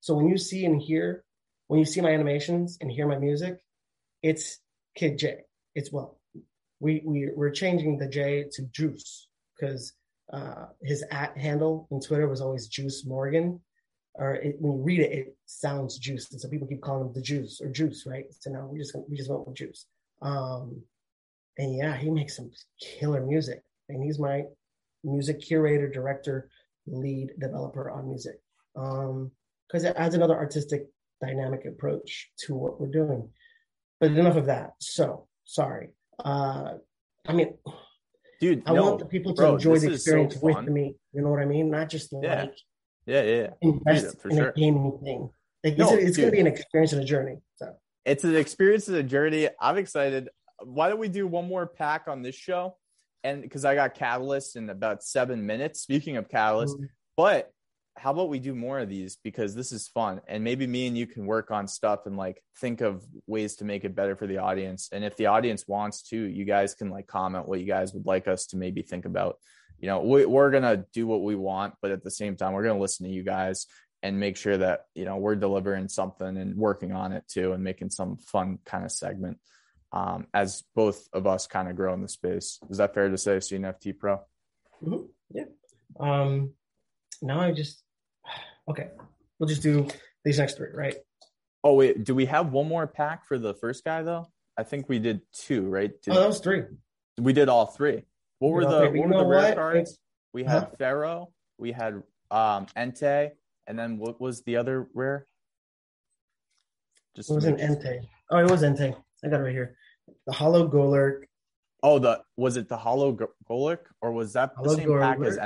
So 0.00 0.14
when 0.14 0.28
you 0.28 0.36
see 0.36 0.66
and 0.66 0.76
hear 0.80 1.24
when 1.68 1.78
you 1.80 1.86
see 1.86 2.00
my 2.02 2.10
animations 2.12 2.76
and 2.80 2.90
hear 2.92 3.06
my 3.08 3.18
music, 3.18 3.54
it's 4.22 4.60
Kid 4.94 5.18
J. 5.18 5.24
It's 5.74 5.90
well, 5.90 6.18
we 6.82 7.00
we 7.04 7.30
we're 7.34 7.50
changing 7.50 7.96
the 7.96 8.08
J 8.08 8.46
to 8.54 8.62
Juice 8.72 9.28
because 9.54 9.92
uh, 10.32 10.66
his 10.82 11.04
at 11.10 11.36
handle 11.38 11.86
in 11.92 12.00
Twitter 12.00 12.28
was 12.28 12.40
always 12.40 12.66
Juice 12.66 13.06
Morgan, 13.06 13.60
or 14.14 14.34
it, 14.34 14.56
when 14.58 14.78
you 14.78 14.82
read 14.82 15.00
it, 15.00 15.12
it 15.12 15.36
sounds 15.46 15.98
Juice, 15.98 16.32
and 16.32 16.40
so 16.40 16.48
people 16.48 16.66
keep 16.66 16.82
calling 16.82 17.06
him 17.06 17.12
the 17.14 17.22
Juice 17.22 17.60
or 17.60 17.68
Juice, 17.68 18.04
right? 18.04 18.26
So 18.40 18.50
now 18.50 18.66
we 18.66 18.78
just 18.80 18.96
we 19.08 19.16
just 19.16 19.30
went 19.30 19.46
with 19.46 19.56
Juice. 19.56 19.86
Um, 20.22 20.82
and 21.56 21.76
yeah, 21.76 21.96
he 21.96 22.10
makes 22.10 22.36
some 22.36 22.50
killer 22.80 23.24
music, 23.24 23.62
and 23.88 24.02
he's 24.02 24.18
my 24.18 24.44
music 25.04 25.40
curator, 25.40 25.88
director, 25.88 26.48
lead 26.86 27.30
developer 27.38 27.90
on 27.90 28.08
music. 28.08 28.40
Um, 28.74 29.30
because 29.68 29.84
it 29.84 29.94
adds 29.96 30.14
another 30.14 30.36
artistic 30.36 30.86
dynamic 31.22 31.64
approach 31.64 32.30
to 32.40 32.54
what 32.54 32.78
we're 32.78 32.88
doing. 32.88 33.30
But 34.00 34.10
enough 34.10 34.36
of 34.36 34.46
that. 34.46 34.72
So 34.80 35.28
sorry. 35.44 35.90
Uh, 36.24 36.74
I 37.26 37.32
mean, 37.32 37.54
Dude, 38.40 38.62
I 38.66 38.72
no, 38.72 38.82
want 38.82 38.98
the 38.98 39.04
people 39.06 39.34
to 39.34 39.40
bro, 39.40 39.54
enjoy 39.54 39.78
the 39.78 39.90
is 39.92 40.04
so 40.04 40.20
experience 40.20 40.36
with 40.36 40.64
me. 40.66 40.96
You 41.12 41.22
know 41.22 41.30
what 41.30 41.40
I 41.40 41.44
mean? 41.44 41.70
Not 41.70 41.88
just 41.88 42.12
like 42.12 42.24
Yeah. 42.24 42.46
Yeah, 43.06 43.22
yeah, 43.22 43.40
yeah. 43.40 43.50
invest 43.60 44.20
for 44.20 44.30
in 44.30 44.36
sure. 44.36 44.48
a 44.48 44.52
gaming 44.52 44.98
thing. 45.04 45.30
Like 45.64 45.78
No, 45.78 45.92
it's, 45.94 46.08
it's 46.08 46.16
going 46.16 46.28
to 46.28 46.32
be 46.32 46.40
an 46.40 46.46
experience 46.46 46.92
and 46.92 47.02
a 47.02 47.04
journey. 47.04 47.38
So 47.56 47.74
It's 48.04 48.24
an 48.24 48.34
experience 48.34 48.88
and 48.88 48.96
a 48.96 49.02
journey. 49.02 49.48
I'm 49.60 49.76
excited. 49.76 50.28
Why 50.64 50.88
don't 50.88 50.98
we 50.98 51.08
do 51.08 51.26
one 51.26 51.46
more 51.46 51.66
pack 51.66 52.08
on 52.08 52.22
this 52.22 52.34
show? 52.34 52.76
And 53.24 53.42
because 53.42 53.64
I 53.64 53.76
got 53.76 53.94
Catalyst 53.94 54.56
in 54.56 54.70
about 54.70 55.04
seven 55.04 55.46
minutes. 55.46 55.80
Speaking 55.80 56.16
of 56.16 56.28
Catalyst, 56.28 56.76
um, 56.76 56.88
but 57.16 57.50
how 57.96 58.10
about 58.10 58.28
we 58.28 58.38
do 58.38 58.54
more 58.54 58.78
of 58.78 58.88
these 58.88 59.16
because 59.22 59.54
this 59.54 59.70
is 59.70 59.88
fun 59.88 60.20
and 60.26 60.42
maybe 60.42 60.66
me 60.66 60.86
and 60.86 60.96
you 60.96 61.06
can 61.06 61.26
work 61.26 61.50
on 61.50 61.68
stuff 61.68 62.06
and 62.06 62.16
like 62.16 62.42
think 62.58 62.80
of 62.80 63.04
ways 63.26 63.56
to 63.56 63.64
make 63.64 63.84
it 63.84 63.94
better 63.94 64.16
for 64.16 64.26
the 64.26 64.38
audience 64.38 64.88
and 64.92 65.04
if 65.04 65.16
the 65.16 65.26
audience 65.26 65.68
wants 65.68 66.02
to 66.02 66.16
you 66.16 66.44
guys 66.44 66.74
can 66.74 66.90
like 66.90 67.06
comment 67.06 67.46
what 67.46 67.60
you 67.60 67.66
guys 67.66 67.92
would 67.92 68.06
like 68.06 68.26
us 68.26 68.46
to 68.46 68.56
maybe 68.56 68.82
think 68.82 69.04
about 69.04 69.36
you 69.78 69.86
know 69.86 70.00
we, 70.00 70.24
we're 70.24 70.50
gonna 70.50 70.84
do 70.92 71.06
what 71.06 71.22
we 71.22 71.36
want 71.36 71.74
but 71.82 71.90
at 71.90 72.02
the 72.02 72.10
same 72.10 72.36
time 72.36 72.52
we're 72.52 72.64
gonna 72.64 72.80
listen 72.80 73.06
to 73.06 73.12
you 73.12 73.22
guys 73.22 73.66
and 74.02 74.18
make 74.18 74.36
sure 74.36 74.56
that 74.56 74.86
you 74.94 75.04
know 75.04 75.16
we're 75.16 75.36
delivering 75.36 75.88
something 75.88 76.36
and 76.36 76.56
working 76.56 76.92
on 76.92 77.12
it 77.12 77.24
too 77.28 77.52
and 77.52 77.62
making 77.62 77.90
some 77.90 78.16
fun 78.16 78.58
kind 78.64 78.84
of 78.84 78.90
segment 78.90 79.38
um, 79.92 80.26
as 80.32 80.64
both 80.74 81.06
of 81.12 81.26
us 81.26 81.46
kind 81.46 81.68
of 81.68 81.76
grow 81.76 81.92
in 81.94 82.00
the 82.00 82.08
space. 82.08 82.58
Is 82.70 82.78
that 82.78 82.94
fair 82.94 83.10
to 83.10 83.18
say, 83.18 83.36
CNFT 83.36 83.98
Pro? 83.98 84.20
Mhm. 84.82 85.08
Yeah. 85.30 85.44
Um, 86.00 86.54
now 87.22 87.40
I 87.40 87.52
just 87.52 87.82
okay. 88.68 88.88
We'll 89.38 89.48
just 89.48 89.62
do 89.62 89.88
these 90.24 90.38
next 90.38 90.56
three, 90.56 90.68
right? 90.74 90.96
Oh 91.64 91.74
wait, 91.74 92.04
do 92.04 92.14
we 92.14 92.26
have 92.26 92.52
one 92.52 92.68
more 92.68 92.86
pack 92.86 93.26
for 93.26 93.38
the 93.38 93.54
first 93.54 93.84
guy 93.84 94.02
though? 94.02 94.28
I 94.58 94.64
think 94.64 94.88
we 94.88 94.98
did 94.98 95.22
two, 95.32 95.62
right? 95.68 95.90
Did, 96.02 96.14
Oh, 96.14 96.20
that 96.20 96.26
was 96.26 96.40
three. 96.40 96.64
we 97.18 97.32
did 97.32 97.48
all 97.48 97.66
three. 97.66 98.02
What 98.40 98.50
were 98.52 98.64
the 98.64 98.88
three. 98.88 99.00
what 99.00 99.08
were 99.08 99.18
the 99.18 99.26
rare 99.26 99.48
what? 99.48 99.54
cards? 99.56 99.98
We 100.34 100.44
had 100.44 100.64
Huh? 100.64 100.70
Fearow, 100.78 101.26
we 101.58 101.72
had 101.72 102.02
um 102.30 102.66
Entei, 102.76 103.30
and 103.66 103.78
then 103.78 103.98
what 103.98 104.20
was 104.20 104.42
the 104.42 104.56
other 104.56 104.88
rare? 104.94 105.26
Just 107.16 107.30
It 107.30 107.34
was 107.34 107.44
an 107.44 107.56
Entei. 107.56 108.00
Oh, 108.30 108.38
it 108.38 108.50
was 108.50 108.62
Entei. 108.62 108.94
I 109.24 109.28
got 109.28 109.40
it 109.40 109.44
right 109.44 109.52
here. 109.52 109.76
The 110.26 110.32
Holo 110.32 110.68
Golurk. 110.68 111.24
Oh, 111.82 111.98
the 111.98 112.22
was 112.36 112.56
it 112.56 112.68
the 112.68 112.76
Holo 112.76 113.12
Go- 113.12 113.32
Golic 113.48 113.78
or 114.00 114.12
was 114.12 114.32
that 114.34 114.54
the 114.54 114.60
Holo 114.62 114.76
same 114.76 114.98
pack 114.98 115.20
as 115.20 115.36
Golic. 115.36 115.42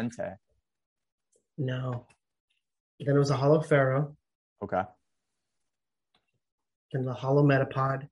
No. 1.59 2.07
Then 3.01 3.15
it 3.15 3.19
was 3.19 3.31
a 3.31 3.37
Holo 3.37 3.61
Fearow. 3.61 4.15
Okay. 4.63 4.83
Then 6.93 7.05
the 7.05 7.13
Holo 7.15 7.43
Metapod. 7.43 8.09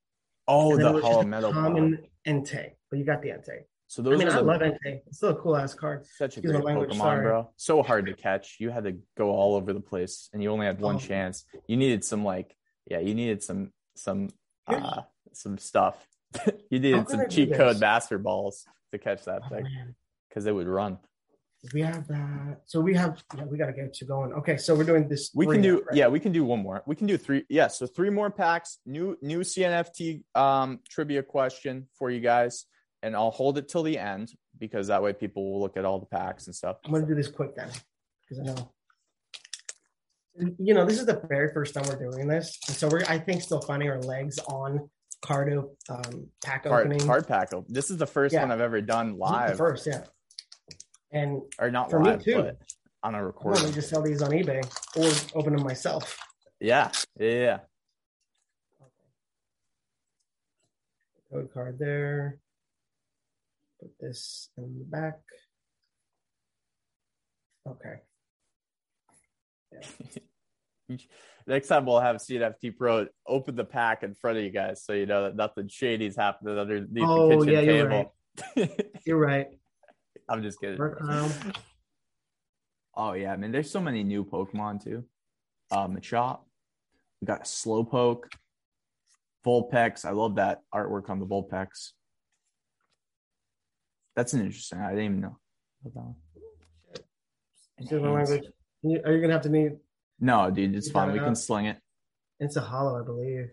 Oh, 0.47 0.77
the 0.77 0.85
Holo 0.89 1.01
just 1.01 1.23
a 1.23 1.27
Metal. 1.27 1.53
Pod. 1.53 1.63
common 1.65 1.99
Entei. 2.27 2.73
But 2.91 2.99
you 2.99 3.05
got 3.05 3.23
the 3.23 3.29
Entei. 3.31 3.61
So 3.87 4.03
I 4.03 4.05
those 4.05 4.19
mean, 4.19 4.29
are 4.29 4.33
I 4.33 4.37
the, 4.37 4.43
love 4.43 4.61
Entei. 4.61 5.01
It's 5.07 5.19
still 5.19 5.31
a 5.31 5.37
cool 5.37 5.57
ass 5.57 5.75
card. 5.75 6.05
such 6.07 6.37
a 6.37 6.41
excuse 6.41 6.53
my 6.53 6.61
great 6.61 6.65
language, 6.67 6.91
Pokemon, 6.91 6.99
sorry. 6.99 7.23
bro. 7.23 7.51
So 7.57 7.83
hard 7.83 8.07
to 8.07 8.15
catch. 8.15 8.57
You 8.59 8.71
had 8.71 8.85
to 8.85 8.97
go 9.17 9.31
all 9.31 9.55
over 9.55 9.73
the 9.73 9.81
place, 9.81 10.29
and 10.33 10.43
you 10.43 10.51
only 10.51 10.67
had 10.67 10.81
one 10.81 10.97
Oh. 10.97 10.99
chance. 10.99 11.45
You 11.67 11.77
needed 11.77 12.05
some 12.05 12.25
like, 12.25 12.55
yeah, 12.87 12.99
you 12.99 13.15
needed 13.15 13.43
some 13.43 13.73
some 13.97 14.31
uh 14.67 15.03
some 15.33 15.59
stuff. 15.59 16.07
you 16.71 16.81
needed 16.81 17.09
some 17.09 17.29
cheat 17.29 17.55
code 17.55 17.79
master 17.81 18.19
balls 18.19 18.65
to 18.93 18.99
catch 18.99 19.25
that 19.27 19.43
Oh, 19.47 19.49
thing 19.49 19.67
because 20.29 20.47
it 20.47 20.53
would 20.53 20.67
run. 20.67 20.99
We 21.73 21.81
have 21.83 22.07
that. 22.09 22.61
So 22.67 22.81
we 22.81 22.95
have, 22.95 23.23
yeah, 23.37 23.45
we 23.45 23.57
got 23.57 23.67
to 23.67 23.73
get 23.73 24.01
you 24.01 24.07
going. 24.07 24.33
Okay. 24.35 24.57
So 24.57 24.75
we're 24.75 24.85
doing 24.85 25.09
this. 25.09 25.31
We 25.35 25.47
can 25.47 25.63
do, 25.63 25.77
right? 25.77 25.97
yeah, 25.97 26.09
we 26.09 26.21
can 26.21 26.33
do 26.33 26.45
one 26.45 26.61
more. 26.61 26.83
We 26.87 26.95
can 26.95 27.07
do 27.07 27.17
three. 27.17 27.45
Yeah, 27.49 27.69
so 27.69 27.87
three 27.87 28.11
more 28.11 28.31
packs. 28.31 28.79
New 28.85 29.17
new 29.23 29.41
CNFT 29.41 30.25
um 30.35 30.81
trivia 30.89 31.23
question 31.23 31.89
for 31.99 32.11
you 32.11 32.21
guys, 32.21 32.67
and 33.03 33.17
I'll 33.17 33.31
hold 33.31 33.57
it 33.57 33.69
till 33.69 33.83
the 33.83 33.99
end 33.99 34.33
because 34.59 34.89
that 34.89 35.03
way 35.03 35.13
people 35.13 35.53
will 35.53 35.61
look 35.61 35.77
at 35.77 35.85
all 35.85 35.99
the 35.99 36.07
packs 36.07 36.47
and 36.47 36.55
stuff. 36.55 36.77
I'm 36.85 36.93
to 36.93 37.07
do 37.07 37.15
this 37.15 37.29
quick 37.29 37.57
then 37.57 37.71
because 38.29 38.41
I 38.41 38.53
know. 38.53 38.71
You 40.59 40.75
know, 40.75 40.85
this 40.85 40.99
is 40.99 41.07
the 41.07 41.23
very 41.29 41.53
first 41.53 41.75
time 41.75 41.85
we're 41.89 42.11
doing 42.11 42.27
this. 42.27 42.59
And 42.67 42.77
so 42.77 42.89
we're, 42.89 43.05
I 43.09 43.19
think, 43.19 43.41
still 43.41 43.61
finding 43.61 43.89
our 43.89 44.01
legs 44.01 44.39
on 44.49 44.91
Cardo 45.25 45.71
um, 45.89 46.27
pack 46.45 46.65
Card, 46.65 46.87
opening. 46.87 47.07
card 47.07 47.29
pack. 47.29 47.51
This 47.69 47.89
is 47.91 47.99
the 47.99 48.07
first 48.07 48.33
Yeah. 48.35 48.43
one 48.43 48.51
I've 48.51 48.61
ever 48.61 48.81
done 48.81 49.17
live, 49.17 49.57
first, 49.57 49.87
yeah. 49.87 50.03
And 51.15 51.43
or 51.61 51.71
not 51.71 51.91
for 51.91 52.01
me 52.01 52.17
too. 52.19 52.43
but 52.43 52.59
on 53.05 53.15
a 53.15 53.25
recording. 53.25 53.65
me 53.67 53.73
just 53.73 53.89
sell 53.89 54.03
these 54.03 54.21
on 54.21 54.31
eBay 54.31 54.63
or 54.97 55.39
open 55.39 55.55
them 55.55 55.65
myself. 55.65 56.19
Yeah, 56.61 56.91
yeah, 57.19 57.31
yeah. 57.31 57.59
Code 61.33 61.51
card 61.55 61.79
there. 61.79 62.39
Put 63.81 63.91
this 64.01 64.51
in 64.59 64.79
the 64.81 64.85
back. 64.85 65.21
Okay. 67.69 68.01
Yeah. 70.89 70.97
Next 71.47 71.69
time 71.69 71.87
we'll 71.87 72.01
have 72.01 72.17
CNFT 72.17 72.77
Pro 72.77 73.07
open 73.27 73.55
the 73.55 73.65
pack 73.65 74.03
in 74.03 74.15
front 74.15 74.39
of 74.39 74.45
you 74.45 74.51
guys, 74.51 74.83
so 74.85 74.93
you 74.95 75.07
know 75.07 75.25
that 75.25 75.37
nothing 75.37 75.69
shady's 75.69 76.17
happening 76.17 76.59
underneath 76.59 77.07
Oh, 77.07 77.29
the 77.29 77.37
kitchen 77.37 77.53
yeah, 77.53 77.61
you're 77.61 77.89
table. 77.89 78.15
You're 79.07 79.19
right. 79.19 79.49
I'm 80.29 80.43
just 80.43 80.61
kidding. 80.61 80.79
Mark 80.79 81.03
Oh 82.97 83.13
yeah, 83.15 83.33
I 83.33 83.37
mean, 83.37 83.51
there's 83.51 83.71
so 83.71 83.81
many 83.81 84.05
new 84.05 84.25
Pokemon 84.25 84.83
too. 84.83 85.05
Um, 85.71 85.97
Machop. 85.97 86.41
We 87.21 87.27
got 87.27 87.45
Slowpoke, 87.45 88.25
Vulpix. 89.45 90.05
I 90.05 90.11
love 90.11 90.37
that 90.37 90.61
artwork 90.73 91.11
on 91.11 91.19
the 91.19 91.27
Vulpix. 91.27 91.93
That's 94.15 94.33
an 94.33 94.41
interesting. 94.43 94.79
I 94.79 94.91
didn't 94.91 95.05
even 95.05 95.21
know 95.23 95.39
about 95.85 96.15
that 97.91 98.01
one. 98.01 98.15
Language. 98.15 98.45
You- 98.83 99.03
Are 99.05 99.13
you 99.13 99.21
gonna 99.21 99.33
have 99.33 99.43
to 99.43 99.49
need? 99.49 99.73
No, 100.21 100.51
dude, 100.51 100.75
it's 100.77 100.91
fine. 100.91 101.13
We 101.13 101.19
can 101.19 101.35
sling 101.35 101.67
it. 101.67 101.79
It's 102.39 102.57
a 102.57 102.61
holo, 102.61 103.01
I 103.01 103.05
believe. 103.05 103.51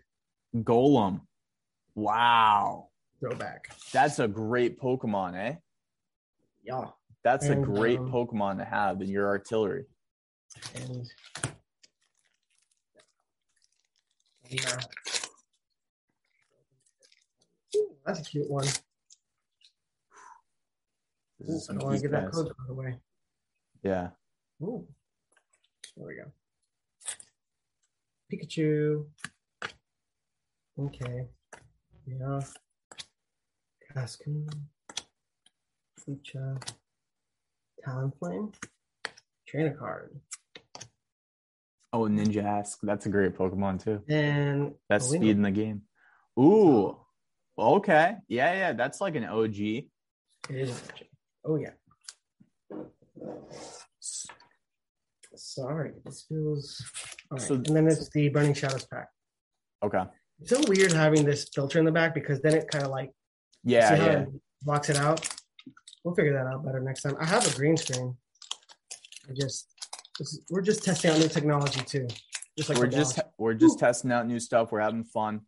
Golem. 0.55 1.21
Wow, 1.95 2.89
Throwback. 3.19 3.69
that's 3.91 4.19
a 4.19 4.27
great 4.27 4.79
Pokemon, 4.79 5.35
eh? 5.35 5.55
Yeah. 6.63 6.85
That's 7.23 7.47
a 7.47 7.55
great 7.55 7.99
um, 7.99 8.11
Pokemon 8.11 8.57
to 8.57 8.65
have 8.65 9.01
in 9.01 9.09
your 9.09 9.27
artillery. 9.27 9.85
And 10.75 11.07
yeah. 14.49 14.79
Ooh, 17.75 17.95
that's 18.05 18.19
a 18.19 18.23
cute 18.23 18.49
one. 18.49 18.65
This 21.39 21.49
Ooh, 21.49 21.55
is 21.55 21.69
I 21.69 21.73
want 21.83 21.95
to 21.95 22.01
get 22.01 22.11
that 22.11 22.31
code 22.31 22.51
card 22.57 22.69
away. 22.69 22.99
Yeah. 23.83 24.09
Ooh. 24.61 24.87
There 25.95 26.07
we 26.07 26.15
go. 26.15 26.31
Pikachu. 28.31 29.05
Okay. 30.79 31.27
Yeah. 32.07 32.41
Cascoon. 33.93 34.49
Fucha. 36.07 36.61
Talonflame. 37.85 38.53
Trainer 39.47 39.73
card. 39.73 40.19
Oh, 41.93 42.01
Ninjask. 42.03 42.77
That's 42.83 43.05
a 43.05 43.09
great 43.09 43.35
Pokemon 43.37 43.83
too. 43.83 44.01
And 44.09 44.73
That's 44.89 45.07
Polino. 45.07 45.17
speed 45.17 45.29
in 45.31 45.41
the 45.41 45.51
game. 45.51 45.81
Ooh. 46.39 46.97
Oh. 47.57 47.75
Okay. 47.77 48.15
Yeah, 48.27 48.53
yeah. 48.53 48.73
That's 48.73 49.01
like 49.01 49.15
an 49.15 49.25
OG. 49.25 49.57
It 49.59 49.85
is. 50.49 50.81
Oh 51.45 51.57
yeah. 51.57 51.71
Sorry, 55.35 55.91
this 56.05 56.25
feels. 56.27 56.81
Right. 57.29 57.41
So- 57.41 57.55
and 57.55 57.65
then 57.65 57.87
it's 57.87 58.09
the 58.09 58.29
Burning 58.29 58.53
Shadows 58.53 58.85
pack. 58.85 59.09
Okay. 59.83 60.03
It's 60.39 60.49
so 60.49 60.61
weird 60.67 60.91
having 60.91 61.25
this 61.25 61.49
filter 61.53 61.79
in 61.79 61.85
the 61.85 61.91
back 61.91 62.13
because 62.13 62.41
then 62.41 62.53
it 62.55 62.67
kind 62.69 62.83
of 62.85 62.91
like 62.91 63.11
Yeah, 63.63 63.95
yeah. 63.95 64.05
it 64.21 64.29
blocks 64.61 64.89
it 64.89 64.97
out. 64.97 65.27
We'll 66.03 66.15
figure 66.15 66.33
that 66.33 66.47
out 66.47 66.65
better 66.65 66.79
next 66.79 67.03
time. 67.03 67.15
I 67.19 67.25
have 67.25 67.45
a 67.51 67.55
green 67.55 67.77
screen. 67.77 68.15
I 69.29 69.33
just 69.33 69.67
is, 70.19 70.43
we're 70.49 70.61
just 70.61 70.83
testing 70.83 71.11
out 71.11 71.19
new 71.19 71.27
technology 71.27 71.81
too. 71.81 72.07
Just 72.57 72.69
like 72.69 72.77
we're 72.79 72.87
just 72.87 73.19
we're 73.37 73.53
just 73.53 73.75
Woo. 73.75 73.79
testing 73.79 74.11
out 74.11 74.27
new 74.27 74.39
stuff. 74.39 74.71
We're 74.71 74.81
having 74.81 75.03
fun. 75.03 75.41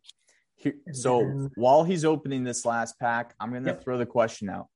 Here, 0.56 0.74
so 0.92 1.18
then- 1.20 1.50
while 1.56 1.84
he's 1.84 2.04
opening 2.04 2.44
this 2.44 2.64
last 2.64 2.98
pack, 2.98 3.34
I'm 3.40 3.52
gonna 3.52 3.66
Yep. 3.66 3.84
throw 3.84 3.98
the 3.98 4.06
question 4.06 4.48
out. 4.48 4.68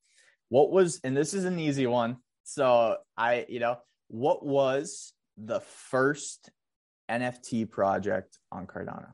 What 0.48 0.70
was 0.70 1.00
and 1.04 1.16
this 1.16 1.34
is 1.34 1.44
an 1.44 1.58
easy 1.58 1.86
one. 1.86 2.16
So 2.44 2.96
I, 3.16 3.46
you 3.48 3.60
know, 3.60 3.78
what 4.08 4.44
was 4.44 5.12
the 5.36 5.60
first 5.60 6.50
NFT 7.10 7.70
project 7.70 8.38
on 8.50 8.66
Cardano? 8.66 9.12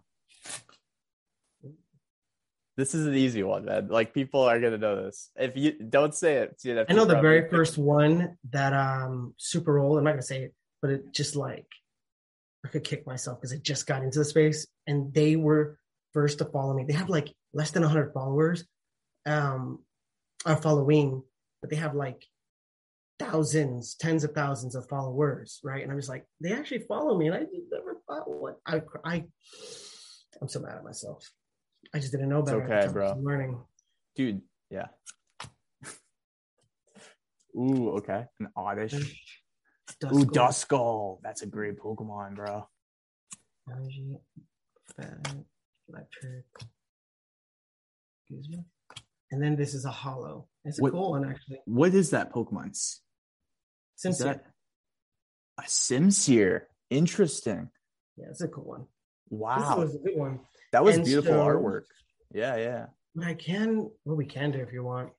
This 2.77 2.95
is 2.95 3.07
an 3.07 3.15
easy 3.15 3.43
one, 3.43 3.67
man. 3.67 3.89
Like 3.89 4.13
people 4.13 4.43
are 4.43 4.59
gonna 4.61 4.79
know 4.79 5.05
this. 5.05 5.31
If 5.37 5.57
you 5.57 5.73
don't 5.73 6.15
say 6.15 6.37
it, 6.37 6.87
I 6.89 6.93
know 6.93 7.05
the 7.05 7.21
very 7.21 7.49
first 7.49 7.79
one 7.79 8.37
that 8.51 8.73
um 8.73 9.35
Super 9.37 9.75
Roll. 9.75 9.97
I'm 9.97 10.05
not 10.05 10.13
gonna 10.13 10.23
say 10.23 10.45
it, 10.45 10.55
but 10.83 10.91
it 10.91 11.13
just 11.13 11.37
like 11.37 11.67
I 12.65 12.69
could 12.69 12.83
kick 12.83 13.07
myself 13.07 13.41
because 13.41 13.53
it 13.53 13.63
just 13.63 13.87
got 13.87 14.03
into 14.03 14.19
the 14.19 14.25
space 14.25 14.67
and 14.87 15.13
they 15.15 15.37
were 15.37 15.79
first 16.13 16.39
to 16.39 16.47
follow 16.47 16.75
me. 16.75 16.85
They 16.85 16.95
have 16.95 17.11
like 17.11 17.33
less 17.53 17.71
than 17.71 17.83
100 17.83 18.13
followers, 18.13 18.65
um, 19.27 19.81
are 20.45 20.57
following, 20.57 21.23
but 21.61 21.71
they 21.71 21.77
have 21.77 21.95
like 21.95 22.27
thousands, 23.19 23.95
tens 23.95 24.25
of 24.25 24.33
thousands 24.33 24.75
of 24.75 24.89
followers, 24.89 25.61
right? 25.63 25.83
And 25.83 25.93
I'm 25.93 25.99
just 25.99 26.09
like, 26.09 26.25
they 26.41 26.53
actually 26.53 26.81
follow 26.81 27.17
me, 27.17 27.27
and 27.27 27.37
I 27.37 27.41
just 27.41 27.71
never 27.71 28.01
thought 28.09 28.29
what 28.29 28.59
I 28.67 28.83
I 29.05 29.25
I'm 30.41 30.49
so 30.49 30.61
mad 30.61 30.77
at 30.77 30.85
myself. 30.85 31.31
I 31.93 31.99
just 31.99 32.13
didn't 32.13 32.29
know 32.29 32.43
better. 32.43 32.63
at 32.63 32.69
the 32.69 32.75
okay, 32.87 32.93
bro. 32.93 33.11
I'm 33.11 33.25
learning. 33.25 33.61
dude. 34.17 34.43
Yeah. 34.71 34.87
Ooh, 37.57 37.91
okay. 37.99 38.25
An 38.41 38.49
oddish. 38.57 38.95
Ooh, 38.95 39.07
Duskull. 40.03 40.31
Duskull. 40.33 41.19
That's 41.23 41.43
a 41.43 41.47
great 41.47 41.79
Pokemon, 41.79 42.35
bro. 42.35 42.67
Energy, 43.71 44.17
fat, 44.97 45.35
electric. 45.89 46.45
Excuse 48.23 48.49
me. 48.49 48.65
And 49.31 49.43
then 49.43 49.57
this 49.57 49.75
is 49.75 49.85
a 49.85 49.91
holo. 49.91 50.49
It's 50.65 50.79
a 50.79 50.83
What- 50.83 50.93
cool 50.93 51.11
one, 51.13 51.31
actually. 51.31 51.61
What 51.67 51.95
is 51.95 52.11
that 52.11 52.33
Pokemon? 52.33 52.71
S- 52.71 53.01
Is 53.97 54.03
Sincere. 54.19 54.27
that 54.35 54.47
a 55.59 55.63
Simisear? 55.63 56.63
Interesting. 56.91 57.71
Yeah, 58.17 58.27
it's 58.31 58.41
a 58.43 58.49
cool 58.49 58.65
one. 58.65 58.87
Wow. 59.31 59.77
This 59.77 59.85
was 59.87 59.95
a 59.97 59.99
good 59.99 60.17
one. 60.19 60.41
That 60.75 60.83
was 60.85 60.97
and 60.97 61.05
beautiful 61.05 61.33
so- 61.33 61.47
artwork. 61.47 61.85
Yeah, 62.33 62.57
yeah. 62.57 62.87
I 63.23 63.35
can, 63.35 63.89
what 64.03 64.17
we 64.17 64.27
can 64.27 64.51
do 64.51 64.59
if 64.59 64.73
you 64.73 64.83
want, 64.83 65.11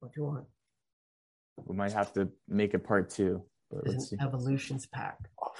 What 0.00 0.10
if 0.10 0.16
you 0.18 0.24
want, 0.24 0.44
We 1.66 1.74
might 1.74 1.92
have 1.92 2.12
to 2.12 2.28
make 2.46 2.74
a 2.74 2.78
part 2.78 3.08
two. 3.08 3.42
But 3.70 3.86
let's 3.86 4.04
is 4.04 4.10
see. 4.10 4.16
evolutions 4.20 4.86
pack. 4.86 5.16
Oh. 5.42 5.52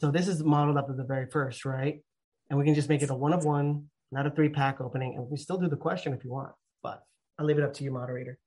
So 0.00 0.10
this 0.10 0.26
is 0.26 0.42
modeled 0.42 0.78
up 0.78 0.88
at 0.88 0.96
the 0.96 1.04
very 1.04 1.26
first, 1.30 1.66
right? 1.66 2.02
And 2.48 2.58
we 2.58 2.64
can 2.64 2.74
just 2.74 2.88
make 2.88 3.02
it 3.02 3.10
a 3.10 3.14
one 3.14 3.34
of 3.34 3.44
one, 3.44 3.90
not 4.10 4.26
a 4.26 4.30
three 4.30 4.48
pack 4.48 4.80
opening, 4.80 5.16
and 5.16 5.28
we 5.30 5.36
still 5.36 5.58
do 5.58 5.68
the 5.68 5.76
question 5.76 6.14
if 6.14 6.24
you 6.24 6.30
want. 6.30 6.52
But 6.82 7.02
I'll 7.38 7.44
leave 7.44 7.58
it 7.58 7.64
up 7.64 7.74
to 7.74 7.84
you, 7.84 7.90
moderator. 7.90 8.38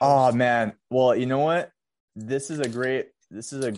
Oh 0.00 0.30
man. 0.32 0.74
Well, 0.90 1.16
you 1.16 1.26
know 1.26 1.40
what? 1.40 1.70
This 2.16 2.50
is 2.50 2.60
a 2.60 2.68
great 2.68 3.08
this 3.30 3.52
is 3.54 3.64
a 3.64 3.72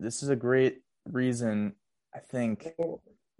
this 0.00 0.22
is 0.24 0.30
a 0.30 0.36
great 0.36 0.82
reason 1.10 1.74
I 2.14 2.18
think 2.18 2.66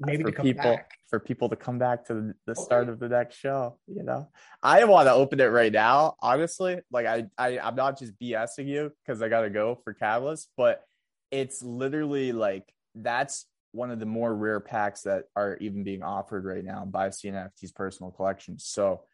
Maybe 0.00 0.22
for 0.24 0.32
people 0.32 0.54
back. 0.76 0.90
for 1.08 1.20
people 1.20 1.48
to 1.50 1.56
come 1.56 1.78
back 1.78 2.06
to 2.06 2.14
the, 2.14 2.34
the 2.46 2.52
Okay. 2.52 2.62
start 2.62 2.88
of 2.88 2.98
the 2.98 3.08
next 3.08 3.36
show, 3.36 3.78
you 3.86 4.02
know. 4.02 4.28
I 4.62 4.84
want 4.84 5.06
to 5.08 5.12
open 5.12 5.40
it 5.40 5.44
right 5.46 5.72
now, 5.72 6.16
honestly. 6.20 6.80
Like 6.90 7.06
I 7.06 7.26
I 7.36 7.58
I'm 7.58 7.74
not 7.74 7.98
just 7.98 8.18
BSing 8.18 8.66
you 8.66 8.92
cuz 9.06 9.20
I 9.22 9.28
got 9.28 9.42
to 9.42 9.50
go 9.50 9.74
for 9.84 9.92
Catalyst, 9.92 10.48
but 10.56 10.82
it's 11.30 11.62
literally 11.62 12.32
like 12.32 12.72
that's 12.94 13.46
one 13.72 13.90
of 13.90 14.00
the 14.00 14.06
more 14.06 14.34
rare 14.34 14.58
packs 14.60 15.02
that 15.02 15.24
are 15.36 15.56
even 15.60 15.84
being 15.84 16.02
offered 16.02 16.44
right 16.44 16.64
now 16.64 16.84
by 16.84 17.08
CNFT's 17.08 17.70
personal 17.70 18.10
collection. 18.10 18.58
So 18.58 19.04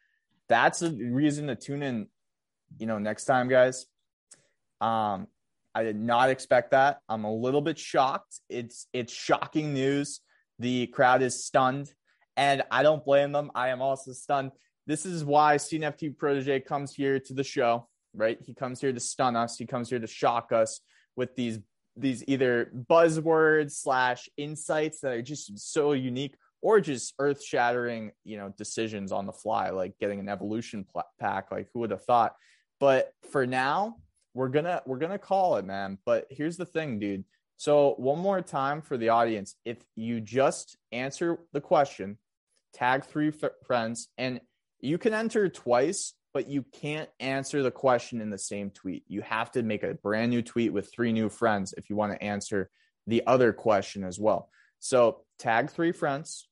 that's 0.47 0.81
a 0.81 0.89
reason 0.91 1.47
to 1.47 1.55
tune 1.55 1.83
in, 1.83 2.07
you 2.79 2.87
know, 2.87 2.97
next 2.97 3.25
time, 3.25 3.49
guys. 3.49 3.85
Um, 4.81 5.27
I 5.75 5.83
did 5.83 5.95
not 5.95 6.29
expect 6.31 6.71
that. 6.71 7.01
I'm 7.07 7.23
a 7.23 7.33
little 7.33 7.61
bit 7.61 7.77
shocked. 7.77 8.39
It's 8.49 8.87
it's 8.93 9.13
shocking 9.13 9.73
news. 9.73 10.21
The 10.59 10.87
crowd 10.87 11.21
is 11.21 11.45
stunned, 11.45 11.93
and 12.35 12.63
I 12.71 12.83
don't 12.83 13.05
blame 13.05 13.31
them. 13.31 13.51
I 13.55 13.69
am 13.69 13.81
also 13.81 14.13
stunned. 14.13 14.51
This 14.85 15.05
is 15.05 15.23
why 15.23 15.57
CNFT 15.57 16.17
Protege 16.17 16.61
comes 16.61 16.93
here 16.93 17.19
to 17.19 17.33
the 17.33 17.43
show, 17.43 17.87
right? 18.13 18.37
He 18.41 18.53
comes 18.53 18.79
here 18.81 18.93
to 18.93 18.99
stun 18.99 19.35
us. 19.35 19.57
He 19.57 19.65
comes 19.65 19.89
here 19.89 19.99
to 19.99 20.07
shock 20.07 20.51
us 20.51 20.81
with 21.15 21.35
these 21.35 21.59
these 21.99 22.23
either 22.27 22.71
buzzwords 22.89 23.71
slash 23.71 24.29
insights 24.37 24.99
that 25.01 25.13
are 25.13 25.21
just 25.21 25.57
so 25.57 25.93
unique 25.93 26.35
or 26.61 26.79
just 26.79 27.13
earth 27.19 27.43
shattering, 27.43 28.11
you 28.23 28.37
know, 28.37 28.53
decisions 28.57 29.11
on 29.11 29.25
the 29.25 29.33
fly, 29.33 29.69
like 29.71 29.97
getting 29.99 30.19
an 30.19 30.29
evolution 30.29 30.85
pack. 31.19 31.51
Like 31.51 31.69
who 31.73 31.79
would 31.81 31.91
have 31.91 32.03
thought? 32.05 32.35
But 32.79 33.11
for 33.31 33.45
now, 33.47 33.95
we're 34.33 34.49
gonna 34.49 34.81
we're 34.85 34.99
gonna 34.99 35.17
call 35.17 35.57
it, 35.57 35.65
man. 35.65 35.97
But 36.05 36.27
here's 36.29 36.57
the 36.57 36.65
thing, 36.65 36.99
dude. 36.99 37.25
So 37.57 37.95
one 37.97 38.19
more 38.19 38.41
time 38.41 38.81
for 38.83 38.97
the 38.97 39.09
audience, 39.09 39.55
if 39.65 39.77
you 39.95 40.21
just 40.21 40.77
answer 40.91 41.39
the 41.53 41.61
question, 41.61 42.19
tag 42.73 43.03
three 43.03 43.29
f- 43.29 43.51
friends, 43.65 44.09
and 44.17 44.39
you 44.79 44.99
can 44.99 45.15
enter 45.15 45.49
twice, 45.49 46.13
but 46.35 46.47
you 46.47 46.63
can't 46.71 47.09
answer 47.19 47.63
the 47.63 47.71
question 47.71 48.21
in 48.21 48.29
the 48.29 48.37
same 48.37 48.69
tweet. 48.69 49.05
You 49.07 49.21
have 49.21 49.51
to 49.53 49.63
make 49.63 49.81
a 49.81 49.95
brand 49.95 50.29
new 50.29 50.43
tweet 50.43 50.71
with 50.71 50.91
three 50.91 51.11
new 51.11 51.29
friends 51.29 51.73
if 51.75 51.89
you 51.89 51.95
want 51.95 52.13
to 52.13 52.23
answer 52.23 52.69
the 53.07 53.25
other 53.25 53.53
question 53.53 54.03
as 54.03 54.19
well. 54.19 54.49
So 54.79 55.21
tag 55.39 55.71
three 55.71 55.91
friends, 55.91 56.47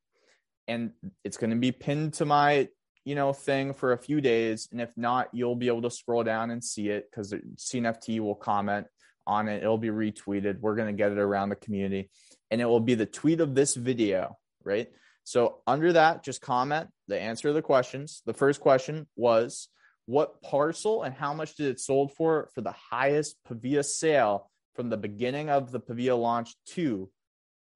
and 0.68 0.92
it's 1.24 1.38
going 1.38 1.52
to 1.52 1.56
be 1.56 1.72
pinned 1.72 2.14
to 2.16 2.26
my 2.26 2.68
you 3.04 3.14
know 3.14 3.32
thing 3.32 3.76
for 3.76 3.94
a 3.94 3.98
few 4.00 4.22
days, 4.22 4.68
and 4.72 4.82
if 4.82 4.98
not, 4.98 5.30
you'll 5.34 5.56
be 5.56 5.68
able 5.68 5.84
to 5.84 5.92
scroll 5.92 6.24
down 6.24 6.50
and 6.50 6.64
see 6.64 6.90
it 6.90 7.08
because 7.12 7.32
CNFT 7.58 8.20
will 8.22 8.34
comment 8.34 8.88
on 9.28 9.48
it. 9.48 9.64
It'll 9.64 9.78
be 9.78 9.90
retweeted. 9.90 10.60
We're 10.60 10.76
going 10.76 10.88
to 10.88 10.98
get 10.98 11.12
it 11.12 11.18
around 11.18 11.50
the 11.50 11.56
community, 11.56 12.10
and 12.52 12.62
it 12.62 12.66
will 12.66 12.80
be 12.80 12.96
the 12.96 13.06
tweet 13.06 13.42
of 13.42 13.56
this 13.56 13.76
video, 13.76 14.38
right? 14.64 14.88
So 15.24 15.62
under 15.66 15.94
that, 15.94 16.24
just 16.24 16.42
comment 16.42 16.90
the 17.08 17.20
answer 17.20 17.50
to 17.50 17.54
the 17.54 17.62
questions. 17.62 18.22
The 18.26 18.34
first 18.34 18.62
question 18.62 19.08
was 19.16 19.70
what 20.06 20.42
parcel 20.42 21.04
and 21.04 21.16
how 21.16 21.34
much 21.34 21.56
did 21.56 21.68
it 21.68 21.80
sold 21.80 22.14
for 22.14 22.50
for 22.54 22.62
the 22.62 22.76
highest 22.92 23.38
Pavia 23.44 23.84
sale 23.84 24.52
from 24.76 24.90
the 24.90 24.98
beginning 24.98 25.50
of 25.50 25.72
the 25.72 25.80
Pavia 25.80 26.16
launch 26.16 26.56
to 26.68 27.10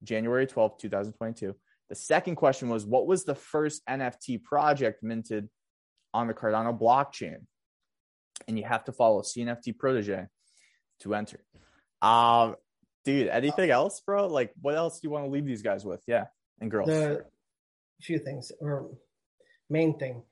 January 0.04 0.46
12th, 0.46 0.78
2022. 0.78 1.56
The 1.88 1.94
second 1.96 2.36
question 2.36 2.68
was 2.68 2.86
what 2.86 3.06
was 3.06 3.24
the 3.24 3.34
first 3.34 3.84
NFT 3.86 4.44
project 4.44 5.02
minted 5.02 5.48
on 6.14 6.28
the 6.28 6.34
Cardano 6.34 6.78
blockchain? 6.78 7.46
And 8.46 8.56
you 8.56 8.64
have 8.64 8.84
to 8.84 8.92
follow 8.92 9.22
CNFT 9.22 9.76
Protege 9.76 10.26
to 11.00 11.14
enter. 11.14 11.40
Um, 12.02 12.56
dude, 13.04 13.28
anything 13.28 13.70
else, 13.70 14.00
bro? 14.00 14.26
Like, 14.28 14.52
what 14.60 14.74
else 14.74 15.00
do 15.00 15.06
you 15.08 15.10
want 15.10 15.24
to 15.26 15.30
leave 15.30 15.44
these 15.46 15.62
guys 15.62 15.84
with? 15.84 16.02
Yeah, 16.06 16.26
and 16.60 16.70
girls. 16.70 16.88
The 16.88 17.24
few 18.00 18.18
things 18.18 18.50
or 18.60 18.90
main 19.68 19.98
thing. 19.98 20.22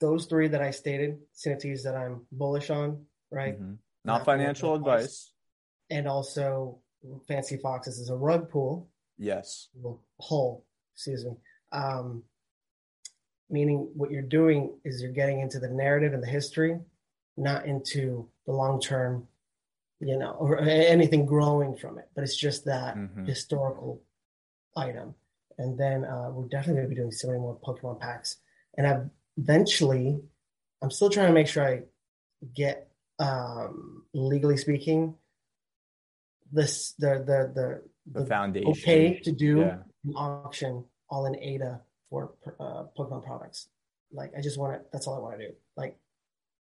Those 0.00 0.26
three 0.26 0.48
that 0.48 0.62
I 0.62 0.70
stated, 0.70 1.18
synergies 1.34 1.84
that 1.84 1.94
I'm 1.96 2.26
bullish 2.32 2.70
on, 2.70 3.06
right? 3.30 3.60
Mhm. 3.60 3.78
Not 4.04 4.18
Not 4.18 4.24
financial 4.24 4.74
advice. 4.74 5.02
advice. 5.02 5.32
And 5.90 6.08
also 6.08 6.80
Fancy 7.28 7.56
Foxes 7.58 7.98
is 7.98 8.08
a 8.10 8.16
rug 8.16 8.50
pull, 8.50 8.90
Yes. 9.18 9.68
hole, 10.18 10.64
excuse 10.94 11.24
me. 11.24 11.36
Um, 11.72 12.24
meaning 13.50 13.90
what 13.94 14.10
you're 14.10 14.22
doing 14.22 14.80
is 14.84 15.02
you're 15.02 15.12
getting 15.12 15.40
into 15.40 15.58
the 15.60 15.68
narrative 15.68 16.12
and 16.14 16.22
the 16.22 16.26
history, 16.26 16.80
not 17.36 17.66
into 17.66 18.28
the 18.46 18.52
long 18.52 18.80
term, 18.80 19.26
you 20.00 20.16
know, 20.18 20.32
or 20.32 20.58
anything 20.60 21.26
growing 21.26 21.76
from 21.76 21.98
it. 21.98 22.08
But 22.14 22.24
it's 22.24 22.36
just 22.36 22.64
that 22.66 22.96
Mhm. 22.96 23.26
historical 23.26 24.02
item. 24.76 25.14
And 25.58 25.78
then 25.78 26.04
uh, 26.04 26.30
we're 26.32 26.48
definitely 26.48 26.74
going 26.82 26.86
to 26.86 26.94
be 26.94 27.00
doing 27.00 27.12
so 27.12 27.28
many 27.28 27.40
more 27.40 27.56
Pokemon 27.56 28.00
packs. 28.00 28.36
And 28.76 29.10
eventually, 29.36 30.20
I'm 30.82 30.90
still 30.90 31.10
trying 31.10 31.28
to 31.28 31.32
make 31.32 31.46
sure 31.46 31.64
I 31.64 31.82
get, 32.54 32.90
um, 33.18 34.04
legally 34.12 34.56
speaking, 34.56 35.16
this 36.52 36.92
the 36.98 37.18
the 37.30 37.52
the, 37.54 37.82
The 38.12 38.20
the 38.20 38.26
foundation. 38.26 38.70
okay 38.72 39.18
to 39.20 39.32
do 39.32 39.60
Yeah. 39.60 39.82
an 40.04 40.12
auction 40.14 40.84
all 41.08 41.26
in 41.26 41.36
ADA 41.36 41.80
for 42.10 42.34
uh, 42.60 42.84
Pokemon 42.96 43.24
products. 43.24 43.68
Like 44.12 44.32
I 44.36 44.40
just 44.40 44.58
want 44.58 44.74
to. 44.82 44.88
That's 44.92 45.06
all 45.06 45.16
I 45.16 45.20
want 45.20 45.38
to 45.38 45.48
do. 45.48 45.54
Like 45.76 45.98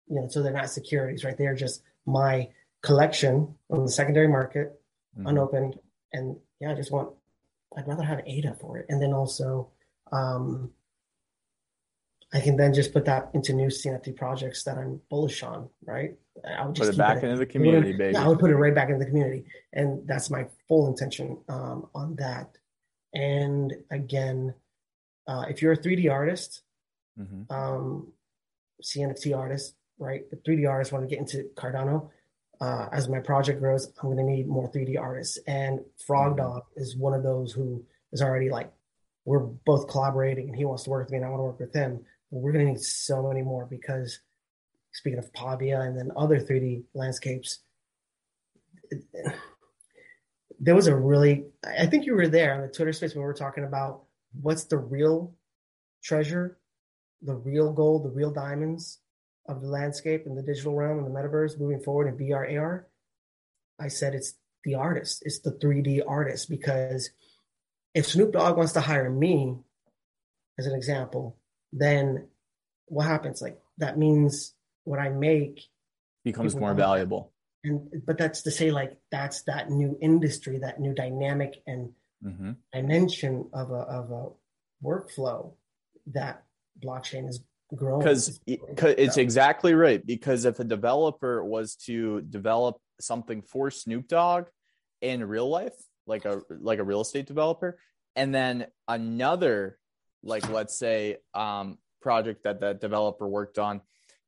you 0.09 0.15
know, 0.15 0.27
so 0.27 0.41
they're 0.41 0.51
not 0.53 0.69
securities, 0.69 1.23
right? 1.23 1.37
They're 1.37 1.55
just 1.55 1.83
my 2.05 2.49
collection 2.81 3.55
on 3.69 3.83
the 3.85 3.91
secondary 3.91 4.27
market, 4.27 4.81
Mhm. 5.17 5.29
unopened, 5.29 5.79
and 6.13 6.37
yeah, 6.59 6.71
I 6.71 6.75
just 6.75 6.91
want. 6.91 7.15
I'd 7.77 7.87
rather 7.87 8.03
have 8.03 8.21
ADA 8.25 8.55
for 8.55 8.77
it, 8.79 8.87
and 8.89 8.99
then 9.01 9.13
also, 9.13 9.69
um, 10.11 10.73
I 12.33 12.39
can 12.41 12.57
then 12.57 12.73
just 12.73 12.93
put 12.93 13.05
that 13.05 13.29
into 13.33 13.53
new 13.53 13.67
CNFT 13.69 14.11
projects 14.15 14.63
that 14.63 14.77
I'm 14.77 15.01
bullish 15.09 15.43
on, 15.43 15.69
right? 15.85 16.17
I 16.43 16.65
would 16.65 16.75
just 16.75 16.89
Put 16.91 16.95
it 16.95 16.97
back 16.97 17.17
it- 17.17 17.25
into 17.25 17.37
the 17.37 17.45
community, 17.45 17.91
baby. 17.93 18.13
Yeah, 18.13 18.23
I 18.25 18.27
would 18.27 18.39
put 18.39 18.49
it 18.49 18.55
right 18.55 18.73
back 18.73 18.89
into 18.89 18.99
the 18.99 19.05
community, 19.09 19.45
and 19.73 20.07
that's 20.07 20.29
my 20.31 20.47
full 20.67 20.87
intention 20.87 21.37
um, 21.47 21.89
on 21.93 22.15
that. 22.15 22.57
And 23.13 23.73
again, 23.91 24.53
uh, 25.27 25.45
if 25.49 25.61
you're 25.61 25.73
a 25.73 25.77
3D 25.77 26.07
artist, 26.11 26.63
Mhm. 27.19 27.51
um, 27.51 28.13
CNFT 28.81 29.33
artist, 29.37 29.75
right? 29.99 30.27
The 30.29 30.37
3D 30.37 30.67
artists 30.67 30.91
want 30.91 31.07
to 31.07 31.09
get 31.09 31.19
into 31.19 31.49
Cardano. 31.55 32.09
Uh, 32.61 32.89
as 32.91 33.07
my 33.07 33.19
project 33.19 33.59
grows, 33.59 33.87
I'm 34.01 34.11
going 34.11 34.17
to 34.17 34.23
need 34.23 34.47
more 34.47 34.69
3D 34.71 34.97
artists, 34.99 35.37
and 35.47 35.79
Frog 36.05 36.33
Mhm. 36.33 36.37
Dog 36.37 36.63
is 36.75 36.97
one 36.97 37.13
of 37.13 37.23
those 37.23 37.51
who 37.53 37.85
is 38.11 38.21
already 38.21 38.49
like, 38.49 38.71
we're 39.25 39.39
both 39.39 39.87
collaborating, 39.87 40.47
and 40.47 40.55
he 40.57 40.65
wants 40.65 40.83
to 40.83 40.89
work 40.89 41.05
with 41.05 41.11
me, 41.11 41.17
and 41.17 41.25
I 41.25 41.29
want 41.29 41.39
to 41.39 41.43
work 41.43 41.59
with 41.59 41.73
him. 41.73 42.05
But 42.31 42.39
we're 42.39 42.51
going 42.51 42.65
to 42.65 42.71
need 42.73 42.81
so 42.81 43.27
many 43.27 43.41
more 43.41 43.65
because 43.65 44.19
speaking 44.91 45.19
of 45.19 45.31
Pavia 45.33 45.81
and 45.81 45.97
then 45.97 46.11
other 46.17 46.39
3D 46.39 46.83
landscapes, 46.93 47.59
it- 48.89 49.03
there 50.59 50.75
was 50.75 50.87
a 50.87 50.95
really, 50.95 51.45
I 51.63 51.85
think 51.85 52.05
you 52.05 52.13
were 52.13 52.27
there 52.27 52.53
on 52.53 52.61
the 52.61 52.67
Twitter 52.67 52.91
space 52.91 53.13
when 53.13 53.21
we 53.21 53.27
were 53.27 53.33
talking 53.33 53.63
about 53.63 54.03
what's 54.41 54.65
the 54.65 54.77
real 54.77 55.33
treasure, 56.03 56.57
the 57.21 57.35
real 57.35 57.71
gold, 57.71 58.03
the 58.03 58.09
real 58.09 58.31
diamonds 58.31 58.99
of 59.49 59.61
the 59.61 59.67
landscape 59.67 60.25
in 60.27 60.35
the 60.35 60.43
digital 60.43 60.75
realm 60.75 60.99
and 60.99 61.07
the 61.07 61.11
metaverse 61.11 61.59
moving 61.59 61.81
forward 61.81 62.07
in 62.07 62.15
VR, 62.17 62.57
AR. 62.57 62.87
I 63.79 63.87
said 63.87 64.13
it's 64.13 64.35
the 64.63 64.75
artist, 64.75 65.23
it's 65.25 65.39
the 65.39 65.51
3D 65.51 66.03
artist 66.07 66.49
because 66.49 67.09
if 67.95 68.05
Snoop 68.05 68.31
Dogg 68.31 68.55
wants 68.55 68.73
to 68.73 68.81
hire 68.81 69.09
me 69.09 69.57
as 70.57 70.67
an 70.67 70.75
example, 70.75 71.35
then 71.73 72.27
what 72.85 73.07
happens? 73.07 73.41
Like 73.41 73.59
that 73.79 73.97
means 73.97 74.53
what 74.83 74.99
I 74.99 75.09
make 75.09 75.63
Becomes 76.23 76.55
more 76.55 76.73
valuable. 76.73 77.31
and 77.63 77.89
but 78.05 78.17
that's 78.17 78.43
to 78.43 78.51
say 78.51 78.69
like 78.71 78.97
that's 79.09 79.41
that 79.43 79.69
new 79.71 79.97
industry 80.01 80.59
that 80.59 80.79
new 80.79 80.93
dynamic 80.93 81.61
and 81.65 81.91
hmm 82.21 82.51
dimension 82.73 83.49
of 83.53 83.71
a 83.71 83.81
of 83.99 84.11
a 84.11 84.27
workflow 84.83 85.53
that 86.07 86.43
blockchain 86.83 87.27
is 87.29 87.39
because 87.71 88.39
it's 88.47 89.17
exactly 89.17 89.73
right 89.73 90.05
because 90.05 90.45
if 90.45 90.59
a 90.59 90.63
developer 90.63 91.43
was 91.43 91.75
to 91.75 92.21
develop 92.21 92.77
something 92.99 93.41
for 93.41 93.69
Snoop 93.69 94.07
Dogg 94.07 94.45
in 95.01 95.23
real 95.23 95.47
life 95.47 95.75
like 96.07 96.25
a 96.25 96.41
like 96.49 96.79
a 96.79 96.83
real 96.83 97.01
estate 97.01 97.27
developer 97.27 97.79
and 98.15 98.33
then 98.33 98.65
another 98.87 99.77
like 100.23 100.49
let's 100.49 100.77
say 100.77 101.17
um 101.33 101.77
project 102.01 102.43
that 102.43 102.61
that 102.61 102.81
developer 102.81 103.27
worked 103.27 103.59
on 103.59 103.81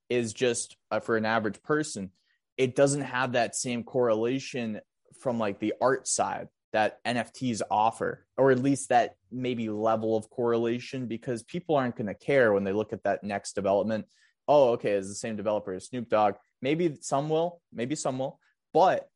is 0.09 0.33
just 0.33 0.75
uh, 0.91 0.99
for 0.99 1.15
an 1.17 1.25
average 1.25 1.63
person, 1.63 2.11
it 2.57 2.75
doesn't 2.75 3.01
have 3.01 3.31
that 3.31 3.55
same 3.55 3.83
correlation 3.83 4.81
from 5.19 5.39
like 5.39 5.59
the 5.59 5.73
art 5.81 6.07
side 6.07 6.49
that 6.73 7.03
NFTs 7.05 7.61
offer, 7.71 8.25
or 8.37 8.51
at 8.51 8.59
least 8.59 8.89
that 8.89 9.15
maybe 9.31 9.69
level 9.69 10.15
of 10.15 10.29
correlation, 10.29 11.07
because 11.07 11.43
people 11.43 11.75
aren't 11.75 11.95
going 11.95 12.07
to 12.07 12.13
care 12.13 12.53
when 12.53 12.63
they 12.63 12.73
look 12.73 12.93
at 12.93 13.03
that 13.03 13.23
next 13.23 13.53
development. 13.53 14.05
Oh, 14.47 14.71
okay, 14.71 14.91
it's 14.91 15.07
the 15.07 15.15
same 15.15 15.35
developer 15.35 15.73
as 15.73 15.85
Snoop 15.85 16.09
Dogg. 16.09 16.35
Maybe 16.61 16.97
some 17.01 17.29
will, 17.29 17.61
maybe 17.71 17.95
some 17.95 18.19
will, 18.19 18.39
but 18.73 19.07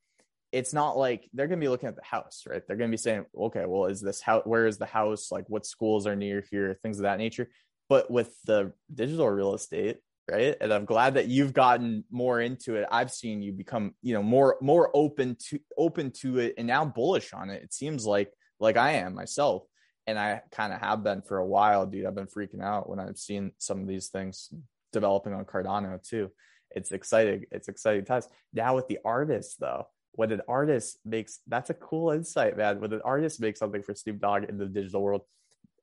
it's 0.51 0.73
not 0.73 0.97
like 0.97 1.29
they're 1.33 1.47
going 1.47 1.59
to 1.59 1.63
be 1.63 1.69
looking 1.69 1.89
at 1.89 1.95
the 1.95 2.03
house, 2.03 2.43
right? 2.47 2.61
They're 2.65 2.77
going 2.77 2.89
to 2.89 2.93
be 2.93 3.01
saying, 3.01 3.25
okay, 3.37 3.65
well, 3.65 3.85
is 3.85 4.01
this 4.01 4.21
house, 4.21 4.43
where 4.45 4.67
is 4.67 4.77
the 4.77 4.85
house? 4.85 5.31
Like, 5.31 5.45
what 5.49 5.65
schools 5.65 6.07
are 6.07 6.15
near 6.15 6.43
here? 6.49 6.79
Things 6.81 6.97
of 6.97 7.03
that 7.03 7.17
nature. 7.17 7.49
But 7.89 8.09
with 8.09 8.33
the 8.45 8.71
digital 8.93 9.29
real 9.29 9.53
estate, 9.53 9.97
right 10.29 10.57
and 10.59 10.73
i'm 10.73 10.85
glad 10.85 11.15
that 11.15 11.27
you've 11.27 11.53
gotten 11.53 12.03
more 12.09 12.41
into 12.41 12.75
it 12.75 12.87
i've 12.91 13.11
seen 13.11 13.41
you 13.41 13.51
become 13.51 13.93
you 14.01 14.13
know 14.13 14.23
more 14.23 14.57
more 14.61 14.89
open 14.93 15.35
to 15.39 15.59
open 15.77 16.11
to 16.11 16.39
it 16.39 16.55
and 16.57 16.67
now 16.67 16.83
bullish 16.83 17.33
on 17.33 17.49
it 17.49 17.61
it 17.61 17.73
seems 17.73 18.05
like 18.05 18.31
like 18.59 18.77
i 18.77 18.93
am 18.93 19.13
myself 19.13 19.63
and 20.07 20.19
i 20.19 20.41
kind 20.51 20.71
of 20.73 20.79
have 20.79 21.03
been 21.03 21.21
for 21.21 21.37
a 21.37 21.45
while 21.45 21.85
dude. 21.85 22.05
I've 22.05 22.15
been 22.15 22.27
freaking 22.27 22.61
out 22.61 22.89
when 22.89 22.99
i've 22.99 23.17
seen 23.17 23.51
some 23.57 23.81
of 23.81 23.87
these 23.87 24.07
things 24.07 24.49
developing 24.93 25.33
on 25.33 25.45
cardano 25.45 26.01
too. 26.01 26.31
It's 26.71 26.91
exciting 26.91 27.45
it's 27.51 27.67
exciting 27.67 28.05
times. 28.05 28.29
Now 28.53 28.75
with 28.75 28.87
the 28.87 28.99
artist 29.03 29.59
though 29.59 29.87
when 30.13 30.31
an 30.31 30.41
artist 30.47 30.99
makes 31.03 31.39
that's 31.47 31.69
a 31.69 31.73
cool 31.73 32.11
insight 32.11 32.57
man. 32.57 32.79
When 32.79 32.93
an 32.93 33.01
artist 33.03 33.41
makes 33.41 33.59
something 33.59 33.83
for 33.83 33.93
snoop 33.93 34.19
dogg 34.19 34.45
in 34.45 34.57
the 34.57 34.65
digital 34.65 35.01
world 35.01 35.21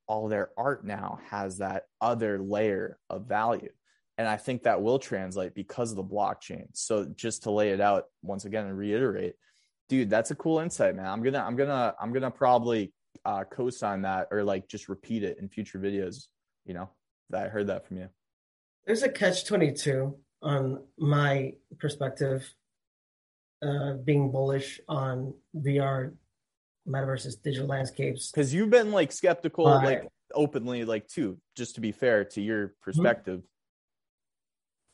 all 0.06 0.28
their 0.28 0.50
art 0.56 0.84
now 0.84 1.20
has 1.30 1.58
that 1.58 1.84
other 2.00 2.38
layer 2.38 2.98
of 3.08 3.26
value. 3.26 3.70
And 4.18 4.28
I 4.28 4.36
think 4.36 4.64
that 4.64 4.82
will 4.82 4.98
translate 4.98 5.54
because 5.54 5.90
of 5.90 5.96
the 5.96 6.04
blockchain. 6.04 6.66
So 6.74 7.06
just 7.14 7.44
to 7.44 7.50
lay 7.50 7.70
it 7.70 7.80
out 7.80 8.04
once 8.22 8.44
again 8.44 8.66
and 8.66 8.76
reiterate, 8.76 9.34
dude, 9.88 10.10
that's 10.10 10.30
a 10.30 10.34
cool 10.34 10.58
insight, 10.58 10.96
man. 10.96 11.06
I'm 11.06 11.22
gonna, 11.22 11.42
I'm 11.42 11.56
gonna, 11.56 11.94
I'm 12.00 12.12
gonna 12.12 12.30
probably 12.30 12.92
uh, 13.24 13.44
co-sign 13.44 14.02
that 14.02 14.28
or 14.30 14.42
like 14.42 14.68
just 14.68 14.88
repeat 14.88 15.22
it 15.22 15.38
in 15.38 15.48
future 15.48 15.78
videos. 15.78 16.26
You 16.64 16.74
know, 16.74 16.90
that 17.30 17.46
I 17.46 17.48
heard 17.48 17.68
that 17.68 17.86
from 17.86 17.98
you. 17.98 18.08
There's 18.86 19.02
a 19.02 19.08
catch 19.08 19.44
twenty 19.44 19.72
two 19.72 20.16
on 20.42 20.82
my 20.98 21.54
perspective, 21.78 22.48
uh, 23.62 23.94
being 24.04 24.30
bullish 24.30 24.80
on 24.88 25.34
VR 25.56 26.12
metaverses, 26.88 27.40
digital 27.42 27.68
landscapes. 27.68 28.30
Because 28.30 28.52
you've 28.52 28.70
been 28.70 28.92
like 28.92 29.12
skeptical, 29.12 29.66
uh, 29.66 29.84
like 29.84 30.08
openly, 30.34 30.84
like 30.84 31.08
too. 31.08 31.38
Just 31.56 31.76
to 31.76 31.80
be 31.80 31.92
fair 31.92 32.24
to 32.26 32.40
your 32.40 32.68
mm-hmm. 32.68 32.82
perspective. 32.82 33.38
Mm-hmm 33.38 33.46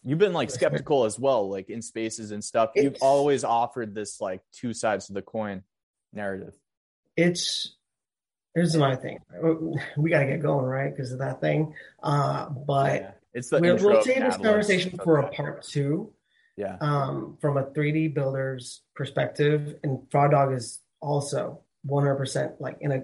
You've 0.04 0.18
been 0.18 0.32
like 0.32 0.50
skeptical 0.50 1.04
as 1.04 1.18
well, 1.18 1.50
like 1.50 1.70
in 1.70 1.82
spaces 1.82 2.30
and 2.30 2.42
stuff. 2.42 2.70
It's, 2.74 2.84
You've 2.84 2.96
always 3.02 3.44
offered 3.44 3.94
this 3.94 4.20
like 4.20 4.40
two 4.52 4.72
sides 4.72 5.08
of 5.08 5.14
the 5.14 5.22
coin 5.22 5.64
narrative. 6.12 6.54
It's 7.16 7.76
here's 8.58 8.76
my 8.76 8.96
thing. 8.96 9.20
We 9.96 10.10
got 10.10 10.20
to 10.20 10.26
get 10.26 10.42
going, 10.42 10.64
right? 10.64 10.94
Because 10.94 11.12
of 11.12 11.20
that 11.20 11.40
thing. 11.40 11.74
Uh, 12.02 12.48
but 12.48 13.02
yeah. 13.02 13.10
it's 13.32 13.50
the 13.50 13.60
we'll, 13.60 14.02
save 14.02 14.20
this 14.20 14.36
conversation 14.36 14.98
for 15.02 15.18
a 15.18 15.28
part 15.30 15.62
two. 15.62 16.12
Yeah. 16.56 16.76
Um, 16.80 17.38
from 17.40 17.56
a 17.56 17.66
3D 17.66 18.14
builder's 18.14 18.82
perspective, 18.96 19.76
and 19.84 20.00
Frog 20.10 20.32
Dog 20.32 20.52
is 20.52 20.80
also 21.00 21.60
100% 21.86 22.54
like 22.58 22.78
in 22.80 22.90
a 22.90 23.02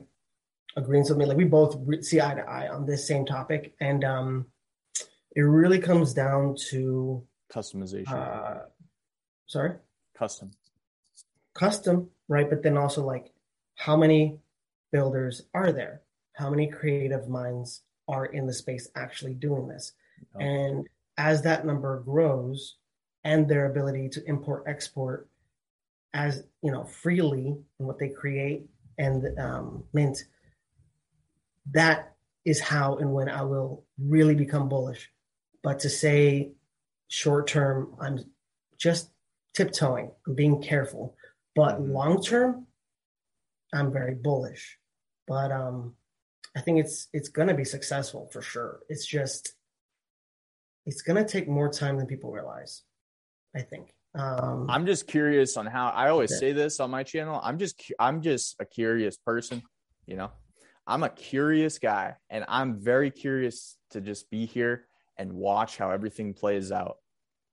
agreement 0.77 1.09
with 1.09 1.19
me. 1.19 1.27
Like 1.27 1.37
we 1.37 1.45
both 1.45 2.05
see 2.05 2.21
eye 2.21 2.35
to 2.35 2.43
eye 2.43 2.69
on 2.69 2.85
this 2.85 3.07
same 3.07 3.25
topic, 3.27 3.75
and 3.81 4.03
um, 4.03 4.47
it 5.37 5.43
really 5.43 5.79
comes 5.79 6.15
down 6.15 6.57
to 6.71 7.25
customization. 7.55 8.11
Uh, 8.11 8.65
sorry, 9.47 9.77
custom, 10.19 10.51
custom, 11.55 12.11
right? 12.27 12.51
But 12.51 12.65
then 12.65 12.77
also 12.77 13.05
like, 13.05 13.33
how 13.77 13.97
many 13.97 14.41
builders 14.95 15.43
are 15.53 15.73
there? 15.73 16.01
How 16.35 16.49
many 16.49 16.69
creative 16.69 17.29
minds 17.29 17.83
are 18.09 18.27
in 18.27 18.47
the 18.47 18.55
space 18.55 18.89
actually 18.95 19.35
doing 19.35 19.69
this? 19.69 19.93
Oh. 20.35 20.41
And 20.41 20.87
as 21.19 21.43
that 21.43 21.67
number 21.67 22.01
grows, 22.01 22.77
and 23.25 23.49
their 23.49 23.67
ability 23.67 24.09
to 24.11 24.25
import 24.29 24.65
export 24.67 25.29
as 26.13 26.45
you 26.63 26.71
know 26.71 26.85
freely 26.85 27.57
in 27.81 27.87
what 27.87 27.99
they 27.99 28.11
create 28.11 28.67
and 28.99 29.27
um, 29.39 29.83
mint 29.95 30.25
that 31.73 32.15
is 32.45 32.61
how 32.61 32.97
and 32.97 33.15
when 33.15 33.31
i 33.31 33.41
will 33.41 33.83
really 33.99 34.35
become 34.35 34.69
bullish 34.69 35.11
but 35.65 35.81
to 35.81 35.89
say 35.89 36.53
short 37.09 37.47
term, 37.47 37.95
I'm 38.01 38.19
just 38.79 39.11
tiptoeing, 39.55 40.11
I'm 40.27 40.35
being 40.35 40.63
careful. 40.63 41.17
But 41.57 41.81
mm-hmm. 41.81 41.93
long 41.93 42.23
term, 42.23 42.67
I'm 43.73 43.93
very 43.93 44.15
bullish. 44.15 44.79
But 45.27 45.53
um, 45.53 45.95
I 46.57 46.61
think 46.61 46.79
it's 46.81 47.09
it's 47.13 47.29
gonna 47.29 47.55
be 47.55 47.65
successful 47.65 48.29
for 48.33 48.43
sure. 48.43 48.81
It's 48.89 49.07
just 49.07 49.55
it's 50.87 51.03
gonna 51.03 51.27
take 51.27 51.49
more 51.49 51.71
time 51.71 51.97
than 51.97 52.07
people 52.07 52.31
realize. 52.33 52.83
I 53.55 53.63
think. 53.63 53.95
Um, 54.17 54.67
I'm 54.71 54.87
just 54.87 55.09
curious 55.09 55.57
on 55.57 55.67
how 55.67 55.89
I 55.89 56.11
always 56.11 56.39
say 56.39 56.53
this 56.53 56.79
on 56.79 56.91
my 56.91 57.03
channel. 57.03 57.41
I'm 57.43 57.59
just 57.59 57.81
I'm 57.99 58.23
just 58.23 58.57
a 58.61 58.65
curious 58.65 59.17
person, 59.17 59.63
you 60.07 60.17
know. 60.17 60.31
I'm 60.87 61.03
a 61.03 61.09
curious 61.09 61.79
guy, 61.79 62.15
and 62.29 62.45
I'm 62.47 62.79
very 62.79 63.11
curious 63.11 63.77
to 63.91 64.01
just 64.01 64.31
be 64.31 64.45
here 64.47 64.87
and 65.17 65.33
watch 65.33 65.79
how 65.79 65.91
everything 65.91 66.35
plays 66.35 66.71
out. 66.71 66.99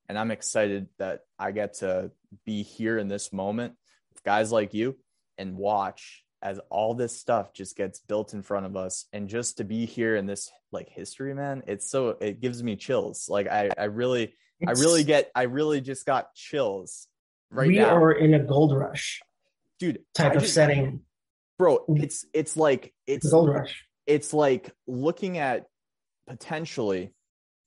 And 0.08 0.18
I'm 0.18 0.30
excited 0.30 0.88
that 0.98 1.20
I 1.38 1.52
get 1.52 1.74
to 1.74 2.10
be 2.44 2.62
here 2.62 2.98
in 2.98 3.08
this 3.08 3.32
moment 3.32 3.74
with 4.12 4.22
guys 4.22 4.52
like 4.52 4.74
you 4.74 4.98
and 5.38 5.56
watch 5.56 6.21
as 6.42 6.60
all 6.70 6.94
this 6.94 7.18
stuff 7.18 7.52
just 7.52 7.76
gets 7.76 8.00
built 8.00 8.34
in 8.34 8.42
front 8.42 8.66
of 8.66 8.76
us 8.76 9.06
and 9.12 9.28
just 9.28 9.58
to 9.58 9.64
be 9.64 9.86
here 9.86 10.16
in 10.16 10.26
this 10.26 10.50
like 10.70 10.88
history 10.88 11.34
man 11.34 11.62
it's 11.66 11.90
so 11.90 12.16
it 12.20 12.40
gives 12.40 12.62
me 12.62 12.76
chills 12.76 13.28
like 13.28 13.46
i 13.46 13.70
i 13.78 13.84
really 13.84 14.34
it's, 14.60 14.80
i 14.80 14.82
really 14.82 15.04
get 15.04 15.30
i 15.34 15.42
really 15.42 15.80
just 15.80 16.04
got 16.06 16.34
chills 16.34 17.06
right 17.50 17.68
now. 17.68 17.68
we 17.68 17.78
now. 17.78 17.96
are 17.96 18.12
in 18.12 18.34
a 18.34 18.40
gold 18.40 18.76
rush 18.76 19.20
dude 19.78 20.00
type 20.14 20.32
I 20.32 20.36
of 20.36 20.42
just, 20.42 20.54
setting 20.54 21.00
bro 21.58 21.84
mm. 21.88 22.02
it's 22.02 22.24
it's 22.32 22.56
like 22.56 22.92
it's 23.06 23.30
gold 23.30 23.50
rush 23.50 23.84
it's 24.06 24.34
like 24.34 24.70
looking 24.86 25.38
at 25.38 25.66
potentially 26.26 27.12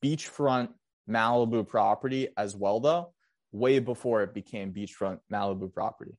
beachfront 0.03 0.69
Malibu 1.09 1.67
property 1.67 2.29
as 2.37 2.55
well, 2.55 2.79
though, 2.79 3.13
way 3.51 3.79
before 3.79 4.23
it 4.23 4.33
became 4.33 4.73
beachfront 4.73 5.19
Malibu 5.31 5.73
property. 5.73 6.17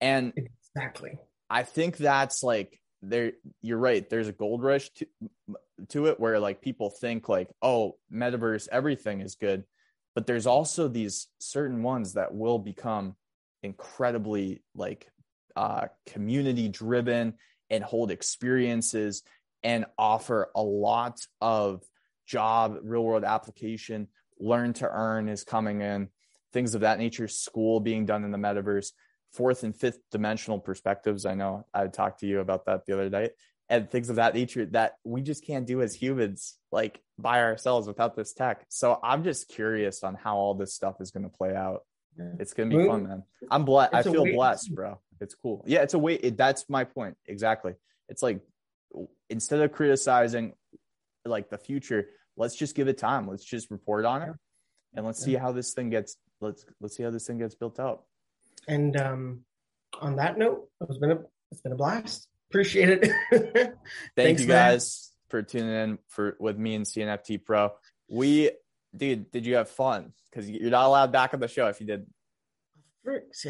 And 0.00 0.32
exactly, 0.36 1.18
I 1.50 1.64
think 1.64 1.96
that's 1.96 2.42
like 2.42 2.80
there. 3.02 3.32
You're 3.60 3.78
right. 3.78 4.08
There's 4.08 4.28
a 4.28 4.32
gold 4.32 4.62
rush 4.62 4.88
to 4.90 5.06
to 5.88 6.06
it 6.06 6.20
where 6.20 6.38
like 6.38 6.62
people 6.62 6.90
think 6.90 7.28
like, 7.28 7.50
oh, 7.60 7.96
metaverse, 8.12 8.68
everything 8.70 9.20
is 9.20 9.34
good, 9.34 9.64
but 10.14 10.26
there's 10.26 10.46
also 10.46 10.88
these 10.88 11.26
certain 11.40 11.82
ones 11.82 12.14
that 12.14 12.34
will 12.34 12.58
become 12.58 13.16
incredibly 13.62 14.62
like 14.74 15.08
uh, 15.56 15.86
community 16.06 16.68
driven 16.68 17.34
and 17.68 17.82
hold 17.82 18.10
experiences 18.10 19.22
and 19.62 19.84
offer 19.98 20.50
a 20.54 20.62
lot 20.62 21.20
of 21.40 21.82
job, 22.26 22.78
real 22.82 23.04
world 23.04 23.24
application, 23.24 24.08
learn 24.38 24.72
to 24.74 24.88
earn 24.88 25.28
is 25.28 25.44
coming 25.44 25.80
in, 25.80 26.08
things 26.52 26.74
of 26.74 26.82
that 26.82 26.98
nature, 26.98 27.28
school 27.28 27.80
being 27.80 28.06
done 28.06 28.24
in 28.24 28.30
the 28.30 28.38
metaverse, 28.38 28.92
fourth 29.32 29.62
and 29.62 29.74
fifth 29.74 30.00
dimensional 30.10 30.58
perspectives. 30.58 31.26
I 31.26 31.34
know 31.34 31.66
I 31.72 31.86
talked 31.86 32.20
to 32.20 32.26
you 32.26 32.40
about 32.40 32.66
that 32.66 32.86
the 32.86 32.94
other 32.94 33.10
night 33.10 33.32
and 33.68 33.88
things 33.88 34.10
of 34.10 34.16
that 34.16 34.34
nature 34.34 34.66
that 34.66 34.94
we 35.04 35.22
just 35.22 35.46
can't 35.46 35.66
do 35.66 35.80
as 35.80 35.94
humans, 35.94 36.58
like 36.72 37.00
by 37.18 37.40
ourselves 37.40 37.86
without 37.86 38.16
this 38.16 38.32
tech. 38.32 38.64
So 38.68 38.98
I'm 39.02 39.22
just 39.22 39.48
curious 39.48 40.02
on 40.02 40.16
how 40.16 40.36
all 40.36 40.54
this 40.54 40.74
stuff 40.74 40.96
is 41.00 41.10
going 41.10 41.22
to 41.22 41.30
play 41.30 41.54
out. 41.54 41.82
It's 42.38 42.52
gonna 42.52 42.76
be 42.76 42.86
fun, 42.86 43.06
man. 43.06 43.22
I'm 43.50 43.64
blessed. 43.64 43.94
I 43.94 44.02
feel 44.02 44.24
blessed, 44.24 44.74
bro. 44.74 45.00
It's 45.20 45.34
cool. 45.34 45.64
Yeah, 45.66 45.82
it's 45.82 45.94
a 45.94 45.98
way. 45.98 46.14
It, 46.14 46.36
that's 46.36 46.68
my 46.68 46.84
point 46.84 47.16
exactly. 47.26 47.74
It's 48.08 48.22
like 48.22 48.40
instead 49.28 49.60
of 49.60 49.72
criticizing 49.72 50.54
like 51.24 51.50
the 51.50 51.58
future, 51.58 52.08
let's 52.36 52.56
just 52.56 52.74
give 52.74 52.88
it 52.88 52.98
time. 52.98 53.28
Let's 53.28 53.44
just 53.44 53.70
report 53.70 54.04
on 54.04 54.22
it, 54.22 54.34
and 54.94 55.06
let's 55.06 55.22
see 55.22 55.34
how 55.34 55.52
this 55.52 55.72
thing 55.72 55.90
gets. 55.90 56.16
Let's 56.40 56.64
let's 56.80 56.96
see 56.96 57.02
how 57.02 57.10
this 57.10 57.26
thing 57.26 57.38
gets 57.38 57.54
built 57.54 57.78
out. 57.78 58.04
And 58.70 58.96
um, 58.96 59.40
on 60.00 60.16
that 60.16 60.38
note, 60.38 60.68
it's 60.88 60.98
been 60.98 61.10
a 61.10 61.18
it's 61.50 61.60
been 61.60 61.72
a 61.72 61.76
blast. 61.76 62.28
Appreciate 62.50 62.88
it. 62.88 63.10
Thank 63.32 63.76
Thanks, 64.16 64.42
you 64.42 64.46
guys 64.46 65.10
man. 65.12 65.28
for 65.30 65.42
tuning 65.42 65.74
in 65.74 65.98
for 66.08 66.36
with 66.38 66.56
me 66.56 66.76
and 66.76 66.86
CNFT 66.86 67.44
Pro. 67.44 67.72
We, 68.08 68.52
dude, 68.96 69.30
did 69.32 69.44
you 69.44 69.56
have 69.56 69.68
fun? 69.68 70.12
Because 70.30 70.48
you're 70.48 70.70
not 70.70 70.86
allowed 70.86 71.10
back 71.10 71.34
on 71.34 71.40
the 71.40 71.48
show 71.48 71.66
if 71.66 71.80
you 71.80 71.86
did. 71.88 72.06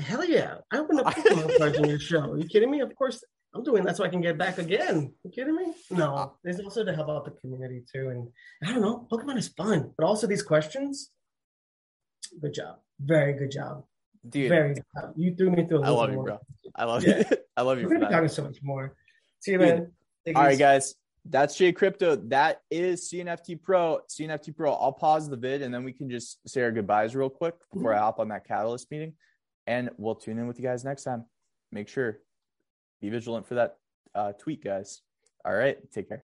Hell 0.03 0.25
yeah! 0.25 0.57
I 0.71 0.81
wouldn't 0.81 1.05
have 1.05 1.23
put 1.23 1.61
my 1.61 1.67
on 1.67 1.89
your 1.89 1.99
show. 1.99 2.33
Are 2.33 2.39
you 2.39 2.49
kidding 2.49 2.71
me? 2.71 2.81
Of 2.81 2.95
course, 2.97 3.23
I'm 3.55 3.63
doing 3.63 3.85
that 3.85 3.99
so 3.99 4.05
I 4.05 4.09
can 4.09 4.23
get 4.23 4.39
back 4.39 4.57
again. 4.57 4.97
Are 4.97 5.29
You 5.29 5.31
kidding 5.35 5.55
me? 5.57 5.75
No. 5.91 6.37
There's 6.43 6.61
also 6.61 6.83
to 6.83 6.95
help 6.95 7.11
out 7.11 7.27
the 7.27 7.33
community 7.33 7.83
too. 7.93 8.09
And 8.09 8.29
I 8.65 8.73
don't 8.73 8.81
know, 8.81 9.07
Pokemon 9.13 9.37
is 9.37 9.49
fun. 9.49 9.93
But 9.99 10.07
also 10.07 10.27
these 10.27 10.43
questions, 10.43 11.11
good 12.41 12.55
job. 12.55 12.77
Very 13.01 13.35
good 13.35 13.51
job. 13.51 13.85
Dude, 14.29 14.49
Very 14.51 14.75
job. 14.75 15.13
You 15.17 15.35
threw 15.35 15.51
me 15.51 15.65
through 15.67 15.79
a 15.83 15.87
I 15.87 15.89
love 15.91 16.11
you, 16.11 16.17
one. 16.19 16.27
bro. 16.27 16.39
I 16.77 16.85
love 16.85 17.05
Yeah. 17.05 17.19
you. 17.19 17.25
I 17.57 17.63
love 17.63 17.79
you 17.79 17.87
We're 17.87 17.95
gonna 17.95 18.07
be 18.09 18.13
talking 18.13 18.29
so 18.29 18.45
much 18.45 18.59
more. 18.63 18.95
See 19.41 19.53
you, 19.53 19.59
Dude. 19.59 19.69
man. 19.69 19.93
Take 20.27 20.37
All 20.37 20.43
right, 20.45 20.59
guys. 20.59 20.95
That's 21.25 21.57
Jay 21.57 21.73
Crypto. 21.73 22.17
That 22.17 22.63
is 22.71 23.11
CNFT 23.11 23.63
Pro. 23.63 24.01
CNFT 24.09 24.57
Pro. 24.57 24.73
I'll 24.73 24.93
pause 24.93 25.29
the 25.29 25.37
vid 25.37 25.63
and 25.63 25.73
then 25.73 25.85
we 25.85 25.93
can 25.93 26.11
just 26.11 26.39
say 26.49 26.63
our 26.63 26.71
goodbyes 26.73 27.15
real 27.15 27.29
quick 27.31 27.55
before 27.73 27.95
I 27.95 27.99
hop 27.99 28.19
on 28.21 28.29
that 28.29 28.47
catalyst 28.47 28.91
meeting. 28.91 29.15
And 29.67 29.91
we'll 29.99 30.15
tune 30.15 30.39
in 30.39 30.47
with 30.47 30.59
you 30.59 30.65
guys 30.65 30.85
next 30.85 31.05
time. 31.05 31.25
Make 31.73 31.89
sure 31.89 32.19
be 33.01 33.09
vigilant 33.11 33.47
for 33.47 33.55
that 33.55 33.77
uh, 34.15 34.33
tweet, 34.33 34.63
guys. 34.65 35.03
All 35.45 35.55
right. 35.55 35.79
Take 35.93 36.09
care. 36.09 36.19